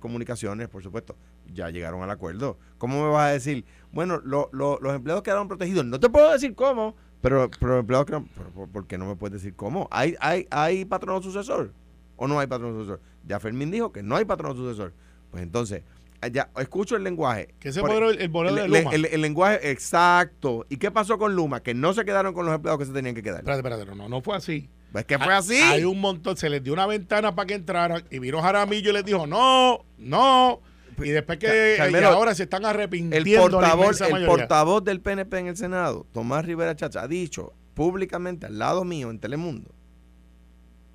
comunicaciones, 0.00 0.68
por 0.68 0.82
supuesto, 0.82 1.16
ya 1.52 1.70
llegaron 1.70 2.02
al 2.02 2.10
acuerdo. 2.10 2.58
¿Cómo 2.78 3.02
me 3.04 3.10
vas 3.10 3.30
a 3.30 3.32
decir? 3.32 3.64
Bueno, 3.92 4.20
lo- 4.24 4.48
lo- 4.52 4.78
los 4.80 4.94
empleados 4.94 5.22
quedaron 5.22 5.48
protegidos. 5.48 5.84
No 5.84 5.98
te 6.00 6.08
puedo 6.10 6.30
decir 6.32 6.54
cómo, 6.54 6.96
pero, 7.20 7.50
los 7.60 7.80
empleados 7.80 8.06
quedaron... 8.06 8.28
pero, 8.36 8.50
¿Por 8.50 8.68
por 8.68 8.86
qué 8.86 8.98
no 8.98 9.06
me 9.06 9.16
puedes 9.16 9.42
decir 9.42 9.54
cómo? 9.54 9.88
¿Hay, 9.90 10.16
hay, 10.20 10.46
¿Hay 10.50 10.84
patrono 10.84 11.22
sucesor 11.22 11.72
o 12.16 12.28
no 12.28 12.38
hay 12.40 12.46
patrono 12.46 12.74
sucesor? 12.78 13.00
Ya 13.26 13.40
Fermín 13.40 13.70
dijo 13.70 13.92
que 13.92 14.02
no 14.02 14.16
hay 14.16 14.24
patrono 14.24 14.54
sucesor. 14.54 14.92
Pues 15.30 15.42
entonces, 15.42 15.82
ya 16.28 16.50
escucho 16.58 16.96
el 16.96 17.04
lenguaje. 17.04 17.54
Por- 17.62 17.72
fue 17.90 18.10
el, 18.10 18.20
el 18.20 18.28
bolero 18.28 18.54
de 18.56 18.64
el, 18.64 18.70
Luma. 18.72 18.90
el- 18.94 19.04
el 19.06 19.20
lenguaje 19.22 19.70
exacto. 19.70 20.66
¿Y 20.68 20.76
qué 20.76 20.90
pasó 20.90 21.18
con 21.18 21.34
Luma? 21.34 21.62
Que 21.62 21.74
no 21.74 21.92
se 21.94 22.04
quedaron 22.04 22.34
con 22.34 22.44
los 22.46 22.54
empleados 22.54 22.78
que 22.78 22.86
se 22.86 22.92
tenían 22.92 23.14
que 23.14 23.22
quedar. 23.22 23.38
Espérate, 23.40 23.60
espérate, 23.68 23.96
no, 23.96 24.08
no 24.08 24.20
fue 24.20 24.36
así. 24.36 24.68
Es 24.94 25.04
que 25.04 25.18
fue 25.18 25.32
así. 25.32 25.54
Hay 25.54 25.84
un 25.84 26.00
montón, 26.00 26.36
se 26.36 26.50
les 26.50 26.62
dio 26.62 26.72
una 26.72 26.86
ventana 26.86 27.34
para 27.34 27.46
que 27.46 27.54
entraran 27.54 28.02
y 28.10 28.18
vino 28.18 28.42
Jaramillo 28.42 28.90
y 28.90 28.92
les 28.92 29.04
dijo, 29.04 29.26
no, 29.26 29.84
no. 29.98 30.60
Y 30.98 31.10
después 31.10 31.38
que 31.38 31.74
y 31.76 31.78
Carmelo, 31.78 32.08
ahora 32.08 32.34
se 32.34 32.42
están 32.42 32.62
el 32.62 32.66
arrepintiendo 32.70 33.60
la 33.60 33.70
portavoz, 33.70 34.00
el 34.02 34.26
portavoz 34.26 34.84
del 34.84 35.00
PNP 35.00 35.38
en 35.38 35.46
el 35.46 35.56
Senado, 35.56 36.06
Tomás 36.12 36.44
Rivera 36.44 36.74
Chacha, 36.76 37.02
ha 37.02 37.08
dicho 37.08 37.54
públicamente 37.74 38.46
al 38.46 38.58
lado 38.58 38.84
mío 38.84 39.10
en 39.10 39.18
Telemundo 39.20 39.70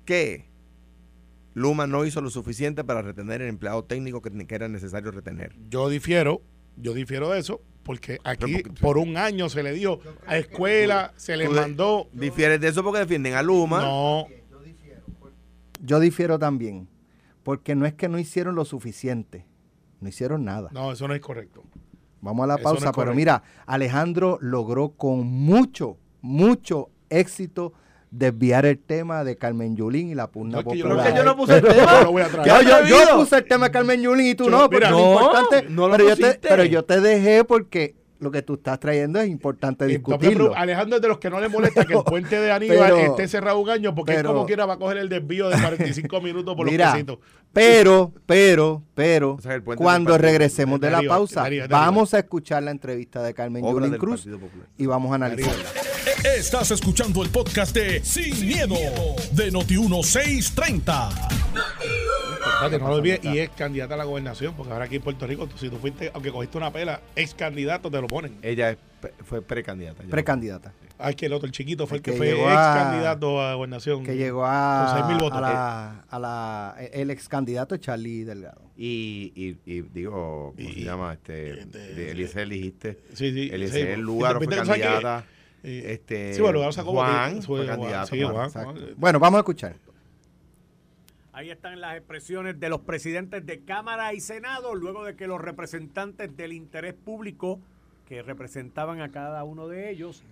que 0.04 0.48
Luma 1.56 1.86
no 1.86 2.04
hizo 2.04 2.20
lo 2.20 2.28
suficiente 2.28 2.84
para 2.84 3.00
retener 3.00 3.40
el 3.40 3.48
empleado 3.48 3.82
técnico 3.82 4.20
que, 4.20 4.30
que 4.46 4.54
era 4.54 4.68
necesario 4.68 5.10
retener. 5.10 5.56
Yo 5.70 5.88
difiero, 5.88 6.42
yo 6.76 6.92
difiero 6.92 7.30
de 7.30 7.38
eso, 7.38 7.62
porque 7.82 8.18
aquí 8.24 8.58
porque- 8.62 8.80
por 8.82 8.98
un 8.98 9.16
año 9.16 9.48
se 9.48 9.62
le 9.62 9.72
dio 9.72 9.98
a 10.26 10.36
escuela, 10.36 11.14
se 11.16 11.34
le 11.34 11.48
mandó. 11.48 12.08
Difieres 12.12 12.60
de 12.60 12.68
eso 12.68 12.82
porque 12.84 12.98
defienden 12.98 13.32
a 13.32 13.42
Luma. 13.42 13.80
No, 13.80 14.26
Yo 15.82 15.98
difiero 15.98 16.38
también, 16.38 16.88
porque 17.42 17.74
no 17.74 17.86
es 17.86 17.94
que 17.94 18.08
no 18.10 18.18
hicieron 18.18 18.54
lo 18.54 18.66
suficiente, 18.66 19.46
no 20.02 20.10
hicieron 20.10 20.44
nada. 20.44 20.68
no, 20.74 20.92
eso 20.92 21.08
no 21.08 21.14
es 21.14 21.20
correcto. 21.22 21.64
Vamos 22.20 22.44
a 22.44 22.46
la 22.48 22.54
Eso 22.56 22.64
no 22.64 22.74
es 22.76 22.82
pausa, 22.84 22.92
pero 22.98 23.14
mira, 23.14 23.42
Alejandro 23.66 24.36
logró 24.42 24.90
con 24.90 25.26
mucho, 25.26 25.96
mucho 26.20 26.90
éxito 27.08 27.72
desviar 28.18 28.66
el 28.66 28.78
tema 28.78 29.24
de 29.24 29.36
Carmen 29.36 29.76
Yulín 29.76 30.10
y 30.10 30.14
la 30.14 30.26
pugna 30.28 30.52
No, 30.52 30.58
es 30.60 30.66
que 30.66 30.78
yo 30.78 30.84
popular. 30.84 31.06
no- 31.08 31.12
que 31.12 31.18
yo 31.18 31.24
no 31.24 31.36
puse 31.36 31.54
el 31.56 31.62
Pero- 31.62 31.74
tema. 31.74 31.92
Yo 31.98 32.04
lo 32.04 32.12
voy 32.12 32.22
a 32.22 32.28
traer. 32.28 32.48
Yo, 32.48 32.62
yo- 32.62 32.68
yo 32.68 32.74
atrevido? 32.96 33.16
puse 33.18 33.36
el 33.36 33.44
tema 33.44 33.66
de 33.66 33.72
Carmen 33.72 34.02
Yulín 34.02 34.26
y 34.26 34.34
tú 34.34 34.44
Yo- 34.44 34.50
no, 34.50 34.68
mira, 34.68 34.90
lo 34.90 34.98
no, 34.98 35.12
importante, 35.12 35.66
no 35.68 35.88
lo 35.88 35.96
pero, 35.96 36.08
yo 36.08 36.16
te, 36.16 36.38
pero 36.40 36.64
yo 36.64 36.84
te 36.84 37.00
dejé 37.00 37.44
porque 37.44 37.94
lo 38.18 38.30
que 38.30 38.40
tú 38.40 38.54
estás 38.54 38.80
trayendo 38.80 39.20
es 39.20 39.28
importante 39.28 39.84
Entonces, 39.84 39.98
discutirlo. 40.20 40.48
pero 40.52 40.56
Alejandro 40.58 40.96
es 40.96 41.02
de 41.02 41.08
los 41.08 41.18
que 41.18 41.28
no 41.28 41.38
le 41.38 41.50
molesta 41.50 41.84
que 41.84 41.92
el 41.92 42.02
puente 42.04 42.40
de 42.40 42.50
Aníbal 42.50 42.78
pero- 42.78 42.96
esté 42.96 43.28
cerrado 43.28 43.58
un 43.58 43.68
año 43.68 43.94
porque 43.94 44.14
pero- 44.14 44.30
él 44.30 44.34
como 44.34 44.46
quiera 44.46 44.64
va 44.64 44.74
a 44.74 44.78
coger 44.78 44.96
el 44.96 45.10
desvío 45.10 45.50
de 45.50 45.60
45 45.60 46.20
minutos 46.22 46.56
por 46.56 46.64
Mira, 46.64 46.86
los 46.86 46.94
pesitos. 46.94 47.18
pero, 47.52 48.12
pero, 48.24 48.82
pero, 48.94 49.34
O 49.34 49.40
sea, 49.42 49.60
cuando 49.60 50.12
partido- 50.12 50.18
regresemos 50.18 50.80
de 50.80 50.90
la 50.90 51.02
pausa, 51.02 51.44
vamos 51.68 52.14
a 52.14 52.20
escuchar 52.20 52.62
la 52.62 52.70
entrevista 52.70 53.22
de 53.22 53.34
Carmen 53.34 53.62
Obra 53.62 53.84
Yulín 53.84 53.98
Cruz 54.00 54.26
y 54.78 54.86
vamos 54.86 55.12
a 55.12 55.16
analizarla. 55.16 55.64
Estás 56.06 56.70
escuchando 56.70 57.20
el 57.24 57.30
podcast 57.30 57.74
de 57.74 58.00
Sin, 58.04 58.46
miedo, 58.46 58.76
de 59.32 59.52
Noti1630. 59.52 61.10
Espérate, 62.54 62.78
no 62.78 62.88
lo 62.88 62.94
olvides, 62.94 63.24
y 63.24 63.38
es 63.38 63.50
candidata 63.50 63.94
a 63.94 63.96
la 63.96 64.04
gobernación, 64.04 64.54
porque 64.54 64.72
ahora 64.72 64.84
aquí 64.84 64.96
en 64.96 65.02
Puerto 65.02 65.26
Rico, 65.26 65.48
si 65.58 65.68
tú 65.68 65.78
fuiste, 65.78 66.12
aunque 66.14 66.30
cogiste 66.30 66.56
una 66.58 66.72
pela, 66.72 67.00
ex 67.16 67.34
candidato 67.34 67.90
te 67.90 68.00
lo 68.00 68.06
ponen. 68.06 68.38
Ella 68.42 68.70
es 68.70 68.78
fue 69.24 69.42
precandidata. 69.42 70.02
Precandidata. 70.08 70.72
Ay, 70.98 71.14
que 71.16 71.26
el 71.26 71.32
otro, 71.32 71.46
el 71.46 71.52
chiquito, 71.52 71.86
fue 71.88 71.96
el 71.98 72.00
El 72.00 72.04
que, 72.04 72.10
que 72.12 72.16
fue 72.16 72.30
ex 72.30 72.40
a- 72.56 72.74
candidato 72.88 73.42
a 73.42 73.54
gobernación. 73.54 74.04
Que 74.04 74.16
llegó 74.16 74.44
a, 74.46 74.94
Con 75.00 75.10
6.000 75.10 75.20
votos. 75.20 75.38
a 75.38 75.40
la, 75.40 76.04
a 76.08 76.18
la- 76.20 76.76
el 76.92 77.10
ex 77.10 77.28
candidato 77.28 77.76
Charlie 77.78 78.22
Delgado. 78.24 78.62
Y, 78.76 79.32
y, 79.34 79.56
y 79.70 79.80
digo, 79.82 80.54
¿cómo 80.56 80.68
se 80.70 80.80
llama? 80.82 81.14
Este, 81.14 81.60
este, 81.60 82.10
Eliezer 82.12 82.48
dijiste. 82.48 82.98
Sí, 83.12 83.32
sí. 83.32 83.50
Eliezer 83.52 83.96
sí, 83.96 84.00
Lugaro 84.00 84.38
fue 84.40 84.46
candidata. 84.56 85.24
Este, 85.66 86.32
sí, 86.32 86.40
bueno, 86.40 86.54
Lugaro 86.54 86.72
sacó 86.72 86.92
Juan 86.92 87.30
votos, 87.30 87.46
fue 87.46 87.66
Juan, 87.66 87.80
candidato. 87.80 88.06
sí, 88.06 88.22
Juan. 88.22 88.44
Exacto. 88.46 88.72
Juan. 88.72 88.94
Bueno, 88.96 89.18
vamos 89.18 89.38
a 89.38 89.40
escuchar. 89.40 89.76
Ahí 91.32 91.50
están 91.50 91.80
las 91.80 91.96
expresiones 91.96 92.60
de 92.60 92.68
los 92.68 92.80
presidentes 92.82 93.44
de 93.44 93.64
Cámara 93.64 94.14
y 94.14 94.20
Senado, 94.20 94.74
luego 94.74 95.04
de 95.04 95.16
que 95.16 95.26
los 95.26 95.40
representantes 95.40 96.36
del 96.36 96.52
interés 96.52 96.94
público 96.94 97.60
que 98.06 98.22
representaban 98.22 99.00
a 99.00 99.10
cada 99.10 99.42
uno 99.42 99.66
de 99.66 99.90
ellos 99.90 100.22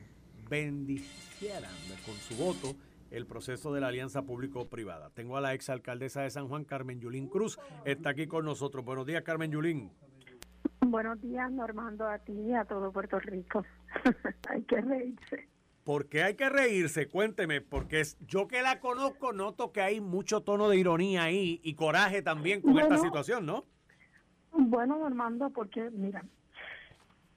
bendicieran 0.49 1.73
con 2.07 2.14
su 2.14 2.37
voto 2.37 2.77
el 3.11 3.27
proceso 3.27 3.75
de 3.75 3.81
la 3.81 3.88
alianza 3.88 4.23
público-privada. 4.23 5.11
Tengo 5.11 5.37
a 5.37 5.40
la 5.40 5.53
exalcaldesa 5.53 6.23
de 6.23 6.31
San 6.31 6.49
Juan, 6.49 6.64
Carmen 6.64 7.01
Yulín 7.01 7.27
Cruz, 7.29 7.59
está 7.85 8.11
aquí 8.11 8.27
con 8.29 8.44
nosotros. 8.44 8.85
Buenos 8.85 9.05
días, 9.05 9.23
Carmen 9.23 9.51
Yulín. 9.51 9.90
Buenos 10.81 11.20
días, 11.20 11.51
Normando, 11.51 12.07
a 12.07 12.18
ti 12.18 12.33
y 12.33 12.55
a 12.55 12.64
todo 12.64 12.92
Puerto 12.92 13.18
Rico. 13.18 13.64
Hay 14.48 14.62
que 14.62 14.80
reírse. 14.80 15.48
¿Por 15.85 16.09
qué 16.09 16.22
hay 16.22 16.35
que 16.35 16.48
reírse? 16.48 17.09
Cuénteme, 17.09 17.61
porque 17.61 18.00
es, 18.00 18.16
yo 18.26 18.48
que 18.48 18.62
la 18.62 18.80
conozco 18.80 19.35
noto 19.35 19.70
que 19.70 19.83
hay 19.83 20.00
mucho 20.00 20.40
tono 20.40 20.70
de 20.70 20.78
ironía 20.78 21.24
ahí 21.24 21.61
y 21.62 21.74
coraje 21.74 22.22
también 22.22 22.62
con 22.62 22.78
esta 22.78 22.96
situación, 22.96 23.44
¿no? 23.44 23.66
Bueno, 24.50 24.96
Normando, 24.98 25.50
porque 25.50 25.90
mira, 25.90 26.24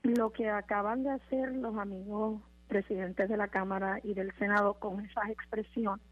lo 0.02 0.32
que 0.32 0.48
acaban 0.48 1.02
de 1.02 1.10
hacer 1.10 1.54
los 1.56 1.76
amigos 1.76 2.40
presidentes 2.68 3.28
de 3.28 3.36
la 3.36 3.48
Cámara 3.48 4.00
y 4.02 4.14
del 4.14 4.32
Senado 4.38 4.74
con 4.74 5.04
esas 5.04 5.28
expresiones 5.28 6.04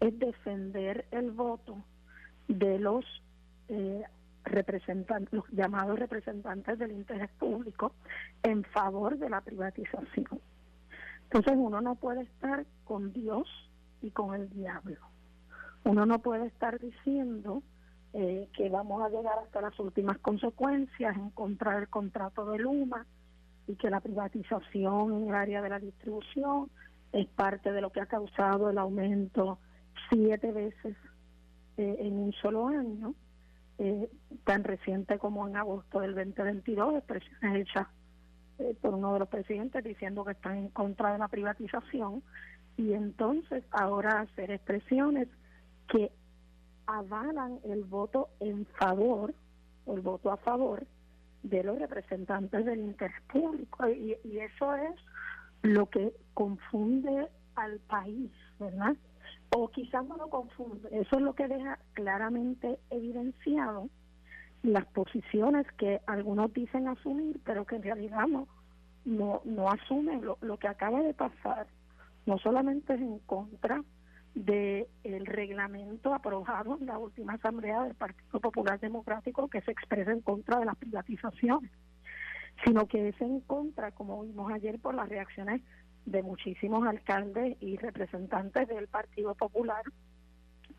es 0.00 0.18
defender 0.18 1.06
el 1.10 1.30
voto 1.30 1.84
de 2.48 2.78
los 2.78 3.04
eh, 3.68 4.02
representantes, 4.44 5.32
los 5.32 5.48
llamados 5.50 5.98
representantes 5.98 6.78
del 6.78 6.92
interés 6.92 7.30
público 7.38 7.92
en 8.42 8.64
favor 8.64 9.18
de 9.18 9.30
la 9.30 9.40
privatización. 9.40 10.40
Entonces 11.24 11.54
uno 11.56 11.80
no 11.80 11.94
puede 11.94 12.22
estar 12.22 12.64
con 12.84 13.12
Dios 13.12 13.48
y 14.02 14.10
con 14.10 14.34
el 14.34 14.50
diablo. 14.50 14.98
Uno 15.84 16.06
no 16.06 16.18
puede 16.18 16.46
estar 16.46 16.78
diciendo 16.80 17.62
eh, 18.12 18.48
que 18.54 18.68
vamos 18.68 19.02
a 19.02 19.08
llegar 19.08 19.38
hasta 19.38 19.60
las 19.60 19.78
últimas 19.78 20.18
consecuencias 20.18 21.16
en 21.16 21.30
contra 21.30 21.76
del 21.76 21.88
contrato 21.88 22.50
de 22.50 22.58
Luma 22.58 23.06
y 23.68 23.76
que 23.76 23.90
la 23.90 24.00
privatización 24.00 25.12
en 25.12 25.28
el 25.28 25.34
área 25.34 25.62
de 25.62 25.68
la 25.68 25.78
distribución 25.78 26.70
es 27.12 27.28
parte 27.28 27.72
de 27.72 27.80
lo 27.80 27.90
que 27.90 28.00
ha 28.00 28.06
causado 28.06 28.70
el 28.70 28.78
aumento 28.78 29.58
siete 30.08 30.50
veces 30.50 30.96
eh, 31.76 31.96
en 32.00 32.18
un 32.18 32.32
solo 32.32 32.66
año, 32.68 33.14
eh, 33.82 34.10
tan 34.44 34.62
reciente 34.62 35.18
como 35.18 35.48
en 35.48 35.56
agosto 35.56 36.00
del 36.00 36.14
2022, 36.14 36.96
expresiones 36.96 37.62
hechas 37.62 37.86
eh, 38.58 38.76
por 38.78 38.92
uno 38.92 39.14
de 39.14 39.20
los 39.20 39.28
presidentes 39.28 39.82
diciendo 39.82 40.22
que 40.22 40.32
están 40.32 40.58
en 40.58 40.68
contra 40.68 41.12
de 41.12 41.18
la 41.18 41.28
privatización 41.28 42.22
y 42.76 42.92
entonces 42.92 43.64
ahora 43.70 44.20
hacer 44.20 44.50
expresiones 44.50 45.28
que 45.88 46.12
avalan 46.84 47.58
el 47.64 47.84
voto 47.84 48.28
en 48.40 48.66
favor, 48.78 49.32
el 49.86 50.02
voto 50.02 50.30
a 50.30 50.36
favor 50.36 50.86
de 51.42 51.64
los 51.64 51.78
representantes 51.78 52.66
del 52.66 52.80
interés 52.80 53.16
público. 53.32 53.88
Y 53.88 54.14
eso 54.38 54.74
es 54.74 54.94
lo 55.62 55.88
que 55.88 56.12
confunde 56.34 57.28
al 57.54 57.78
país, 57.80 58.30
¿verdad? 58.58 58.94
O 59.56 59.68
quizás 59.68 60.06
no 60.06 60.16
lo 60.16 60.28
confunde, 60.28 60.88
eso 60.92 61.16
es 61.16 61.22
lo 61.22 61.34
que 61.34 61.48
deja 61.48 61.78
claramente 61.94 62.78
evidenciado 62.90 63.88
las 64.62 64.86
posiciones 64.86 65.66
que 65.72 66.00
algunos 66.06 66.52
dicen 66.52 66.86
asumir, 66.86 67.40
pero 67.44 67.64
que 67.64 67.76
en 67.76 67.82
realidad 67.82 68.26
no, 68.28 68.46
no, 69.04 69.40
no 69.44 69.68
asumen 69.68 70.24
lo, 70.24 70.38
lo 70.40 70.58
que 70.58 70.68
acaba 70.68 71.02
de 71.02 71.14
pasar. 71.14 71.66
No 72.26 72.38
solamente 72.38 72.94
es 72.94 73.00
en 73.00 73.18
contra 73.20 73.82
del 74.34 74.86
reglamento 75.26 76.14
aprobado 76.14 76.78
en 76.78 76.86
la 76.86 76.98
última 76.98 77.34
asamblea 77.34 77.82
del 77.82 77.94
Partido 77.94 78.40
Popular 78.40 78.78
Democrático 78.78 79.48
que 79.48 79.60
se 79.62 79.72
expresa 79.72 80.12
en 80.12 80.20
contra 80.20 80.58
de 80.60 80.66
las 80.66 80.76
privatizaciones, 80.76 81.70
sino 82.64 82.86
que 82.86 83.08
es 83.08 83.20
en 83.20 83.40
contra, 83.40 83.90
como 83.90 84.22
vimos 84.22 84.52
ayer, 84.52 84.78
por 84.78 84.94
las 84.94 85.08
reacciones 85.08 85.62
de 86.06 86.22
muchísimos 86.22 86.86
alcaldes 86.86 87.56
y 87.60 87.76
representantes 87.76 88.68
del 88.68 88.88
Partido 88.88 89.34
Popular 89.34 89.82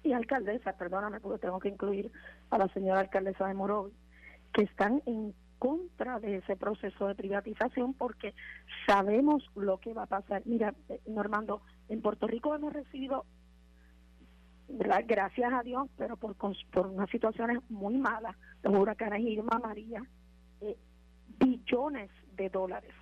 y 0.03 0.13
alcaldesas, 0.13 0.75
perdóname 0.75 1.19
porque 1.19 1.39
tengo 1.39 1.60
que 1.60 1.69
incluir 1.69 2.12
a 2.49 2.57
la 2.57 2.67
señora 2.69 3.01
alcaldesa 3.01 3.47
de 3.47 3.53
Morovi, 3.53 3.93
que 4.53 4.63
están 4.63 5.01
en 5.05 5.34
contra 5.60 6.19
de 6.19 6.38
ese 6.38 6.55
proceso 6.55 7.07
de 7.07 7.13
privatización 7.13 7.93
porque 7.93 8.34
sabemos 8.88 9.47
lo 9.55 9.79
que 9.79 9.93
va 9.93 10.03
a 10.03 10.07
pasar. 10.07 10.41
Mira, 10.45 10.73
eh, 10.89 10.99
Normando, 11.05 11.62
en 11.88 12.01
Puerto 12.01 12.25
Rico 12.25 12.55
hemos 12.55 12.73
recibido, 12.73 13.25
gracias 14.67 15.53
a 15.53 15.62
Dios, 15.62 15.88
pero 15.97 16.17
por, 16.17 16.36
por 16.36 16.88
unas 16.88 17.10
situaciones 17.12 17.60
muy 17.69 17.95
malas, 17.97 18.36
los 18.63 18.73
huracanes 18.73 19.21
Irma, 19.21 19.60
María, 19.60 20.03
eh, 20.62 20.77
billones 21.38 22.10
de 22.36 22.49
dólares, 22.49 22.93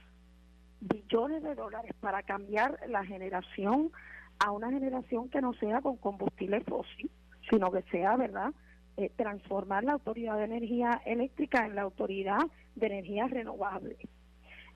billones 0.82 1.44
de 1.44 1.56
dólares 1.56 1.94
para 2.00 2.24
cambiar 2.24 2.80
la 2.88 3.04
generación 3.06 3.92
a 4.40 4.52
una 4.52 4.70
generación 4.70 5.30
que 5.30 5.42
no 5.42 5.54
sea 5.54 5.82
con 5.82 5.98
combustible 5.98 6.62
fósil, 6.62 7.12
sino 7.50 7.72
que 7.72 7.82
sea, 7.84 8.16
¿verdad?, 8.16 8.54
eh, 8.98 9.12
transformar 9.16 9.84
la 9.84 9.94
Autoridad 9.94 10.38
de 10.38 10.46
Energía 10.46 11.02
Eléctrica 11.06 11.66
en 11.66 11.76
la 11.76 11.84
Autoridad 11.84 12.42
de 12.76 12.88
Energía 12.88 13.28
Renovable. 13.28 13.98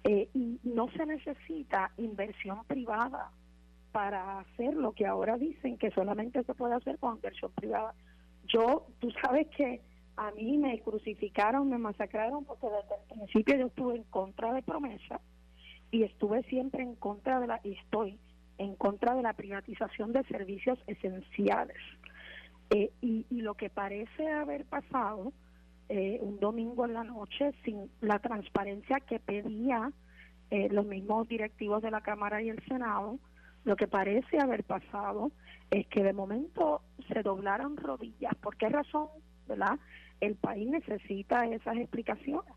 Eh, 0.03 0.29
y 0.33 0.59
no 0.63 0.89
se 0.91 1.05
necesita 1.05 1.91
inversión 1.97 2.63
privada 2.65 3.31
para 3.93 4.39
hacer 4.39 4.73
lo 4.73 4.91
que 4.91 5.05
ahora 5.05 5.37
dicen 5.37 5.77
que 5.77 5.91
solamente 5.91 6.43
se 6.43 6.53
puede 6.53 6.75
hacer 6.75 6.97
con 6.99 7.15
inversión 7.15 7.51
privada. 7.51 7.93
Yo, 8.47 8.87
tú 8.99 9.11
sabes 9.21 9.47
que 9.55 9.81
a 10.17 10.31
mí 10.31 10.57
me 10.57 10.79
crucificaron, 10.81 11.69
me 11.69 11.77
masacraron 11.77 12.43
porque 12.43 12.67
desde 12.67 12.95
el 12.95 13.17
principio 13.17 13.55
yo 13.55 13.67
estuve 13.67 13.95
en 13.95 14.03
contra 14.03 14.53
de 14.53 14.61
promesa 14.61 15.21
y 15.93 16.01
estuve 16.01 16.41
siempre 16.43 16.81
en 16.81 16.95
contra 16.95 17.39
de 17.39 17.45
la, 17.45 17.61
y 17.63 17.73
estoy 17.73 18.17
en 18.57 18.75
contra 18.75 19.13
de 19.13 19.21
la 19.21 19.33
privatización 19.33 20.11
de 20.11 20.23
servicios 20.23 20.79
esenciales. 20.87 21.77
Eh, 22.71 22.91
y, 22.99 23.27
y 23.29 23.41
lo 23.41 23.53
que 23.53 23.69
parece 23.69 24.27
haber 24.27 24.65
pasado 24.65 25.31
eh, 25.89 26.17
un 26.19 26.39
domingo 26.39 26.85
en 26.85 26.95
la 26.95 27.03
noche 27.03 27.51
sin 27.63 27.91
la 28.01 28.17
transparencia 28.17 29.01
que 29.01 29.19
pedía 29.19 29.91
eh, 30.49 30.67
los 30.71 30.83
mismos 30.87 31.27
directivos 31.27 31.83
de 31.83 31.91
la 31.91 32.01
Cámara 32.01 32.41
y 32.41 32.49
el 32.49 32.63
Senado. 32.65 33.19
Lo 33.63 33.75
que 33.75 33.87
parece 33.87 34.39
haber 34.39 34.63
pasado 34.63 35.31
es 35.69 35.85
que 35.87 36.03
de 36.03 36.13
momento 36.13 36.81
se 37.07 37.21
doblaron 37.21 37.77
rodillas. 37.77 38.33
¿Por 38.41 38.57
qué 38.57 38.69
razón? 38.69 39.09
¿Verdad? 39.47 39.77
El 40.21 40.35
país 40.37 40.67
necesita 40.67 41.45
esas 41.45 41.77
explicaciones. 41.77 42.55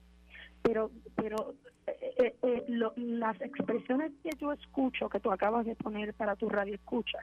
Pero, 0.62 0.90
pero 1.16 1.54
eh, 1.86 2.34
eh, 2.42 2.64
las 2.96 3.40
expresiones 3.40 4.12
que 4.22 4.30
yo 4.40 4.52
escucho, 4.52 5.08
que 5.08 5.20
tú 5.20 5.30
acabas 5.30 5.66
de 5.66 5.76
poner 5.76 6.14
para 6.14 6.36
tu 6.36 6.48
radio 6.48 6.74
escucha, 6.74 7.18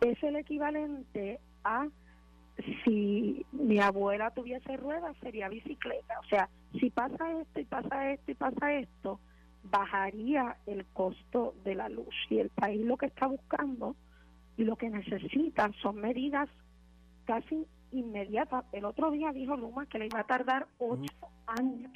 es 0.00 0.22
el 0.22 0.36
equivalente 0.36 1.40
a 1.64 1.88
si 2.84 3.44
mi 3.52 3.78
abuela 3.80 4.30
tuviese 4.30 4.76
ruedas 4.76 5.16
sería 5.20 5.48
bicicleta. 5.48 6.18
O 6.20 6.24
sea, 6.28 6.48
si 6.80 6.90
pasa 6.90 7.40
esto 7.40 7.60
y 7.60 7.64
pasa 7.64 8.12
esto 8.12 8.30
y 8.30 8.34
pasa 8.34 8.72
esto, 8.74 9.20
bajaría 9.64 10.56
el 10.66 10.86
costo 10.86 11.54
de 11.64 11.74
la 11.74 11.88
luz. 11.88 12.14
Y 12.30 12.38
el 12.38 12.50
país 12.50 12.84
lo 12.84 12.96
que 12.96 13.06
está 13.06 13.26
buscando 13.26 13.94
y 14.56 14.64
lo 14.64 14.76
que 14.76 14.88
necesita 14.88 15.70
son 15.82 15.96
medidas 15.96 16.48
casi 17.26 17.66
inmediatas. 17.92 18.64
El 18.72 18.84
otro 18.84 19.10
día 19.10 19.32
dijo 19.32 19.56
Luma 19.56 19.86
que 19.86 19.98
le 19.98 20.06
iba 20.06 20.20
a 20.20 20.26
tardar 20.26 20.66
ocho 20.78 21.12
años 21.46 21.92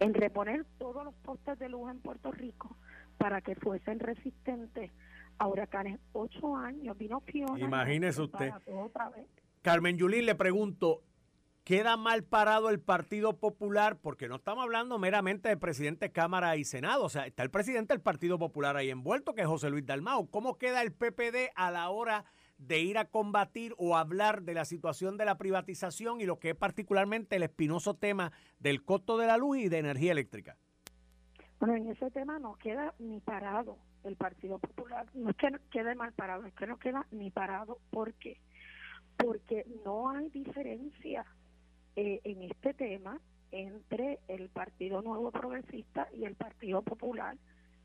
en 0.00 0.14
reponer 0.14 0.64
todos 0.78 1.04
los 1.04 1.14
postes 1.16 1.58
de 1.58 1.68
luz 1.68 1.90
en 1.90 2.00
Puerto 2.00 2.30
Rico 2.32 2.76
para 3.18 3.40
que 3.40 3.54
fuesen 3.54 4.00
resistentes 4.00 4.90
a 5.38 5.48
huracanes. 5.48 6.00
Ocho 6.12 6.56
años, 6.56 6.96
vino 6.96 7.20
Fiona. 7.20 7.58
Imagínese 7.58 8.22
usted. 8.22 8.52
Carmen 9.62 9.96
Yulín, 9.98 10.26
le 10.26 10.34
pregunto, 10.34 11.02
queda 11.64 11.96
mal 11.96 12.22
parado 12.22 12.70
el 12.70 12.78
Partido 12.78 13.38
Popular, 13.38 13.98
porque 13.98 14.28
no 14.28 14.36
estamos 14.36 14.62
hablando 14.62 14.98
meramente 14.98 15.48
de 15.48 15.56
presidente, 15.56 16.12
Cámara 16.12 16.56
y 16.56 16.64
Senado, 16.64 17.04
o 17.04 17.08
sea, 17.08 17.26
está 17.26 17.42
el 17.42 17.50
presidente 17.50 17.92
del 17.92 18.00
Partido 18.00 18.38
Popular 18.38 18.76
ahí 18.76 18.90
envuelto, 18.90 19.34
que 19.34 19.42
es 19.42 19.48
José 19.48 19.68
Luis 19.68 19.84
Dalmau. 19.84 20.30
¿Cómo 20.30 20.58
queda 20.58 20.82
el 20.82 20.92
PPD 20.92 21.50
a 21.56 21.72
la 21.72 21.90
hora 21.90 22.24
de 22.58 22.80
ir 22.80 22.98
a 22.98 23.06
combatir 23.06 23.74
o 23.78 23.96
hablar 23.96 24.42
de 24.42 24.54
la 24.54 24.64
situación 24.64 25.16
de 25.16 25.24
la 25.24 25.38
privatización 25.38 26.20
y 26.20 26.26
lo 26.26 26.38
que 26.38 26.50
es 26.50 26.56
particularmente 26.56 27.36
el 27.36 27.42
espinoso 27.42 27.94
tema 27.94 28.32
del 28.58 28.84
costo 28.84 29.18
de 29.18 29.26
la 29.26 29.36
luz 29.36 29.58
y 29.58 29.68
de 29.68 29.78
energía 29.78 30.12
eléctrica? 30.12 30.56
Bueno, 31.58 31.74
en 31.74 31.88
ese 31.88 32.10
tema 32.10 32.38
no 32.38 32.54
queda 32.56 32.94
ni 32.98 33.20
parado 33.20 33.78
el 34.04 34.16
Partido 34.16 34.58
Popular, 34.58 35.06
no 35.14 35.30
es 35.30 35.36
que 35.36 35.48
quede 35.70 35.94
mal 35.94 36.12
parado, 36.12 36.44
es 36.44 36.54
que 36.54 36.66
no 36.66 36.78
queda 36.78 37.06
ni 37.10 37.30
parado. 37.30 37.78
¿Por 37.90 38.14
qué? 38.14 38.38
Porque 39.16 39.66
no 39.84 40.10
hay 40.10 40.28
diferencia 40.30 41.24
eh, 41.96 42.20
en 42.24 42.42
este 42.42 42.74
tema 42.74 43.20
entre 43.50 44.20
el 44.28 44.48
Partido 44.50 45.02
Nuevo 45.02 45.30
Progresista 45.30 46.08
y 46.14 46.24
el 46.24 46.36
Partido 46.36 46.82
Popular. 46.82 47.36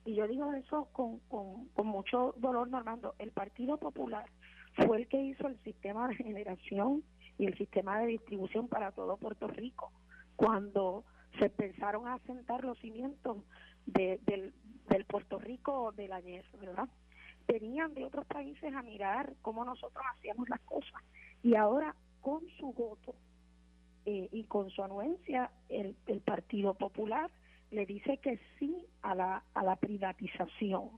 Y 0.06 0.16
yo 0.16 0.28
digo 0.28 0.54
eso 0.54 0.90
con, 0.92 1.20
con, 1.30 1.68
con 1.70 1.88
mucho 1.88 2.34
dolor, 2.38 2.70
Normando. 2.70 3.16
El 3.20 3.32
Partido 3.32 3.78
Popular 3.78 4.26
fue 4.74 4.98
el 4.98 5.08
que 5.08 5.22
hizo 5.22 5.48
el 5.48 5.58
sistema 5.64 6.08
de 6.08 6.16
generación 6.16 7.04
y 7.38 7.46
el 7.46 7.58
sistema 7.58 8.00
de 8.00 8.08
distribución 8.08 8.68
para 8.68 8.92
todo 8.92 9.18
Puerto 9.18 9.48
Rico. 9.48 9.92
Cuando 10.36 11.04
se 11.40 11.46
empezaron 11.46 12.08
a 12.08 12.20
sentar 12.20 12.64
los 12.64 12.78
cimientos 12.80 13.38
de, 13.86 14.20
del, 14.26 14.54
Puerto 15.06 15.40
Rico 15.40 15.92
del 15.94 16.14
añez, 16.14 16.46
¿verdad? 16.60 16.88
Venían 17.48 17.94
de 17.94 18.06
otros 18.06 18.26
países 18.28 18.74
a 18.74 18.82
mirar 18.82 19.34
cómo 19.42 19.66
nosotros 19.66 20.04
hacíamos 20.16 20.48
las 20.48 20.62
cosas. 20.62 21.02
Y 21.44 21.56
ahora, 21.56 21.96
con 22.22 22.48
su 22.60 22.72
voto, 22.72 23.16
eh, 24.06 24.30
y 24.32 24.44
con 24.46 24.70
su 24.70 24.84
anuencia 24.84 25.52
el, 25.70 25.96
el, 26.08 26.22
Partido 26.22 26.74
Popular 26.74 27.30
le 27.70 27.86
dice 27.86 28.18
que 28.18 28.40
sí 28.58 28.86
a 29.02 29.14
la, 29.16 29.44
a 29.54 29.64
la 29.64 29.76
privatización. 29.76 30.90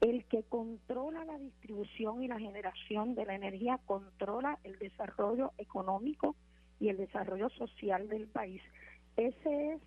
El 0.00 0.24
que 0.26 0.44
controla 0.44 1.24
la 1.24 1.38
distribución 1.38 2.22
y 2.22 2.28
la 2.28 2.38
generación 2.38 3.14
de 3.14 3.26
la 3.26 3.34
energía 3.34 3.80
controla 3.84 4.58
el 4.62 4.78
desarrollo 4.78 5.52
económico 5.58 6.36
y 6.78 6.88
el 6.88 6.96
desarrollo 6.96 7.48
social 7.50 8.08
del 8.08 8.28
país. 8.28 8.62
Ese 9.16 9.72
es 9.72 9.82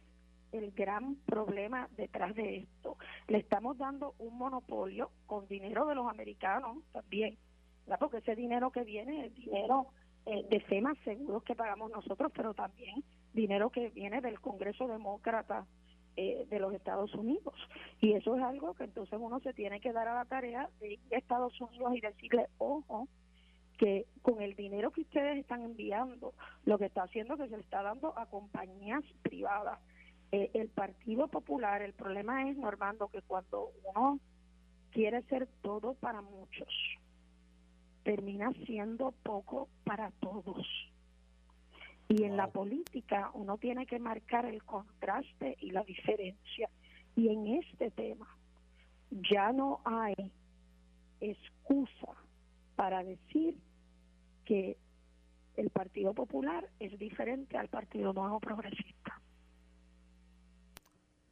el 0.52 0.71
gran 0.71 1.15
problema 1.26 1.88
detrás 1.95 2.36
de 2.36 2.58
esto. 2.58 2.97
Le 3.28 3.38
estamos 3.38 3.78
dando 3.78 4.15
un 4.19 4.38
monopolio 4.38 5.12
con 5.26 5.47
dinero 5.47 5.86
de 5.86 5.95
los 5.95 6.10
americanos 6.10 6.78
también, 6.91 7.38
porque 8.00 8.17
ese 8.17 8.36
dinero 8.36 8.71
que 8.71 8.84
viene 8.84 9.28
es 9.28 9.36
dinero 9.36 9.88
eh, 10.26 10.45
de 10.50 10.60
FEMA 10.60 10.93
seguros 11.06 11.43
que 11.43 11.56
pagamos 11.56 11.89
nosotros, 11.89 12.32
pero 12.36 12.54
también 12.54 13.04
dinero 13.34 13.69
que 13.69 13.89
viene 13.89 14.19
del 14.19 14.41
Congreso 14.41 14.88
Demócrata 14.88 15.65
eh, 16.17 16.45
de 16.50 16.60
los 16.60 16.74
Estados 16.74 17.13
Unidos. 17.15 17.54
Y 18.02 18.13
eso 18.13 18.36
es 18.36 18.43
algo 18.43 18.74
que 18.74 18.84
entonces 18.84 19.17
uno 19.21 19.39
se 19.39 19.54
tiene 19.54 19.80
que 19.80 19.93
dar 19.93 20.08
a 20.08 20.15
la 20.15 20.26
tarea 20.26 20.69
de 20.80 20.93
ir 20.93 21.00
a 21.12 21.17
Estados 21.17 21.60
Unidos 21.62 21.95
y 21.95 22.02
decirle, 22.02 22.47
ojo, 22.58 23.08
que 23.78 24.06
con 24.21 24.41
el 24.41 24.56
dinero 24.56 24.91
que 24.91 25.02
ustedes 25.02 25.38
están 25.38 25.63
enviando, 25.63 26.34
lo 26.65 26.78
que 26.78 26.86
está 26.86 27.04
haciendo 27.04 27.34
es 27.34 27.41
que 27.41 27.50
se 27.50 27.58
le 27.58 27.63
está 27.63 27.82
dando 27.82 28.17
a 28.17 28.28
compañías 28.28 29.04
privadas. 29.24 29.80
Eh, 30.32 30.52
el 30.54 30.69
Partido 30.69 31.28
Popular, 31.28 31.82
el 31.82 31.93
problema 31.93 32.50
es, 32.50 32.58
Normando, 32.58 33.08
que 33.08 33.21
cuando 33.21 33.71
uno 33.84 34.19
quiere 34.91 35.24
ser 35.24 35.47
todo 35.62 35.95
para 35.95 36.21
muchos, 36.21 36.67
termina 38.04 38.52
siendo 38.65 39.12
poco 39.24 39.67
para 39.84 40.12
todos. 40.19 40.90
Y 42.12 42.24
en 42.24 42.36
la 42.36 42.47
política 42.47 43.32
uno 43.34 43.58
tiene 43.58 43.86
que 43.86 43.97
marcar 43.97 44.45
el 44.45 44.63
contraste 44.63 45.58
y 45.62 45.71
la 45.71 45.84
diferencia. 45.84 46.69
Y 47.15 47.30
en 47.30 47.47
este 47.47 47.89
tema 47.91 48.28
ya 49.12 49.52
no 49.52 49.82
hay 49.86 50.32
excusa 51.21 52.13
para 52.76 53.04
decir 53.04 53.58
que 54.45 54.78
el 55.56 55.69
Partido 55.69 56.13
Popular 56.13 56.69
es 56.80 56.97
diferente 57.00 57.58
al 57.58 57.69
Partido 57.69 58.13
Nuevo 58.13 58.39
Progresista. 58.39 59.21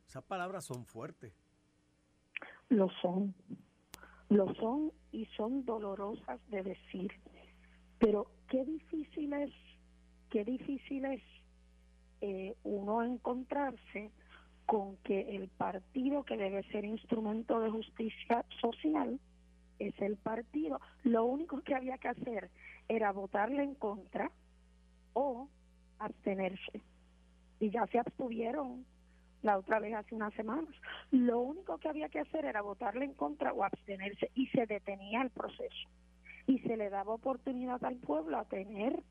Esas 0.07 0.23
palabras 0.23 0.65
son 0.65 0.85
fuertes. 0.85 1.33
Lo 2.69 2.89
son 3.01 3.35
lo 4.29 4.53
son 4.55 4.91
y 5.11 5.25
son 5.37 5.65
dolorosas 5.65 6.39
de 6.49 6.63
decir. 6.63 7.11
Pero 7.97 8.31
qué 8.47 8.63
difícil 8.63 9.33
es, 9.33 9.51
qué 10.29 10.45
difícil 10.45 11.05
es 11.05 11.21
eh, 12.21 12.55
uno 12.63 13.03
encontrarse 13.03 14.11
con 14.65 14.97
que 14.97 15.35
el 15.35 15.47
partido 15.49 16.23
que 16.23 16.37
debe 16.37 16.63
ser 16.71 16.85
instrumento 16.85 17.59
de 17.59 17.71
justicia 17.71 18.45
social 18.61 19.19
es 19.79 19.99
el 19.99 20.17
partido. 20.17 20.79
Lo 21.03 21.25
único 21.25 21.61
que 21.61 21.73
había 21.73 21.97
que 21.97 22.09
hacer 22.09 22.49
era 22.87 23.11
votarle 23.11 23.63
en 23.63 23.75
contra 23.75 24.31
o 25.13 25.49
abstenerse. 25.97 26.81
Y 27.59 27.71
ya 27.71 27.87
se 27.87 27.99
abstuvieron 27.99 28.85
la 29.41 29.57
otra 29.57 29.79
vez 29.79 29.95
hace 29.95 30.15
unas 30.15 30.33
semanas. 30.33 30.73
Lo 31.11 31.39
único 31.39 31.77
que 31.77 31.89
había 31.89 32.09
que 32.09 32.19
hacer 32.19 32.45
era 32.45 32.61
votarle 32.61 33.05
en 33.05 33.13
contra 33.13 33.53
o 33.53 33.63
abstenerse 33.63 34.29
y 34.35 34.47
se 34.47 34.65
detenía 34.65 35.21
el 35.21 35.29
proceso. 35.29 35.89
Y 36.45 36.59
se 36.59 36.77
le 36.77 36.89
daba 36.89 37.13
oportunidad 37.13 37.83
al 37.83 37.95
pueblo 37.95 38.37
a 38.37 38.45
tener 38.45 39.01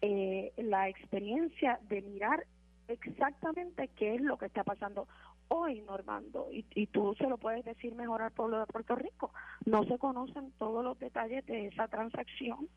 eh, 0.00 0.52
la 0.56 0.88
experiencia 0.88 1.80
de 1.88 2.02
mirar 2.02 2.46
exactamente 2.88 3.88
qué 3.96 4.14
es 4.14 4.20
lo 4.20 4.38
que 4.38 4.46
está 4.46 4.64
pasando 4.64 5.06
hoy, 5.48 5.80
Normando, 5.80 6.48
y, 6.52 6.64
y 6.74 6.86
tú 6.86 7.14
se 7.16 7.28
lo 7.28 7.38
puedes 7.38 7.64
decir 7.64 7.94
mejor 7.94 8.22
al 8.22 8.32
pueblo 8.32 8.60
de 8.60 8.66
Puerto 8.66 8.94
Rico. 8.94 9.32
No 9.64 9.84
se 9.84 9.98
conocen 9.98 10.52
todos 10.58 10.84
los 10.84 10.98
detalles 10.98 11.44
de 11.46 11.66
esa 11.68 11.88
transacción 11.88 12.68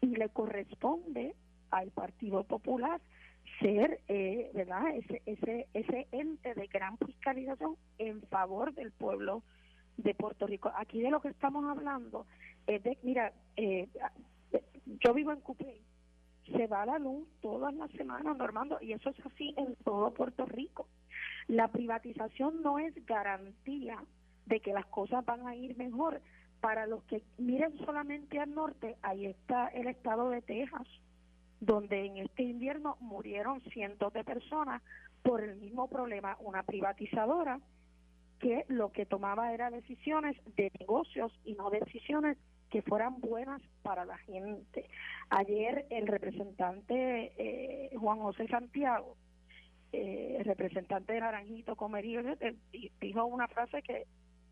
y 0.00 0.16
le 0.16 0.28
corresponde 0.30 1.34
al 1.70 1.90
Partido 1.90 2.44
Popular 2.44 3.00
ser, 3.60 4.00
eh, 4.08 4.50
¿verdad? 4.54 4.94
Ese, 4.94 5.22
ese, 5.26 5.68
ese 5.74 6.06
ente 6.12 6.54
de 6.54 6.66
gran 6.68 6.96
fiscalización 6.98 7.76
en 7.98 8.22
favor 8.22 8.72
del 8.74 8.92
pueblo 8.92 9.42
de 9.96 10.14
Puerto 10.14 10.46
Rico. 10.46 10.70
Aquí 10.76 11.00
de 11.02 11.10
lo 11.10 11.20
que 11.20 11.28
estamos 11.28 11.64
hablando 11.64 12.26
es 12.66 12.82
de, 12.82 12.98
mira, 13.02 13.32
eh, 13.56 13.88
yo 15.00 15.12
vivo 15.12 15.32
en 15.32 15.40
Cupey, 15.40 15.80
se 16.52 16.66
va 16.66 16.86
la 16.86 16.98
luz 16.98 17.26
todas 17.40 17.74
las 17.74 17.90
semanas, 17.92 18.36
Normando, 18.36 18.78
y 18.80 18.92
eso 18.92 19.10
es 19.10 19.26
así 19.26 19.54
en 19.56 19.74
todo 19.84 20.12
Puerto 20.12 20.46
Rico. 20.46 20.88
La 21.46 21.68
privatización 21.68 22.62
no 22.62 22.78
es 22.78 22.94
garantía 23.06 24.02
de 24.46 24.60
que 24.60 24.72
las 24.72 24.86
cosas 24.86 25.24
van 25.24 25.46
a 25.46 25.54
ir 25.54 25.76
mejor. 25.76 26.20
Para 26.60 26.86
los 26.86 27.04
que 27.04 27.22
miren 27.38 27.78
solamente 27.84 28.40
al 28.40 28.54
norte, 28.54 28.96
ahí 29.02 29.26
está 29.26 29.68
el 29.68 29.86
estado 29.86 30.30
de 30.30 30.42
Texas 30.42 30.86
donde 31.60 32.06
en 32.06 32.18
este 32.18 32.44
invierno 32.44 32.96
murieron 33.00 33.60
cientos 33.72 34.12
de 34.12 34.24
personas 34.24 34.82
por 35.22 35.42
el 35.42 35.56
mismo 35.56 35.88
problema, 35.88 36.36
una 36.40 36.62
privatizadora 36.62 37.60
que 38.38 38.64
lo 38.68 38.92
que 38.92 39.06
tomaba 39.06 39.52
era 39.52 39.70
decisiones 39.70 40.36
de 40.56 40.70
negocios 40.78 41.32
y 41.44 41.54
no 41.54 41.70
decisiones 41.70 42.38
que 42.70 42.82
fueran 42.82 43.20
buenas 43.20 43.62
para 43.82 44.04
la 44.04 44.18
gente. 44.18 44.88
Ayer 45.30 45.86
el 45.90 46.06
representante 46.06 47.32
eh, 47.36 47.96
Juan 47.96 48.18
José 48.18 48.46
Santiago, 48.48 49.16
eh, 49.92 50.36
el 50.38 50.44
representante 50.44 51.12
de 51.14 51.20
Naranjito 51.20 51.76
Comerío, 51.76 52.20
eh, 52.20 52.56
dijo 53.00 53.24
una 53.24 53.48
frase 53.48 53.82
que, 53.82 54.06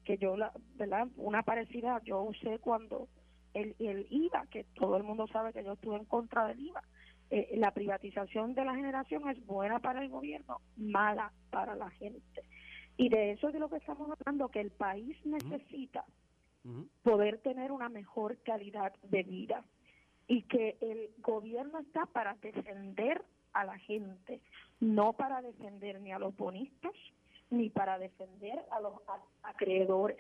que 0.05 0.16
yo, 0.16 0.37
la, 0.37 0.52
¿verdad? 0.76 1.09
Una 1.16 1.42
parecida 1.42 2.00
yo 2.05 2.22
usé 2.22 2.59
cuando 2.59 3.09
el, 3.52 3.74
el 3.79 4.07
IVA, 4.11 4.46
que 4.50 4.64
todo 4.74 4.96
el 4.96 5.02
mundo 5.02 5.26
sabe 5.29 5.52
que 5.52 5.64
yo 5.64 5.72
estuve 5.72 5.96
en 5.96 6.05
contra 6.05 6.46
del 6.46 6.61
IVA. 6.61 6.83
Eh, 7.29 7.55
la 7.57 7.72
privatización 7.72 8.55
de 8.55 8.64
la 8.64 8.74
generación 8.74 9.29
es 9.29 9.44
buena 9.46 9.81
para 9.81 10.00
el 10.00 10.09
gobierno, 10.09 10.61
mala 10.76 11.33
para 11.50 11.74
la 11.74 11.90
gente. 11.90 12.42
Y 12.96 13.09
de 13.09 13.33
eso 13.33 13.48
es 13.48 13.55
de 13.55 13.61
lo 13.61 13.68
que 13.68 13.76
estamos 13.76 14.09
hablando, 14.11 14.48
que 14.48 14.61
el 14.61 14.70
país 14.70 15.16
necesita 15.26 16.05
poder 17.02 17.38
tener 17.38 17.72
una 17.72 17.88
mejor 17.88 18.38
calidad 18.38 18.92
de 19.02 19.22
vida 19.22 19.64
y 20.26 20.42
que 20.42 20.76
el 20.81 21.11
gobierno 21.18 21.79
está 21.79 22.07
para 22.07 22.35
defender 22.35 23.22
a 23.52 23.64
la 23.64 23.79
gente, 23.79 24.40
no 24.81 25.12
para 25.12 25.40
defender 25.42 26.00
ni 26.00 26.12
a 26.12 26.18
los 26.18 26.37
bonistas 26.37 26.92
ni 27.50 27.70
para 27.70 27.98
defender 27.98 28.59
a 28.70 28.81
los 28.81 28.94
acreedores. 29.42 30.18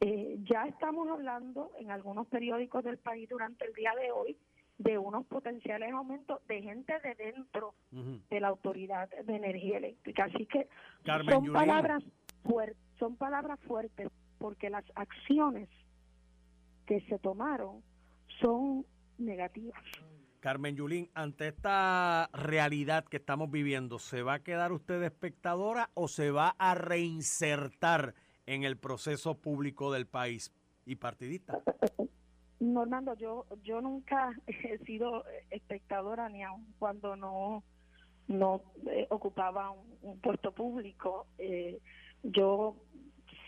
Eh, 0.00 0.38
ya 0.48 0.64
estamos 0.66 1.08
hablando 1.08 1.72
en 1.78 1.90
algunos 1.90 2.26
periódicos 2.28 2.84
del 2.84 2.98
país 2.98 3.28
durante 3.28 3.66
el 3.66 3.74
día 3.74 3.92
de 4.00 4.10
hoy 4.12 4.36
de 4.78 4.96
unos 4.96 5.26
potenciales 5.26 5.92
aumentos 5.92 6.40
de 6.46 6.62
gente 6.62 6.94
de 7.00 7.14
dentro 7.16 7.74
de 7.90 8.40
la 8.40 8.48
autoridad 8.48 9.08
de 9.08 9.34
energía 9.34 9.78
eléctrica. 9.78 10.24
Así 10.24 10.46
que 10.46 10.68
son 11.28 11.52
palabras 11.52 12.02
fuertes, 12.44 12.78
son 12.98 13.16
palabras 13.16 13.58
fuertes 13.66 14.08
porque 14.38 14.70
las 14.70 14.84
acciones 14.94 15.68
que 16.86 17.00
se 17.02 17.18
tomaron 17.18 17.82
son 18.40 18.86
negativas. 19.18 19.82
Carmen 20.40 20.76
Yulín, 20.76 21.10
ante 21.14 21.48
esta 21.48 22.30
realidad 22.32 23.04
que 23.04 23.16
estamos 23.16 23.50
viviendo, 23.50 23.98
¿se 23.98 24.22
va 24.22 24.34
a 24.34 24.42
quedar 24.42 24.72
usted 24.72 25.02
espectadora 25.02 25.90
o 25.94 26.06
se 26.06 26.30
va 26.30 26.54
a 26.58 26.74
reinsertar 26.74 28.14
en 28.46 28.62
el 28.62 28.76
proceso 28.76 29.36
público 29.36 29.92
del 29.92 30.06
país 30.06 30.52
y 30.86 30.96
partidista? 30.96 31.60
Normando, 32.60 33.14
yo 33.14 33.46
yo 33.62 33.80
nunca 33.80 34.32
he 34.46 34.78
sido 34.78 35.24
espectadora 35.50 36.28
ni 36.28 36.42
aun 36.42 36.66
cuando 36.78 37.14
no 37.14 37.62
no 38.28 38.62
eh, 38.90 39.06
ocupaba 39.10 39.70
un, 40.02 40.20
puesto 40.20 40.52
público. 40.52 41.26
Eh, 41.38 41.80
yo 42.22 42.76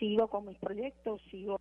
sigo 0.01 0.27
con 0.29 0.47
mis 0.47 0.59
proyectos, 0.59 1.23
sigo, 1.31 1.61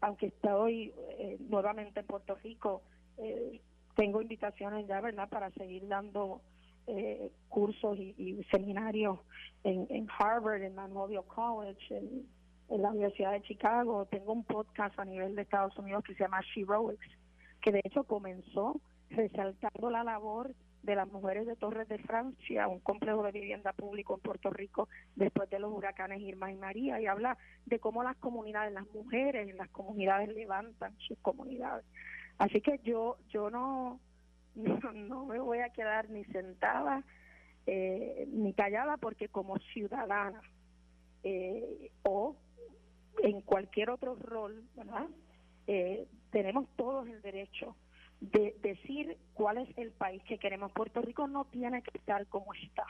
aunque 0.00 0.26
estoy 0.26 0.94
eh, 1.18 1.38
nuevamente 1.40 2.00
en 2.00 2.06
Puerto 2.06 2.36
Rico, 2.36 2.82
eh, 3.16 3.60
tengo 3.96 4.22
invitaciones 4.22 4.86
ya, 4.86 5.00
¿verdad?, 5.00 5.28
para 5.28 5.50
seguir 5.50 5.88
dando 5.88 6.40
eh, 6.86 7.32
cursos 7.48 7.98
y, 7.98 8.44
seminarios 8.50 9.18
en, 9.64 10.06
Harvard, 10.18 10.62
en 10.62 10.74
Manholio 10.74 11.24
College, 11.24 11.96
en, 11.96 12.26
la 12.70 12.90
Universidad 12.90 13.32
de 13.32 13.42
Chicago. 13.42 14.06
Tengo 14.10 14.32
un 14.32 14.44
podcast 14.44 14.96
a 14.98 15.04
nivel 15.04 15.34
de 15.34 15.42
Estados 15.42 15.76
Unidos 15.78 16.04
que 16.04 16.14
se 16.14 16.22
llama 16.22 16.40
She 16.42 16.60
Heroics, 16.60 17.08
que 17.60 17.72
de 17.72 17.80
hecho 17.82 18.04
comenzó 18.04 18.80
resaltando 19.10 19.90
la 19.90 20.04
labor 20.04 20.54
de 20.88 20.96
las 20.96 21.12
mujeres 21.12 21.46
de 21.46 21.54
Torres 21.54 21.86
de 21.86 21.98
Francia, 21.98 22.66
un 22.66 22.80
complejo 22.80 23.22
de 23.22 23.30
vivienda 23.30 23.74
público 23.74 24.14
en 24.14 24.20
Puerto 24.20 24.48
Rico 24.48 24.88
después 25.16 25.50
de 25.50 25.58
los 25.58 25.70
huracanes 25.70 26.22
Irma 26.22 26.50
y 26.50 26.56
María, 26.56 26.98
y 26.98 27.04
habla 27.04 27.36
de 27.66 27.78
cómo 27.78 28.02
las 28.02 28.16
comunidades, 28.16 28.72
las 28.72 28.90
mujeres 28.94 29.50
en 29.50 29.58
las 29.58 29.68
comunidades 29.68 30.30
levantan 30.30 30.96
sus 31.00 31.18
comunidades. 31.18 31.84
Así 32.38 32.62
que 32.62 32.78
yo 32.84 33.18
yo 33.28 33.50
no, 33.50 34.00
no, 34.54 35.26
me 35.26 35.38
voy 35.40 35.58
a 35.58 35.68
quedar 35.68 36.08
ni 36.08 36.24
sentada 36.24 37.04
eh, 37.66 38.26
ni 38.32 38.54
callada 38.54 38.96
porque 38.96 39.28
como 39.28 39.58
ciudadana 39.58 40.40
eh, 41.22 41.90
o 42.02 42.34
en 43.22 43.42
cualquier 43.42 43.90
otro 43.90 44.14
rol, 44.14 44.64
¿verdad? 44.74 45.06
Eh, 45.66 46.06
tenemos 46.30 46.66
todos 46.76 47.06
el 47.08 47.20
derecho 47.20 47.76
de 48.20 48.56
decir 48.62 49.16
cuál 49.34 49.58
es 49.58 49.68
el 49.78 49.92
país 49.92 50.22
que 50.24 50.38
queremos. 50.38 50.72
Puerto 50.72 51.00
Rico 51.00 51.26
no 51.28 51.44
tiene 51.46 51.82
que 51.82 51.96
estar 51.98 52.26
como 52.26 52.52
está. 52.54 52.84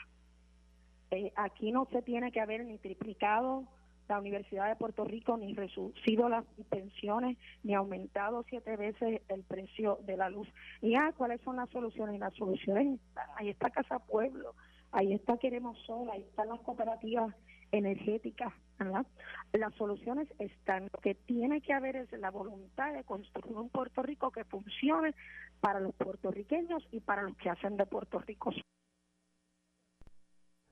Eh, 1.11 1.31
aquí 1.35 1.71
no 1.71 1.87
se 1.91 2.01
tiene 2.01 2.31
que 2.31 2.39
haber 2.39 2.65
ni 2.65 2.77
triplicado 2.77 3.65
la 4.07 4.19
Universidad 4.19 4.67
de 4.67 4.75
Puerto 4.75 5.05
Rico, 5.05 5.37
ni 5.37 5.53
reducido 5.53 6.29
las 6.29 6.43
pensiones, 6.69 7.37
ni 7.63 7.75
aumentado 7.75 8.43
siete 8.49 8.75
veces 8.75 9.21
el 9.27 9.43
precio 9.43 9.99
de 10.03 10.17
la 10.17 10.29
luz. 10.29 10.47
Y 10.81 10.95
ah, 10.95 11.13
¿cuáles 11.15 11.39
son 11.41 11.57
las 11.57 11.69
soluciones? 11.69 12.19
Las 12.19 12.33
soluciones 12.33 12.99
están, 12.99 13.29
ahí 13.35 13.49
está 13.49 13.69
Casa 13.69 13.99
Pueblo, 13.99 14.55
ahí 14.91 15.13
está 15.13 15.37
Queremos 15.37 15.77
Sol, 15.85 16.09
ahí 16.11 16.21
están 16.21 16.49
las 16.49 16.59
cooperativas 16.61 17.35
energéticas, 17.71 18.53
¿verdad? 18.77 19.05
Las 19.53 19.73
soluciones 19.75 20.27
están. 20.39 20.89
Lo 20.93 20.99
que 21.01 21.15
tiene 21.15 21.61
que 21.61 21.73
haber 21.73 21.95
es 21.95 22.11
la 22.13 22.31
voluntad 22.31 22.93
de 22.93 23.03
construir 23.03 23.55
un 23.57 23.69
Puerto 23.69 24.01
Rico 24.01 24.31
que 24.31 24.43
funcione 24.45 25.13
para 25.59 25.79
los 25.79 25.93
puertorriqueños 25.95 26.87
y 26.91 26.99
para 26.99 27.23
los 27.23 27.35
que 27.37 27.49
hacen 27.49 27.77
de 27.77 27.85
Puerto 27.85 28.19
Rico. 28.19 28.51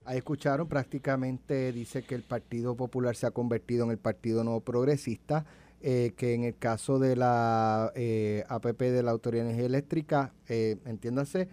Ahí 0.05 0.19
escucharon, 0.19 0.69
prácticamente 0.69 1.73
dice 1.73 2.03
que 2.03 2.15
el 2.15 2.23
Partido 2.23 2.77
Popular 2.77 3.15
se 3.15 3.27
ha 3.27 3.31
convertido 3.31 3.83
en 3.83 3.91
el 3.91 3.97
Partido 3.97 4.43
No 4.45 4.61
Progresista, 4.61 5.45
eh, 5.81 6.13
que 6.15 6.33
en 6.33 6.45
el 6.45 6.57
caso 6.57 6.97
de 6.97 7.17
la 7.17 7.91
eh, 7.93 8.45
APP 8.47 8.79
de 8.79 9.03
la 9.03 9.11
Autoridad 9.11 9.43
de 9.43 9.49
Energía 9.49 9.67
Eléctrica, 9.67 10.33
eh, 10.47 10.77
entiéndase, 10.85 11.49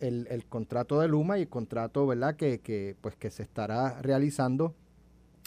el, 0.00 0.44
contrato 0.48 1.00
de 1.00 1.08
Luma 1.08 1.38
y 1.38 1.42
el 1.42 1.48
contrato 1.48 2.06
¿verdad? 2.06 2.36
Que, 2.36 2.60
que, 2.60 2.96
pues, 3.00 3.16
que 3.16 3.30
se 3.30 3.42
estará 3.42 4.00
realizando, 4.02 4.74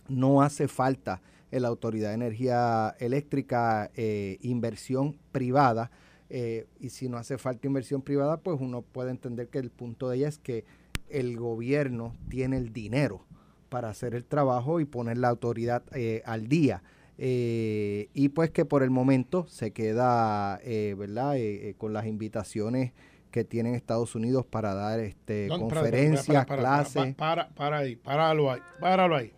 no 0.08 0.42
hace 0.42 0.68
falta 0.68 1.22
en 1.52 1.62
la 1.62 1.68
Autoridad 1.70 2.10
de 2.10 2.16
Energía 2.16 2.96
Eléctrica 3.00 3.92
eh, 3.96 4.38
inversión 4.42 5.18
privada. 5.32 5.92
Eh, 6.30 6.68
y 6.80 6.90
si 6.90 7.08
no 7.08 7.18
hace 7.18 7.38
falta 7.38 7.68
inversión 7.68 8.02
privada, 8.02 8.38
pues 8.38 8.60
uno 8.60 8.82
puede 8.82 9.12
entender 9.12 9.48
que 9.48 9.60
el 9.60 9.70
punto 9.70 10.10
de 10.10 10.18
ella 10.18 10.28
es 10.28 10.38
que 10.38 10.66
el 11.10 11.38
gobierno 11.38 12.16
tiene 12.30 12.58
el 12.58 12.74
dinero 12.74 13.26
para 13.70 13.90
hacer 13.90 14.14
el 14.14 14.26
trabajo 14.26 14.82
y 14.82 14.86
poner 14.86 15.18
la 15.18 15.30
autoridad 15.30 15.84
eh, 15.94 16.22
al 16.26 16.48
día. 16.48 16.84
y 17.18 18.30
pues 18.30 18.52
que 18.52 18.66
por 18.66 18.84
el 18.84 18.92
momento 18.92 19.48
se 19.48 19.72
queda, 19.72 20.60
¿verdad? 20.64 21.36
con 21.78 21.92
las 21.92 22.06
invitaciones 22.06 22.92
que 23.38 23.44
tienen 23.44 23.76
Estados 23.76 24.16
Unidos 24.16 24.48
para 24.48 24.74
dar 24.74 25.00
este 25.00 25.48
conferencias, 25.48 26.44
clases. 26.48 27.14
Para, 27.14 27.50
para, 27.50 27.78
ahí, 27.78 27.96
páralo 27.96 28.52
ahí, 28.52 28.60
páralo 28.80 29.16
ahí. 29.16 29.32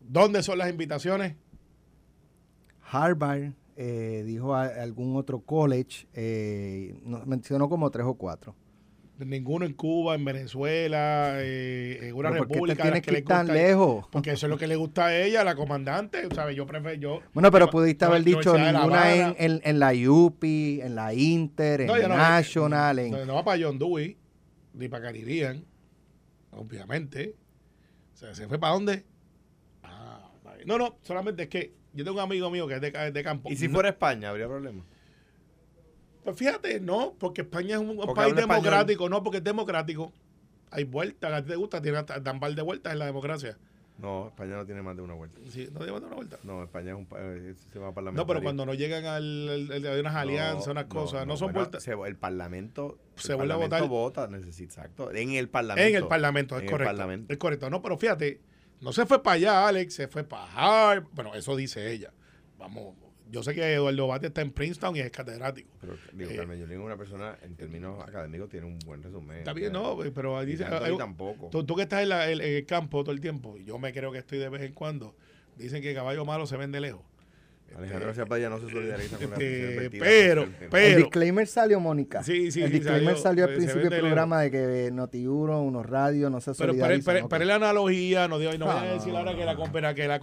¿Dónde 0.00 0.42
son 0.42 0.56
las 0.56 0.70
invitaciones? 0.70 1.36
Harvard, 2.90 3.52
eh, 3.76 4.22
dijo 4.24 4.54
algún 4.54 5.16
otro 5.16 5.40
college, 5.40 6.06
eh, 6.14 6.98
mencionó 7.26 7.68
como 7.68 7.90
tres 7.90 8.06
o 8.06 8.14
cuatro 8.14 8.54
ninguno 9.18 9.64
en 9.64 9.72
Cuba, 9.74 10.14
en 10.14 10.24
Venezuela, 10.24 11.34
eh, 11.36 11.98
en 12.02 12.14
una 12.14 12.30
república. 12.30 12.82
Tiene 12.82 13.02
que, 13.02 13.18
ir 13.18 13.24
tan 13.24 13.46
lejos? 13.46 14.06
Porque 14.10 14.32
eso 14.32 14.46
es 14.46 14.50
lo 14.50 14.58
que 14.58 14.66
le 14.66 14.76
gusta 14.76 15.06
a 15.06 15.16
ella, 15.16 15.44
la 15.44 15.54
comandante. 15.54 16.28
¿sabes? 16.34 16.56
Yo 16.56 16.66
prefiero. 16.66 17.00
Yo, 17.00 17.20
bueno, 17.32 17.50
pero 17.50 17.68
pudiste 17.70 18.04
haber 18.04 18.24
dicho 18.24 18.56
ninguna 18.56 19.14
en, 19.14 19.60
en, 19.62 19.78
la 19.78 19.92
UPI, 19.92 20.80
en 20.82 20.94
la 20.94 21.14
Inter, 21.14 21.82
en 21.82 21.88
la 21.88 22.08
National. 22.08 22.96
No, 23.10 23.18
en... 23.18 23.26
no, 23.26 23.34
va 23.34 23.44
para 23.44 23.62
John 23.62 23.78
Dewey, 23.78 24.16
ni 24.74 24.88
para 24.88 25.04
Caribbean, 25.04 25.64
obviamente. 26.50 27.36
O 28.14 28.16
sea, 28.16 28.34
¿se 28.34 28.46
fue 28.48 28.58
para 28.58 28.74
dónde? 28.74 29.04
Ah, 29.82 30.30
no, 30.66 30.78
no, 30.78 30.98
solamente 31.02 31.44
es 31.44 31.48
que 31.48 31.74
yo 31.92 32.04
tengo 32.04 32.16
un 32.18 32.22
amigo 32.22 32.50
mío 32.50 32.66
que 32.66 32.74
es 32.74 32.80
de, 32.80 32.90
de 32.90 33.22
campo. 33.22 33.50
¿Y 33.50 33.56
si 33.56 33.68
fuera 33.68 33.90
España, 33.90 34.30
habría 34.30 34.46
problema? 34.46 34.84
Pues 36.24 36.36
fíjate, 36.36 36.80
no, 36.80 37.14
porque 37.18 37.42
España 37.42 37.76
es 37.76 37.80
un, 37.80 37.96
país 38.14 38.34
democrático, 38.34 39.08
no, 39.08 39.22
porque 39.22 39.38
es 39.38 39.44
democrático. 39.44 40.12
Hay 40.70 40.84
vueltas, 40.84 41.32
a 41.32 41.42
ti 41.42 41.48
te 41.48 41.56
gusta, 41.56 41.82
tiene, 41.82 42.02
dan 42.22 42.40
par 42.40 42.54
de 42.54 42.62
vueltas 42.62 42.92
en 42.92 42.98
la 42.98 43.06
democracia. 43.06 43.58
No, 43.98 44.28
España 44.28 44.56
no 44.56 44.64
tiene 44.64 44.82
más 44.82 44.96
de 44.96 45.02
una 45.02 45.14
vuelta. 45.14 45.38
Sí, 45.50 45.68
no 45.70 45.78
tiene 45.78 45.92
más 45.92 46.00
de 46.00 46.06
una 46.06 46.16
vuelta. 46.16 46.38
No, 46.44 46.62
España 46.62 46.92
es 46.92 46.96
un 46.96 47.06
país, 47.06 47.56
sistema 47.58 47.92
parlamentario. 47.92 48.22
No, 48.22 48.26
pero 48.26 48.42
cuando 48.42 48.66
no 48.66 48.74
llegan 48.74 49.04
al, 49.04 49.70
hay 49.70 50.00
unas 50.00 50.14
alianzas, 50.14 50.68
unas 50.68 50.86
cosas, 50.86 51.26
no, 51.26 51.36
son 51.36 51.52
vueltas. 51.52 51.86
el 51.86 52.16
parlamento 52.16 52.98
se 53.16 53.34
vuelve 53.34 53.54
a 53.54 53.56
votar. 53.56 53.86
vota, 53.86 54.26
necesita, 54.28 54.82
exacto, 54.82 55.12
en 55.12 55.32
el 55.32 55.48
parlamento. 55.48 55.88
En 55.88 55.94
el 55.94 56.08
parlamento, 56.08 56.58
es 56.58 56.70
correcto. 56.70 57.08
Es 57.28 57.38
correcto, 57.38 57.70
no, 57.70 57.82
pero 57.82 57.98
fíjate, 57.98 58.40
no 58.80 58.92
se 58.92 59.06
fue 59.06 59.22
para 59.22 59.34
allá, 59.34 59.68
Alex, 59.68 59.94
se 59.94 60.08
fue 60.08 60.24
para 60.24 60.46
Harvard, 60.52 61.04
bueno, 61.12 61.34
eso 61.34 61.54
dice 61.54 61.92
ella. 61.92 62.12
Vamos, 62.58 62.94
yo 63.32 63.42
sé 63.42 63.54
que 63.54 63.72
Eduardo 63.72 64.06
Bate 64.06 64.26
está 64.26 64.42
en 64.42 64.52
Princeton 64.52 64.94
y 64.94 65.00
es 65.00 65.10
catedrático. 65.10 65.70
Pero 65.80 65.96
digo, 66.12 66.30
eh, 66.30 66.36
Carmen 66.36 66.60
Yulín 66.60 66.78
es 66.78 66.84
una 66.84 66.98
persona, 66.98 67.38
en 67.42 67.56
términos 67.56 67.98
académicos, 68.06 68.50
tiene 68.50 68.66
un 68.66 68.78
buen 68.80 69.02
resumen. 69.02 69.38
Está 69.38 69.54
bien, 69.54 69.72
no, 69.72 69.96
pero 70.14 70.44
dice. 70.44 70.64
Eh, 70.64 70.94
tampoco. 70.98 71.48
Tú, 71.48 71.74
que 71.74 71.82
estás 71.82 72.02
en, 72.02 72.40
el 72.40 72.66
campo 72.66 73.02
todo 73.02 73.14
el 73.14 73.22
tiempo, 73.22 73.56
yo 73.56 73.78
me 73.78 73.94
creo 73.94 74.12
que 74.12 74.18
estoy 74.18 74.38
de 74.38 74.50
vez 74.50 74.60
en 74.60 74.74
cuando, 74.74 75.16
dicen 75.56 75.80
que 75.80 75.94
caballo 75.94 76.26
malo 76.26 76.46
se 76.46 76.58
vende 76.58 76.78
lejos. 76.78 77.00
Alejandro 77.76 78.06
García 78.06 78.26
Padilla 78.26 78.48
no 78.50 78.58
se 78.60 78.68
solidariza 78.70 79.16
con 79.16 79.30
la 79.30 79.36
Este, 79.36 79.76
vertidas 79.78 80.08
pero, 80.08 80.42
por 80.44 80.50
el 80.62 80.68
pero, 80.70 80.96
disclaimer 80.98 81.46
salió, 81.46 81.80
Mónica. 81.80 82.22
Sí, 82.22 82.50
sí, 82.52 82.62
El 82.62 82.70
disclaimer 82.72 83.16
salió, 83.16 83.22
salió, 83.22 83.44
al 83.44 83.50
se 83.50 83.56
principio 83.56 83.82
del 83.90 83.92
el- 83.94 84.00
programa 84.00 84.40
de 84.42 84.50
que 84.50 84.90
Noti1, 84.92 85.62
unos 85.62 85.86
radios, 85.86 86.30
no 86.30 86.40
se 86.40 86.52
pero, 86.54 86.74
pero, 86.74 87.02
pero, 87.04 87.28
pero 87.28 87.44
la 87.44 87.54
analogía, 87.56 88.28
no, 88.28 88.38
digo, 88.38 88.52
no 88.58 88.66
voy 88.66 88.74
a 88.74 88.80
Ah, 88.82 88.94
decir 88.94 89.14
ahora 89.16 89.34
que 89.34 89.44
la 89.44 89.56
compara, 89.56 89.94
que 89.94 90.06
la, 90.08 90.20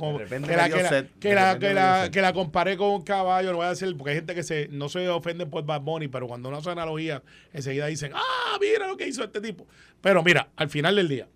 que 2.12 2.22
la, 2.22 2.34
comparé 2.34 2.78
con 2.78 2.90
un 2.92 3.02
caballo, 3.04 3.52
no 3.52 3.58
voy 3.58 3.66
a 3.66 3.70
decir, 3.70 3.96
porque 3.98 4.12
hay 4.12 4.16
gente 4.18 4.36
que 4.36 4.44
se, 4.44 4.68
no 4.70 4.90
se 4.90 5.08
ofenden 5.10 5.50
por 5.50 5.66
Bad 5.66 5.82
Bunny, 5.82 6.08
pero 6.08 6.28
cuando 6.28 6.50
uno 6.50 6.58
hace 6.58 6.70
analogía, 6.70 7.22
enseguida 7.54 7.88
dicen, 7.88 8.12
ah, 8.16 8.58
mira 8.62 8.88
lo 8.88 8.98
que 8.98 9.08
hizo 9.08 9.24
este 9.24 9.42
tipo. 9.42 9.68
Pero 10.02 10.24
mira, 10.24 10.50
al 10.56 10.70
final 10.70 10.96
del 10.96 11.08
día, 11.08 11.28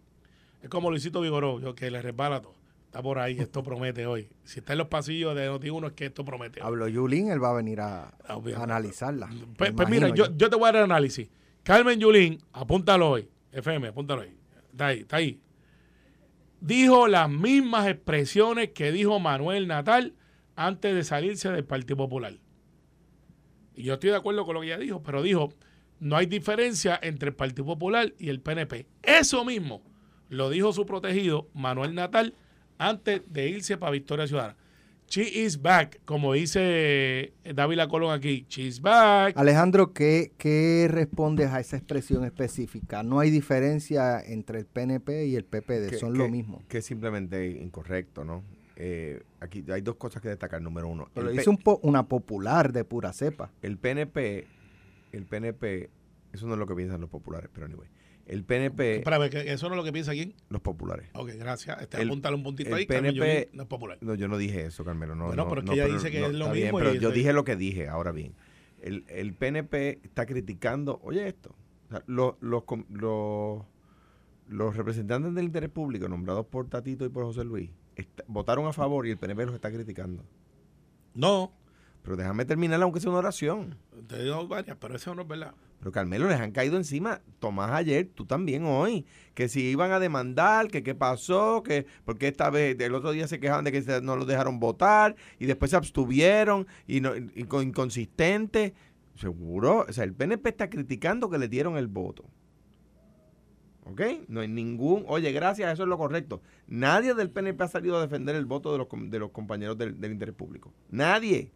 es 0.62 0.70
como 0.70 0.90
Luisito 0.90 1.22
Vigoró, 1.22 1.60
yo 1.60 1.76
que 1.76 1.90
le 1.92 2.02
resbala 2.02 2.42
todo. 2.42 2.54
Está 2.94 3.02
por 3.02 3.18
ahí, 3.18 3.40
esto 3.40 3.64
promete 3.64 4.06
hoy. 4.06 4.30
Si 4.44 4.60
está 4.60 4.74
en 4.74 4.78
los 4.78 4.88
pasillos 4.88 5.36
de 5.36 5.50
Noti1 5.50 5.88
es 5.88 5.94
que 5.94 6.06
esto 6.06 6.24
promete. 6.24 6.62
hoy. 6.62 6.68
Habló 6.68 6.88
Yulín, 6.88 7.32
él 7.32 7.44
va 7.44 7.50
a 7.50 7.54
venir 7.54 7.82
a, 7.82 8.10
a 8.24 8.38
Obviamente. 8.38 8.62
analizarla. 8.72 9.32
Pues, 9.58 9.72
pues 9.72 9.90
mira, 9.90 10.10
yo, 10.10 10.28
yo 10.38 10.48
te 10.48 10.56
voy 10.56 10.66
a 10.70 10.74
dar 10.74 10.76
el 10.76 10.92
análisis. 10.92 11.28
Carmen 11.64 12.00
Yulín, 12.00 12.38
apúntalo 12.52 13.10
hoy. 13.10 13.28
FM, 13.52 13.88
apúntalo 13.88 14.22
ahí. 14.22 14.38
Está 14.72 14.86
ahí, 14.86 15.00
está 15.00 15.16
ahí. 15.18 15.42
Dijo 16.62 17.08
las 17.08 17.28
mismas 17.32 17.88
expresiones 17.88 18.70
que 18.70 18.92
dijo 18.92 19.20
Manuel 19.20 19.68
Natal 19.68 20.14
antes 20.56 20.94
de 20.94 21.04
salirse 21.04 21.50
del 21.52 21.66
Partido 21.66 21.98
Popular. 21.98 22.36
Y 23.74 23.86
yo 23.86 23.96
estoy 23.96 24.12
de 24.12 24.18
acuerdo 24.18 24.46
con 24.46 24.54
lo 24.54 24.62
que 24.62 24.68
ella 24.68 24.78
dijo, 24.78 25.02
pero 25.02 25.24
dijo, 25.24 25.52
no 26.00 26.16
hay 26.16 26.28
diferencia 26.28 27.00
entre 27.02 27.30
el 27.30 27.36
Partido 27.36 27.66
Popular 27.66 28.14
y 28.20 28.30
el 28.30 28.40
PNP. 28.40 28.86
Eso 29.02 29.44
mismo 29.44 29.82
lo 30.30 30.52
dijo 30.52 30.72
su 30.74 30.86
protegido, 30.86 31.50
Manuel 31.56 31.96
Natal, 31.96 32.36
antes 32.88 33.22
de 33.32 33.50
irse 33.50 33.78
para 33.78 33.92
Victoria 33.92 34.28
Ciudadana. 34.28 34.56
She 35.10 35.22
is 35.44 35.62
back, 35.62 36.00
como 36.06 36.34
dice 36.34 37.34
Dávila 37.54 37.88
Colón 37.88 38.14
aquí. 38.14 38.46
She's 38.50 38.82
back. 38.82 39.38
Alejandro, 39.38 39.94
¿qué, 39.94 40.32
¿qué 40.38 40.88
respondes 40.90 41.50
a 41.52 41.60
esa 41.60 41.78
expresión 41.78 42.24
específica? 42.24 43.04
No 43.04 43.20
hay 43.20 43.30
diferencia 43.30 44.20
entre 44.22 44.60
el 44.60 44.66
PNP 44.66 45.28
y 45.28 45.36
el 45.36 45.44
PPD, 45.46 45.90
Que- 45.92 45.98
son 45.98 46.14
que- 46.14 46.18
lo 46.20 46.30
mismo. 46.30 46.64
Que 46.68 46.80
es 46.80 46.86
simplemente 46.86 47.48
incorrecto, 47.52 48.24
¿no? 48.24 48.44
Eh, 48.76 49.22
aquí 49.40 49.64
hay 49.72 49.82
dos 49.82 49.98
cosas 49.98 50.20
que 50.22 50.30
destacar. 50.30 50.62
Número 50.62 50.88
uno, 50.88 51.08
Pero 51.14 51.30
dice 51.30 51.44
P- 51.44 51.50
un 51.52 51.58
po- 51.58 51.80
una 51.84 52.08
popular 52.08 52.74
de 52.74 52.84
pura 52.84 53.14
cepa. 53.14 53.52
el 53.62 53.78
PNP, 53.78 54.48
el 55.12 55.26
PNP, 55.26 55.92
eso 56.32 56.48
no 56.48 56.54
es 56.54 56.60
lo 56.60 56.66
que 56.66 56.74
piensan 56.74 57.00
los 57.02 57.10
populares, 57.12 57.52
pero 57.54 57.68
anyway. 57.68 57.88
El 58.26 58.46
PNP, 58.46 58.98
Espérame, 59.00 59.30
que 59.30 59.52
eso 59.52 59.68
no 59.68 59.76
es 59.76 59.78
lo 59.78 59.84
que 59.84 59.92
piensa 59.92 60.14
quién. 60.14 60.34
los 60.50 60.62
populares. 60.62 61.10
Ok, 61.14 61.32
gracias. 61.38 61.82
Este, 61.82 62.02
El- 62.02 62.08
apúntale 62.08 62.36
un 62.38 62.44
puntito 62.44 62.70
el 62.70 62.76
ahí. 62.76 62.86
Carmen 62.86 63.14
PNP 63.14 63.34
Yulín 63.36 63.50
no 63.58 63.64
es 63.64 63.68
popular. 63.70 63.98
No, 64.02 64.16
yo 64.16 64.28
no 64.30 64.38
dije 64.38 64.66
eso, 64.66 64.86
Carmelo. 64.86 65.14
No, 65.16 65.26
Bueno, 65.28 65.44
no, 65.44 65.50
pero 65.50 65.62
es 65.62 65.70
que 65.70 65.76
no, 65.76 65.84
ella 65.84 65.94
dice 65.94 66.10
que 66.10 66.26
es 66.26 66.32
lo 66.32 66.40
está 66.46 66.52
bien, 66.54 66.66
mismo 66.68 66.78
pero 66.80 66.94
yo 66.94 67.12
dije 67.12 67.34
lo 67.34 67.44
que 67.44 67.56
dije, 67.58 67.90
ahora 67.90 68.12
bien. 68.14 68.34
El, 68.82 69.04
el 69.10 69.34
PNP 69.34 70.00
está 70.04 70.26
criticando, 70.26 71.00
oye 71.04 71.28
esto, 71.28 71.56
o 71.88 71.90
sea, 71.92 72.04
los, 72.08 72.36
los, 72.42 72.64
los, 72.90 73.62
los 74.48 74.76
representantes 74.78 75.34
del 75.34 75.46
interés 75.46 75.70
público 75.70 76.08
nombrados 76.08 76.46
por 76.48 76.68
Tatito 76.70 77.06
y 77.06 77.10
por 77.10 77.24
José 77.26 77.44
Luis 77.44 77.70
votaron 78.28 78.66
a 78.68 78.74
favor 78.74 79.06
y 79.08 79.12
el 79.12 79.18
PNP 79.18 79.46
los 79.46 79.56
está 79.56 79.70
criticando. 79.72 80.24
No, 81.14 81.54
Pero 82.04 82.16
déjame 82.18 82.44
terminar 82.46 82.82
aunque 82.82 83.00
sea 83.00 83.10
una 83.12 83.20
oración. 83.20 83.78
te 84.08 84.24
digo 84.24 84.48
varias, 84.48 84.78
pero 84.80 84.96
eso 84.96 85.14
no 85.16 85.22
es 85.22 85.28
verdad. 85.28 85.54
Pero 85.84 85.92
Carmelo, 85.92 86.30
les 86.30 86.40
han 86.40 86.54
caído 86.54 86.78
encima, 86.78 87.20
Tomás 87.40 87.72
ayer, 87.72 88.08
tú 88.16 88.26
también 88.26 88.64
hoy, 88.64 89.06
que 89.34 89.50
si 89.50 89.64
iban 89.64 89.92
a 89.92 90.00
demandar, 90.00 90.70
que 90.70 90.82
qué 90.82 90.96
pasó, 90.96 91.62
que 91.62 91.86
porque 92.06 92.30
esta 92.30 92.50
vez, 92.50 92.80
el 92.80 92.96
otro 92.96 93.12
día 93.12 93.28
se 93.28 93.42
quejaban 93.42 93.66
de 93.66 93.74
que 93.74 94.02
no 94.02 94.16
los 94.16 94.26
dejaron 94.26 94.62
votar 94.62 95.18
y 95.40 95.46
después 95.46 95.72
se 95.72 95.76
abstuvieron 95.76 96.68
y, 96.88 97.02
no, 97.02 97.18
y 97.18 97.44
con 97.44 97.68
inconsistente. 97.68 98.74
Seguro, 99.16 99.86
o 99.90 99.92
sea, 99.92 100.06
el 100.06 100.14
PNP 100.14 100.48
está 100.48 100.70
criticando 100.70 101.30
que 101.30 101.38
le 101.38 101.50
dieron 101.50 101.76
el 101.76 101.88
voto. 101.88 102.24
¿Ok? 103.84 104.02
No 104.30 104.40
hay 104.40 104.48
ningún, 104.48 105.04
oye, 105.10 105.34
gracias, 105.34 105.74
eso 105.74 105.84
es 105.84 105.90
lo 105.90 105.98
correcto. 105.98 106.42
Nadie 106.66 107.14
del 107.14 107.30
PNP 107.30 107.62
ha 107.62 107.68
salido 107.68 107.98
a 107.98 108.02
defender 108.02 108.38
el 108.38 108.46
voto 108.46 108.72
de 108.72 108.78
los, 108.78 108.88
de 109.12 109.20
los 109.20 109.32
compañeros 109.32 109.78
del, 109.78 110.00
del 110.00 110.14
interés 110.14 110.34
público. 110.34 110.72
Nadie. 110.90 111.52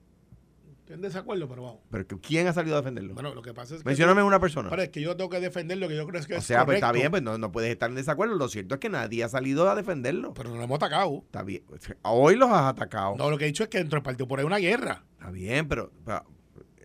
Estoy 0.87 0.95
en 0.95 1.01
desacuerdo, 1.01 1.49
pero 1.49 1.63
vamos. 1.63 1.81
Pero 1.91 2.07
¿quién 2.21 2.47
ha 2.47 2.53
salido 2.53 2.77
a 2.77 2.79
defenderlo? 2.79 3.13
Bueno, 3.13 3.35
lo 3.35 3.41
que 3.41 3.53
pasa 3.53 3.75
es 3.75 3.83
que. 3.83 3.89
Mencióname 3.89 4.23
una 4.23 4.39
persona. 4.39 4.69
Pero 4.69 4.81
es 4.81 4.87
que 4.87 5.01
yo 5.01 5.17
tengo 5.17 5.29
que 5.29 5.41
defender 5.41 5.77
lo 5.79 5.89
que 5.89 5.97
yo 5.97 6.07
creo 6.07 6.23
que 6.23 6.35
O 6.35 6.37
es 6.37 6.45
sea, 6.45 6.63
pues 6.63 6.75
está 6.75 6.93
bien, 6.93 7.11
pues 7.11 7.21
no, 7.21 7.37
no 7.37 7.51
puedes 7.51 7.69
estar 7.69 7.89
en 7.89 7.97
desacuerdo. 7.97 8.35
Lo 8.35 8.47
cierto 8.47 8.75
es 8.75 8.79
que 8.79 8.87
nadie 8.87 9.21
ha 9.21 9.27
salido 9.27 9.69
a 9.69 9.75
defenderlo. 9.75 10.33
Pero 10.33 10.49
no 10.49 10.55
lo 10.55 10.63
hemos 10.63 10.77
atacado. 10.77 11.23
Está 11.25 11.43
bien. 11.43 11.61
Hoy 12.03 12.37
los 12.37 12.49
has 12.51 12.71
atacado. 12.71 13.17
No, 13.17 13.29
lo 13.29 13.37
que 13.37 13.43
he 13.43 13.47
dicho 13.47 13.63
es 13.63 13.69
que 13.69 13.79
dentro 13.79 13.97
del 13.97 14.03
partido 14.03 14.29
por 14.29 14.39
ahí 14.39 14.43
hay 14.43 14.47
una 14.47 14.59
guerra. 14.59 15.03
Está 15.11 15.29
bien, 15.29 15.67
pero, 15.67 15.91
pero, 16.05 16.23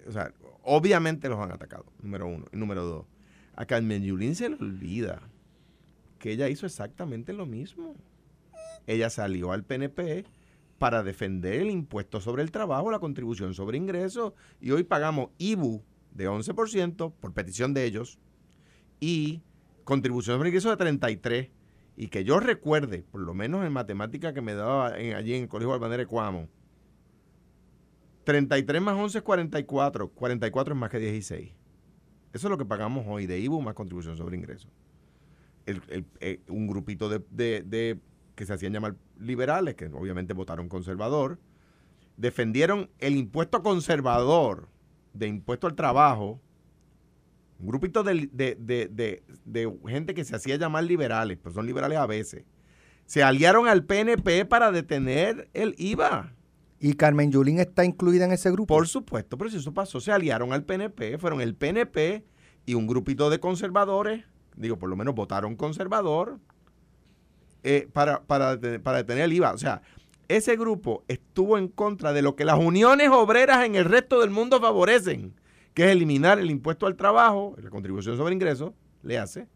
o 0.09 0.11
sea, 0.11 0.34
obviamente 0.64 1.28
los 1.28 1.38
han 1.38 1.53
atacado, 1.53 1.84
número 2.03 2.26
uno. 2.26 2.46
Y 2.53 2.57
número 2.57 2.82
dos, 2.82 3.07
a 3.55 3.66
Carmen 3.66 4.03
Yulín 4.03 4.34
se 4.34 4.48
le 4.48 4.57
olvida 4.57 5.22
que 6.18 6.32
ella 6.32 6.48
hizo 6.48 6.66
exactamente 6.66 7.32
lo 7.32 7.46
mismo. 7.46 7.94
Ella 8.88 9.11
salió 9.11 9.53
al 9.53 9.62
PNP 9.62 10.24
para 10.83 11.05
defender 11.05 11.61
el 11.61 11.70
impuesto 11.70 12.20
sobre 12.20 12.43
el 12.43 12.51
trabajo, 12.51 12.91
la 12.91 12.99
contribución 12.99 13.55
sobre 13.55 13.78
ingresos, 13.78 14.33
y 14.61 14.72
hoy 14.72 14.83
pagamos 14.83 15.28
IBU 15.39 15.80
de 16.11 16.28
11% 16.28 17.12
por 17.20 17.33
petición 17.33 17.72
de 17.72 17.85
ellos 17.85 18.18
y 18.99 19.43
contribución 19.85 20.39
sobre 20.39 20.49
ingresos 20.49 20.76
de 20.76 20.85
33%. 20.85 21.51
Y 21.97 22.09
que 22.09 22.24
yo 22.24 22.41
recuerde, 22.41 23.05
por 23.05 23.20
lo 23.20 23.33
menos 23.33 23.64
en 23.64 23.72
matemática 23.72 24.35
que 24.35 24.41
me 24.41 24.55
daba 24.55 24.89
allí 24.89 25.35
en 25.35 25.43
el 25.45 25.49
Colegio 25.49 25.72
Albanera 25.72 25.99
de 26.01 26.07
Cuamo, 26.07 26.49
33 28.24 28.83
más 28.83 28.97
11 28.97 29.18
es 29.18 29.22
44. 29.24 30.09
44 30.09 30.74
es 30.74 30.80
más 30.80 30.91
que 30.91 30.99
16. 30.99 31.53
Eso 32.33 32.47
es 32.49 32.51
lo 32.51 32.59
que 32.59 32.64
pagamos 32.64 33.05
hoy 33.07 33.26
de 33.26 33.39
IBU 33.39 33.62
más 33.62 33.74
contribución 33.74 34.16
sobre 34.16 34.37
ingresos. 34.37 34.68
El- 35.64 35.83
el- 35.91 36.07
eh, 36.18 36.41
un 36.49 36.66
grupito 36.66 37.09
de- 37.09 37.22
de- 37.30 38.01
que 38.35 38.47
se 38.47 38.53
hacían 38.53 38.72
llamar 38.72 38.97
liberales, 39.18 39.74
que 39.74 39.87
obviamente 39.87 40.33
votaron 40.35 40.68
conservador, 40.68 41.39
defendieron 42.16 42.91
el 42.99 43.16
impuesto 43.16 43.62
conservador 43.62 44.68
de 45.12 45.26
impuesto 45.28 45.66
al 45.66 45.74
trabajo. 45.74 46.41
Un 47.59 47.68
grupito 47.68 48.03
de, 48.03 48.28
de- 48.33 48.57
de- 48.59 49.22
de- 49.45 49.78
gente 49.87 50.14
que 50.14 50.24
se 50.24 50.35
hacía 50.35 50.57
llamar 50.57 50.85
liberales, 50.85 51.39
pero 51.43 51.55
son 51.55 51.66
liberales 51.66 51.99
a 51.99 52.07
veces. 52.07 52.45
Se 53.07 53.22
aliaron 53.22 53.68
al 53.68 53.85
PNP 53.85 54.45
para 54.47 54.72
detener 54.72 55.49
el 55.53 55.74
IVA. 55.78 56.33
Y 56.80 56.95
Carmen 56.95 57.30
Yulín 57.30 57.61
está 57.61 57.85
incluida 57.85 58.24
en 58.24 58.33
ese 58.33 58.51
grupo. 58.51 58.74
Por 58.74 58.89
supuesto, 58.89 59.39
pero 59.39 59.51
si 59.51 59.59
eso 59.59 59.72
pasó, 59.72 60.01
se 60.01 60.11
aliaron 60.11 60.53
al 60.53 60.64
PNP, 60.64 61.18
fueron 61.18 61.41
el 61.41 61.55
PNP 61.55 62.24
y 62.66 62.74
un 62.74 62.87
grupito 62.89 63.30
de 63.30 63.39
conservadores, 63.39 64.24
digo, 64.57 64.78
por 64.78 64.89
lo 64.89 64.97
menos 64.97 65.14
votaron 65.14 65.55
conservador, 65.55 66.41
eh, 67.62 67.88
para, 67.92 68.22
para, 68.22 68.58
para 68.82 68.98
detener 68.98 69.24
el 69.24 69.32
IVA. 69.32 69.52
O 69.52 69.58
sea, 69.58 69.82
ese 70.28 70.56
grupo 70.56 71.04
estuvo 71.08 71.58
en 71.58 71.68
contra 71.68 72.12
de 72.12 72.22
lo 72.22 72.36
que 72.36 72.44
las 72.44 72.58
uniones 72.58 73.10
obreras 73.10 73.64
en 73.64 73.74
el 73.74 73.84
resto 73.84 74.20
del 74.20 74.30
mundo 74.30 74.60
favorecen, 74.60 75.34
que 75.74 75.84
es 75.84 75.90
eliminar 75.90 76.38
el 76.38 76.50
impuesto 76.50 76.86
al 76.86 76.96
trabajo, 76.96 77.54
la 77.62 77.70
contribución 77.70 78.16
sobre 78.16 78.34
ingresos, 78.34 78.72
le 79.02 79.18
hace, 79.18 79.46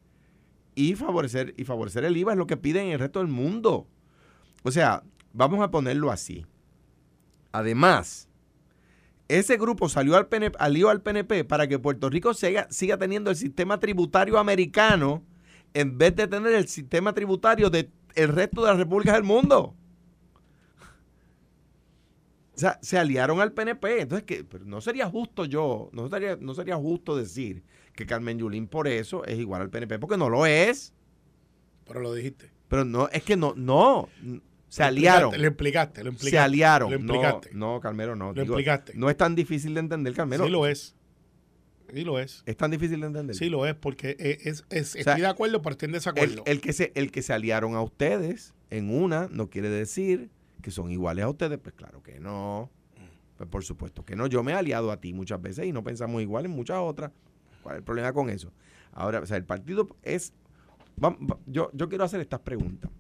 y 0.74 0.94
favorecer, 0.94 1.54
y 1.56 1.64
favorecer 1.64 2.04
el 2.04 2.16
IVA 2.16 2.32
es 2.32 2.38
lo 2.38 2.46
que 2.46 2.56
piden 2.56 2.86
en 2.86 2.92
el 2.92 2.98
resto 2.98 3.20
del 3.20 3.28
mundo. 3.28 3.86
O 4.62 4.70
sea, 4.70 5.02
vamos 5.32 5.60
a 5.62 5.70
ponerlo 5.70 6.10
así. 6.10 6.44
Además, 7.52 8.28
ese 9.28 9.56
grupo 9.56 9.88
salió 9.88 10.16
al 10.16 10.28
PNP, 10.28 10.56
alió 10.60 10.90
al 10.90 11.00
PNP 11.00 11.44
para 11.44 11.66
que 11.66 11.78
Puerto 11.78 12.10
Rico 12.10 12.34
siga, 12.34 12.66
siga 12.70 12.98
teniendo 12.98 13.30
el 13.30 13.36
sistema 13.36 13.80
tributario 13.80 14.38
americano 14.38 15.24
en 15.74 15.98
vez 15.98 16.14
de 16.16 16.26
tener 16.26 16.54
el 16.54 16.68
sistema 16.68 17.12
tributario 17.12 17.70
del 18.16 18.28
resto 18.32 18.62
de 18.62 18.68
las 18.68 18.78
repúblicas 18.78 19.14
del 19.14 19.22
mundo. 19.24 19.74
O 22.54 22.58
sea, 22.58 22.78
se 22.80 22.98
aliaron 22.98 23.40
al 23.40 23.52
PNP. 23.52 24.00
Entonces, 24.00 24.24
que 24.24 24.42
pero 24.44 24.64
no 24.64 24.80
sería 24.80 25.08
justo 25.08 25.44
yo, 25.44 25.90
no 25.92 26.08
sería, 26.08 26.36
no 26.40 26.54
sería 26.54 26.76
justo 26.76 27.16
decir 27.16 27.62
que 27.94 28.06
Carmen 28.06 28.38
Yulín 28.38 28.66
por 28.66 28.88
eso 28.88 29.24
es 29.24 29.38
igual 29.38 29.62
al 29.62 29.70
PNP, 29.70 29.98
porque 29.98 30.16
no 30.16 30.30
lo 30.30 30.46
es. 30.46 30.94
Pero 31.86 32.00
lo 32.00 32.14
dijiste. 32.14 32.50
Pero 32.68 32.84
no, 32.84 33.08
es 33.10 33.22
que 33.22 33.36
no, 33.36 33.52
no. 33.56 34.08
Se 34.68 34.82
Lo 34.82 34.88
aliaron. 34.88 35.34
explicaste, 35.34 35.38
Lo 35.38 35.46
implicaste, 35.46 36.04
lo 36.04 36.10
implicaste. 36.10 36.30
Se 36.30 36.38
aliaron. 36.38 36.90
Lo 36.90 36.98
No, 36.98 37.40
no, 37.52 37.80
Carmelo, 37.80 38.16
no. 38.16 38.32
Lo 38.32 38.42
implicaste. 38.42 38.92
No 38.94 39.08
es 39.10 39.16
tan 39.16 39.34
difícil 39.34 39.74
de 39.74 39.80
entender, 39.80 40.14
Carmelo. 40.14 40.44
sí 40.46 40.50
lo 40.50 40.66
es. 40.66 40.96
Sí 41.96 42.04
lo 42.04 42.18
es. 42.18 42.42
Es 42.44 42.56
tan 42.58 42.70
difícil 42.70 43.00
de 43.00 43.06
entender. 43.06 43.34
Sí 43.34 43.48
lo 43.48 43.64
es, 43.66 43.74
porque 43.74 44.16
es, 44.18 44.46
es- 44.46 44.64
es- 44.68 44.88
sea, 44.90 45.00
estoy 45.00 45.20
de 45.22 45.26
acuerdo, 45.28 45.62
pero 45.62 45.72
estoy 45.72 45.86
en 45.86 45.92
desacuerdo. 45.92 46.42
el 46.46 46.60
que 46.60 46.74
se, 46.74 46.92
el 46.94 47.10
que 47.10 47.22
se 47.22 47.32
aliaron 47.32 47.74
a 47.74 47.80
ustedes 47.80 48.54
en 48.68 48.90
una 48.90 49.28
no 49.32 49.48
quiere 49.48 49.70
decir 49.70 50.28
que 50.60 50.70
son 50.70 50.90
iguales 50.90 51.24
a 51.24 51.28
ustedes. 51.30 51.58
Pues 51.58 51.74
claro 51.74 52.02
que 52.02 52.20
no. 52.20 52.70
Pues 53.38 53.48
por 53.48 53.64
supuesto 53.64 54.04
que 54.04 54.14
no. 54.14 54.26
Yo 54.26 54.42
me 54.42 54.52
he 54.52 54.54
aliado 54.54 54.90
a 54.92 55.00
ti 55.00 55.14
muchas 55.14 55.40
veces 55.40 55.64
y 55.66 55.72
no 55.72 55.82
pensamos 55.82 56.20
igual 56.20 56.44
en 56.44 56.50
muchas 56.50 56.76
otras. 56.80 57.12
¿Cuál 57.62 57.76
es 57.76 57.78
el 57.78 57.84
problema 57.84 58.12
con 58.12 58.28
eso? 58.28 58.52
Ahora, 58.92 59.20
o 59.20 59.26
sea, 59.26 59.36
el 59.38 59.44
partido 59.44 59.88
es... 60.02 60.34
va- 61.02 61.16
yo, 61.46 61.70
yo 61.72 61.88
quiero 61.88 62.04
hacer 62.04 62.20
estas 62.20 62.40
preguntas. 62.40 62.90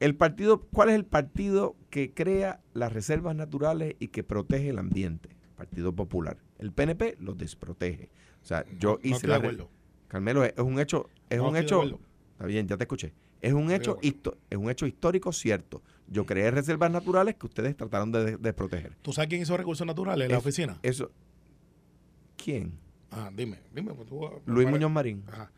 El 0.00 0.14
partido, 0.14 0.60
¿Cuál 0.72 0.90
es 0.90 0.94
el 0.94 1.04
partido 1.04 1.74
que 1.90 2.14
crea 2.14 2.60
las 2.74 2.92
reservas 2.92 3.34
naturales 3.34 3.96
y 3.98 4.08
que 4.08 4.22
protege 4.22 4.68
el 4.68 4.78
ambiente? 4.78 5.30
Partido 5.58 5.92
Popular. 5.92 6.38
El 6.58 6.72
PNP 6.72 7.16
los 7.20 7.36
desprotege. 7.36 8.08
O 8.42 8.46
sea, 8.46 8.64
yo 8.78 8.92
No 8.92 8.98
hice 9.02 9.26
de 9.26 9.38
la. 9.52 9.66
Carmelo, 10.06 10.44
es 10.44 10.54
un 10.58 10.78
hecho, 10.80 11.10
es 11.28 11.38
No 11.38 11.48
un 11.50 11.56
hecho, 11.56 11.82
está 12.32 12.46
bien, 12.46 12.66
ya 12.66 12.76
te 12.78 12.84
escuché. 12.84 13.12
Es 13.42 13.52
un 13.52 13.70
hecho, 13.70 13.98
es 14.00 14.56
un 14.56 14.70
hecho 14.70 14.86
histórico 14.86 15.32
cierto. 15.32 15.82
Yo 16.06 16.24
creé 16.24 16.50
reservas 16.50 16.90
naturales 16.90 17.34
que 17.34 17.46
ustedes 17.46 17.76
trataron 17.76 18.10
de 18.12 18.24
de- 18.24 18.36
desproteger. 18.38 18.96
¿Tú 19.02 19.12
sabes 19.12 19.28
quién 19.28 19.42
hizo 19.42 19.56
recursos 19.56 19.86
naturales 19.86 20.26
en 20.26 20.32
la 20.32 20.38
oficina? 20.38 20.78
Eso, 20.82 21.10
¿quién? 22.42 22.78
Ah, 23.10 23.30
dime, 23.34 23.60
dime. 23.74 23.92
pues 23.94 24.08
tú- 24.08 24.20
Luis 24.46 24.64
para- 24.64 24.70
Muñoz 24.76 24.90
Marín. 24.90 25.24
Ajá. 25.26 25.50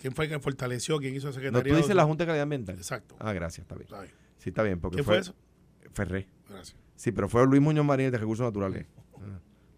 ¿Quién 0.00 0.14
fue 0.14 0.24
el 0.26 0.32
que 0.32 0.38
fortaleció? 0.40 0.98
¿Quién 0.98 1.14
hizo 1.14 1.28
el 1.30 1.52
No, 1.52 1.62
tú 1.62 1.74
dices 1.74 1.94
la 1.94 2.04
Junta 2.04 2.24
de 2.24 2.26
Calidad 2.26 2.42
Ambiental. 2.42 2.76
Exacto. 2.76 3.16
Ah, 3.20 3.32
gracias, 3.32 3.62
está 3.64 3.74
bien. 3.76 3.84
Está 3.86 4.00
bien. 4.02 4.14
Sí, 4.38 4.48
está 4.50 4.62
bien. 4.62 4.80
Porque 4.80 4.96
¿Quién 4.96 5.04
fue 5.06 5.18
eso? 5.18 5.34
Ferré. 5.92 6.26
Gracias. 6.48 6.76
Sí, 6.96 7.12
pero 7.12 7.28
fue 7.28 7.46
Luis 7.46 7.62
Muñoz 7.62 7.84
Marín 7.84 8.10
de 8.10 8.18
Recursos 8.18 8.44
Naturales. 8.44 8.86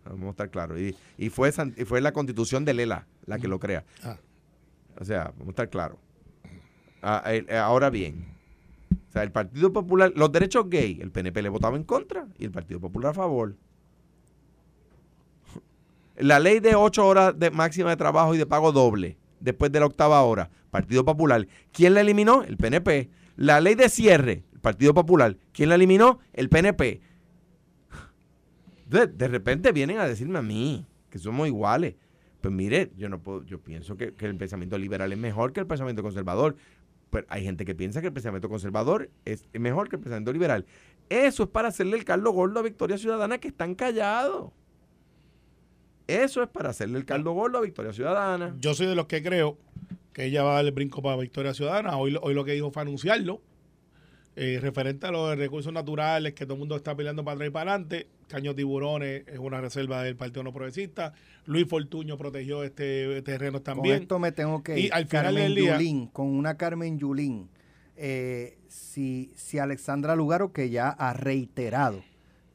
Vamos 0.04 0.28
a 0.28 0.30
estar 0.30 0.50
claros. 0.50 0.78
Y, 0.78 0.94
y 1.18 1.30
fue, 1.30 1.52
y 1.76 1.84
fue 1.84 2.00
la 2.00 2.12
constitución 2.12 2.64
de 2.64 2.74
Lela 2.74 3.06
la 3.26 3.38
que 3.38 3.48
lo 3.48 3.58
crea. 3.58 3.84
Ah. 4.02 4.16
O 4.98 5.04
sea, 5.04 5.32
vamos 5.36 5.48
a 5.48 5.50
estar 5.50 5.70
claros. 5.70 5.98
Ah, 7.02 7.22
eh, 7.26 7.56
ahora 7.56 7.90
bien, 7.90 8.36
o 8.90 9.12
sea, 9.12 9.22
el 9.22 9.30
Partido 9.30 9.72
Popular, 9.72 10.12
los 10.16 10.32
derechos 10.32 10.68
gay, 10.68 10.98
el 11.00 11.10
PNP 11.10 11.42
le 11.42 11.48
votaba 11.48 11.76
en 11.76 11.84
contra 11.84 12.26
y 12.38 12.44
el 12.44 12.50
Partido 12.50 12.80
Popular 12.80 13.10
a 13.10 13.14
favor. 13.14 13.56
La 16.16 16.40
ley 16.40 16.60
de 16.60 16.74
ocho 16.74 17.06
horas 17.06 17.38
de 17.38 17.50
máxima 17.50 17.90
de 17.90 17.96
trabajo 17.96 18.34
y 18.34 18.38
de 18.38 18.46
pago 18.46 18.72
doble 18.72 19.18
después 19.40 19.70
de 19.70 19.80
la 19.80 19.86
octava 19.86 20.22
hora, 20.22 20.50
Partido 20.70 21.04
Popular. 21.04 21.46
¿Quién 21.72 21.94
la 21.94 22.00
eliminó? 22.00 22.42
El 22.42 22.56
PNP. 22.56 23.10
La 23.36 23.60
ley 23.60 23.74
de 23.74 23.88
cierre, 23.90 24.44
el 24.52 24.60
Partido 24.60 24.94
Popular. 24.94 25.36
¿Quién 25.52 25.68
la 25.68 25.74
eliminó? 25.74 26.20
El 26.32 26.48
PNP. 26.48 27.00
De, 28.86 29.06
de 29.06 29.28
repente 29.28 29.72
vienen 29.72 29.98
a 29.98 30.06
decirme 30.06 30.38
a 30.38 30.42
mí 30.42 30.86
que 31.10 31.18
somos 31.18 31.46
iguales. 31.48 31.96
Pues 32.40 32.54
mire, 32.54 32.92
yo 32.96 33.08
no 33.08 33.20
puedo, 33.20 33.42
yo 33.44 33.60
pienso 33.60 33.96
que, 33.96 34.14
que 34.14 34.26
el 34.26 34.36
pensamiento 34.36 34.78
liberal 34.78 35.12
es 35.12 35.18
mejor 35.18 35.52
que 35.52 35.60
el 35.60 35.66
pensamiento 35.66 36.02
conservador. 36.02 36.56
Pero 37.10 37.26
hay 37.28 37.44
gente 37.44 37.64
que 37.64 37.74
piensa 37.74 38.00
que 38.00 38.08
el 38.08 38.12
pensamiento 38.12 38.48
conservador 38.48 39.10
es 39.24 39.48
mejor 39.52 39.88
que 39.88 39.96
el 39.96 40.02
pensamiento 40.02 40.32
liberal. 40.32 40.66
Eso 41.08 41.44
es 41.44 41.48
para 41.48 41.68
hacerle 41.68 41.96
el 41.96 42.04
caldo 42.04 42.32
gordo 42.32 42.60
a 42.60 42.62
Victoria 42.62 42.98
Ciudadana 42.98 43.38
que 43.38 43.48
están 43.48 43.74
callados. 43.74 44.52
Eso 46.06 46.42
es 46.42 46.48
para 46.48 46.70
hacerle 46.70 46.98
el 46.98 47.04
caldo 47.04 47.32
gordo 47.32 47.58
a 47.58 47.60
Victoria 47.60 47.92
Ciudadana. 47.92 48.54
Yo 48.58 48.74
soy 48.74 48.86
de 48.86 48.94
los 48.94 49.06
que 49.06 49.22
creo 49.22 49.58
que 50.12 50.24
ella 50.24 50.42
va 50.42 50.52
a 50.52 50.54
dar 50.56 50.64
el 50.64 50.72
brinco 50.72 51.02
para 51.02 51.16
Victoria 51.16 51.52
Ciudadana. 51.54 51.96
Hoy, 51.96 52.16
hoy 52.20 52.34
lo 52.34 52.44
que 52.44 52.52
dijo 52.52 52.70
fue 52.70 52.82
anunciarlo. 52.82 53.40
Eh, 54.38 54.58
referente 54.60 55.06
a 55.06 55.10
los 55.10 55.34
recursos 55.38 55.72
naturales 55.72 56.34
que 56.34 56.44
todo 56.44 56.54
el 56.54 56.58
mundo 56.58 56.76
está 56.76 56.94
peleando 56.94 57.24
para 57.24 57.36
atrás 57.36 57.48
y 57.48 57.50
para 57.52 57.70
adelante. 57.72 58.06
Caño 58.28 58.54
Tiburones 58.54 59.26
es 59.26 59.38
una 59.38 59.62
reserva 59.62 60.02
del 60.02 60.14
Partido 60.16 60.42
No 60.42 60.52
Progresista. 60.52 61.14
Luis 61.46 61.66
Fortuño 61.66 62.18
protegió 62.18 62.62
este 62.62 63.22
terreno 63.22 63.58
Con 63.58 63.62
también. 63.64 64.02
esto 64.02 64.18
me 64.18 64.32
tengo 64.32 64.62
que 64.62 64.78
Y 64.78 64.84
ir. 64.86 64.92
al 64.92 65.06
final 65.06 65.24
Carmen 65.26 65.42
del 65.44 65.54
día- 65.54 65.72
Yulín, 65.78 66.08
con 66.08 66.26
una 66.26 66.56
Carmen 66.58 66.98
Yulín. 66.98 67.48
eh, 67.96 68.58
si, 68.68 69.32
si 69.36 69.58
Alexandra 69.58 70.14
Lugaro, 70.16 70.52
que 70.52 70.68
ya 70.68 70.90
ha 70.90 71.14
reiterado 71.14 72.02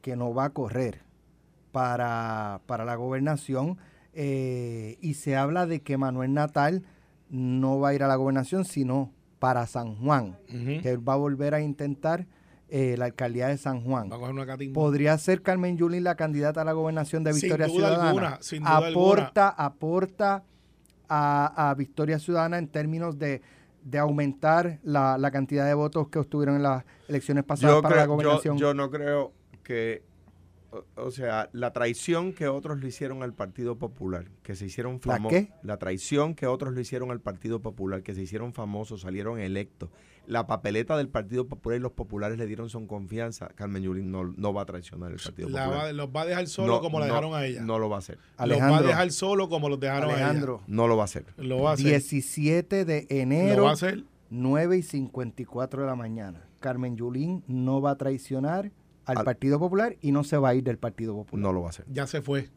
que 0.02 0.14
no 0.14 0.32
va 0.32 0.44
a 0.44 0.50
correr 0.50 1.00
para, 1.72 2.60
para 2.66 2.84
la 2.84 2.94
gobernación, 2.94 3.76
eh, 4.14 4.98
y 5.00 5.14
se 5.14 5.34
habla 5.36 5.66
de 5.66 5.80
que 5.80 5.96
Manuel 5.96 6.32
Natal 6.32 6.84
no 7.28 7.80
va 7.80 7.88
a 7.88 7.94
ir 7.94 8.02
a 8.04 8.08
la 8.08 8.14
gobernación, 8.14 8.64
sino 8.64 9.10
para 9.42 9.66
San 9.66 9.96
Juan, 9.96 10.38
que 10.46 10.88
él 10.88 10.98
va 11.08 11.14
a 11.14 11.16
volver 11.16 11.52
a 11.52 11.60
intentar 11.60 12.26
eh, 12.68 12.94
la 12.96 13.06
alcaldía 13.06 13.48
de 13.48 13.58
San 13.58 13.82
Juan. 13.82 14.08
Va 14.08 14.14
a 14.14 14.18
coger 14.20 14.34
una 14.34 14.46
catimba. 14.46 14.72
¿Podría 14.74 15.18
ser 15.18 15.42
Carmen 15.42 15.76
Yulín 15.76 16.04
la 16.04 16.14
candidata 16.14 16.60
a 16.60 16.64
la 16.64 16.70
gobernación 16.72 17.24
de 17.24 17.32
Sin 17.32 17.40
Victoria 17.48 17.66
duda 17.66 17.76
Ciudadana? 17.88 18.08
alguna, 18.08 18.38
sin 18.40 18.62
duda 18.62 18.76
aporta, 18.76 19.48
aporta 19.48 20.44
a, 21.08 21.70
a 21.70 21.74
Victoria 21.74 22.20
Ciudadana 22.20 22.58
en 22.58 22.68
términos 22.68 23.18
de, 23.18 23.42
de 23.82 23.98
aumentar 23.98 24.78
la, 24.84 25.18
la 25.18 25.32
cantidad 25.32 25.66
de 25.66 25.74
votos 25.74 26.06
que 26.08 26.20
obtuvieron 26.20 26.54
en 26.54 26.62
las 26.62 26.84
elecciones 27.08 27.42
pasadas 27.42 27.76
Yo, 27.78 27.82
para 27.82 27.96
la 27.96 28.04
yo- 28.04 28.12
gobernación. 28.12 28.56
yo 28.58 28.74
no 28.74 28.90
creo 28.92 29.32
que, 29.64 30.04
o, 30.96 31.10
sea, 31.10 31.48
la 31.52 31.72
traición 31.72 32.32
que 32.32 32.48
otros 32.48 32.80
le 32.80 32.88
hicieron 32.88 33.22
al 33.22 33.34
Partido 33.34 33.76
Popular, 33.78 34.26
que 34.42 34.54
se 34.54 34.66
hicieron 34.66 34.94
¿La 35.04 35.14
famosos. 35.14 35.38
qué? 35.38 35.52
La 35.62 35.76
traición 35.78 36.34
que 36.34 36.46
otros 36.46 36.72
le 36.74 36.80
hicieron 36.80 37.10
al 37.10 37.20
Partido 37.20 37.60
Popular, 37.60 38.02
que 38.02 38.14
se 38.14 38.22
hicieron 38.22 38.52
famosos, 38.54 39.02
salieron 39.02 39.38
electos. 39.38 39.90
La 40.26 40.46
papeleta 40.46 40.96
del 40.96 41.08
Partido 41.08 41.48
Popular 41.48 41.78
y 41.78 41.82
los 41.82 41.92
populares 41.92 42.38
le 42.38 42.46
dieron 42.46 42.70
son 42.70 42.86
confianza. 42.86 43.48
Carmen 43.56 43.82
Yulín 43.82 44.10
no, 44.12 44.24
no 44.36 44.54
va 44.54 44.62
a 44.62 44.66
traicionar 44.66 45.10
el 45.10 45.18
Partido 45.18 45.48
La 45.48 45.64
Popular. 45.64 45.86
va- 45.86 45.92
los 45.92 46.08
va 46.08 46.20
a 46.22 46.26
dejar 46.26 46.46
solo 46.46 46.74
No, 46.74 46.80
como 46.80 47.00
la 47.00 47.06
no, 47.08 47.12
dejaron 47.14 47.34
a 47.34 47.44
ella. 47.44 47.62
No 47.62 47.78
lo 47.80 47.88
va 47.88 47.96
a 47.96 47.98
hacer. 47.98 48.18
los 48.46 48.58
va 48.60 48.76
a 48.78 48.82
dejar 48.82 49.10
solo 49.10 49.48
como 49.48 49.68
los 49.68 49.80
dejaron 49.80 50.10
Alejandro, 50.10 50.62
No 50.68 50.86
lo 50.86 50.96
va 50.96 51.02
a 51.02 51.04
hacer. 51.06 51.24
a 51.36 51.40
ella. 51.40 51.48
Lo 51.48 51.62
va 51.62 51.70
a 51.70 51.74
hacer. 51.74 51.86
17 51.86 52.84
de 52.84 53.06
Lo 53.10 53.16
enero, 53.16 53.62
va 53.64 53.70
a 53.70 53.72
hacer. 53.72 54.04
9 54.30 54.78
y 54.78 54.82
54 54.82 55.82
de 55.82 55.86
la 55.88 55.96
mañana. 55.96 56.46
Carmen 56.60 56.96
Yulín 56.96 57.42
no 57.48 57.80
va 57.82 57.90
a 57.90 57.96
traicionar 57.98 58.70
al, 59.06 59.18
Al- 59.18 59.24
Partido 59.24 59.58
Popular 59.58 59.96
y 60.00 60.12
no 60.12 60.24
se 60.24 60.36
va 60.36 60.50
a 60.50 60.54
ir 60.54 60.62
del 60.64 60.78
Partido 60.78 61.14
Popular. 61.14 61.42
No 61.42 61.52
lo 61.52 61.60
va 61.62 61.68
a 61.68 61.70
hacer. 61.70 61.84
Ya 61.90 62.06
se 62.06 62.22
fue. 62.22 62.48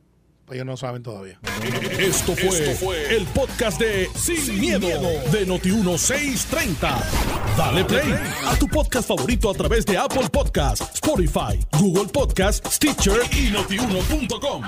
Ellos 0.52 0.66
no 0.68 0.78
saben 0.78 1.02
todavía. 1.02 1.40
Esto 1.98 2.36
fue, 2.36 3.16
el 3.16 3.26
podcast 3.26 3.80
de 3.82 4.08
Sin, 4.14 4.60
miedo, 4.60 4.88
de 5.32 5.48
Noti1630. 5.48 7.02
Dale 7.58 7.84
play 7.86 8.14
a 8.46 8.56
tu 8.60 8.68
podcast 8.68 9.08
favorito 9.08 9.50
a 9.50 9.54
través 9.56 9.88
de 9.88 9.98
Apple 9.98 10.30
Podcasts, 10.32 10.94
Spotify, 10.94 11.60
Google 11.80 12.12
Podcasts, 12.14 12.76
Stitcher 12.76 13.22
y 13.32 13.50
notiuno.com. 13.50 14.62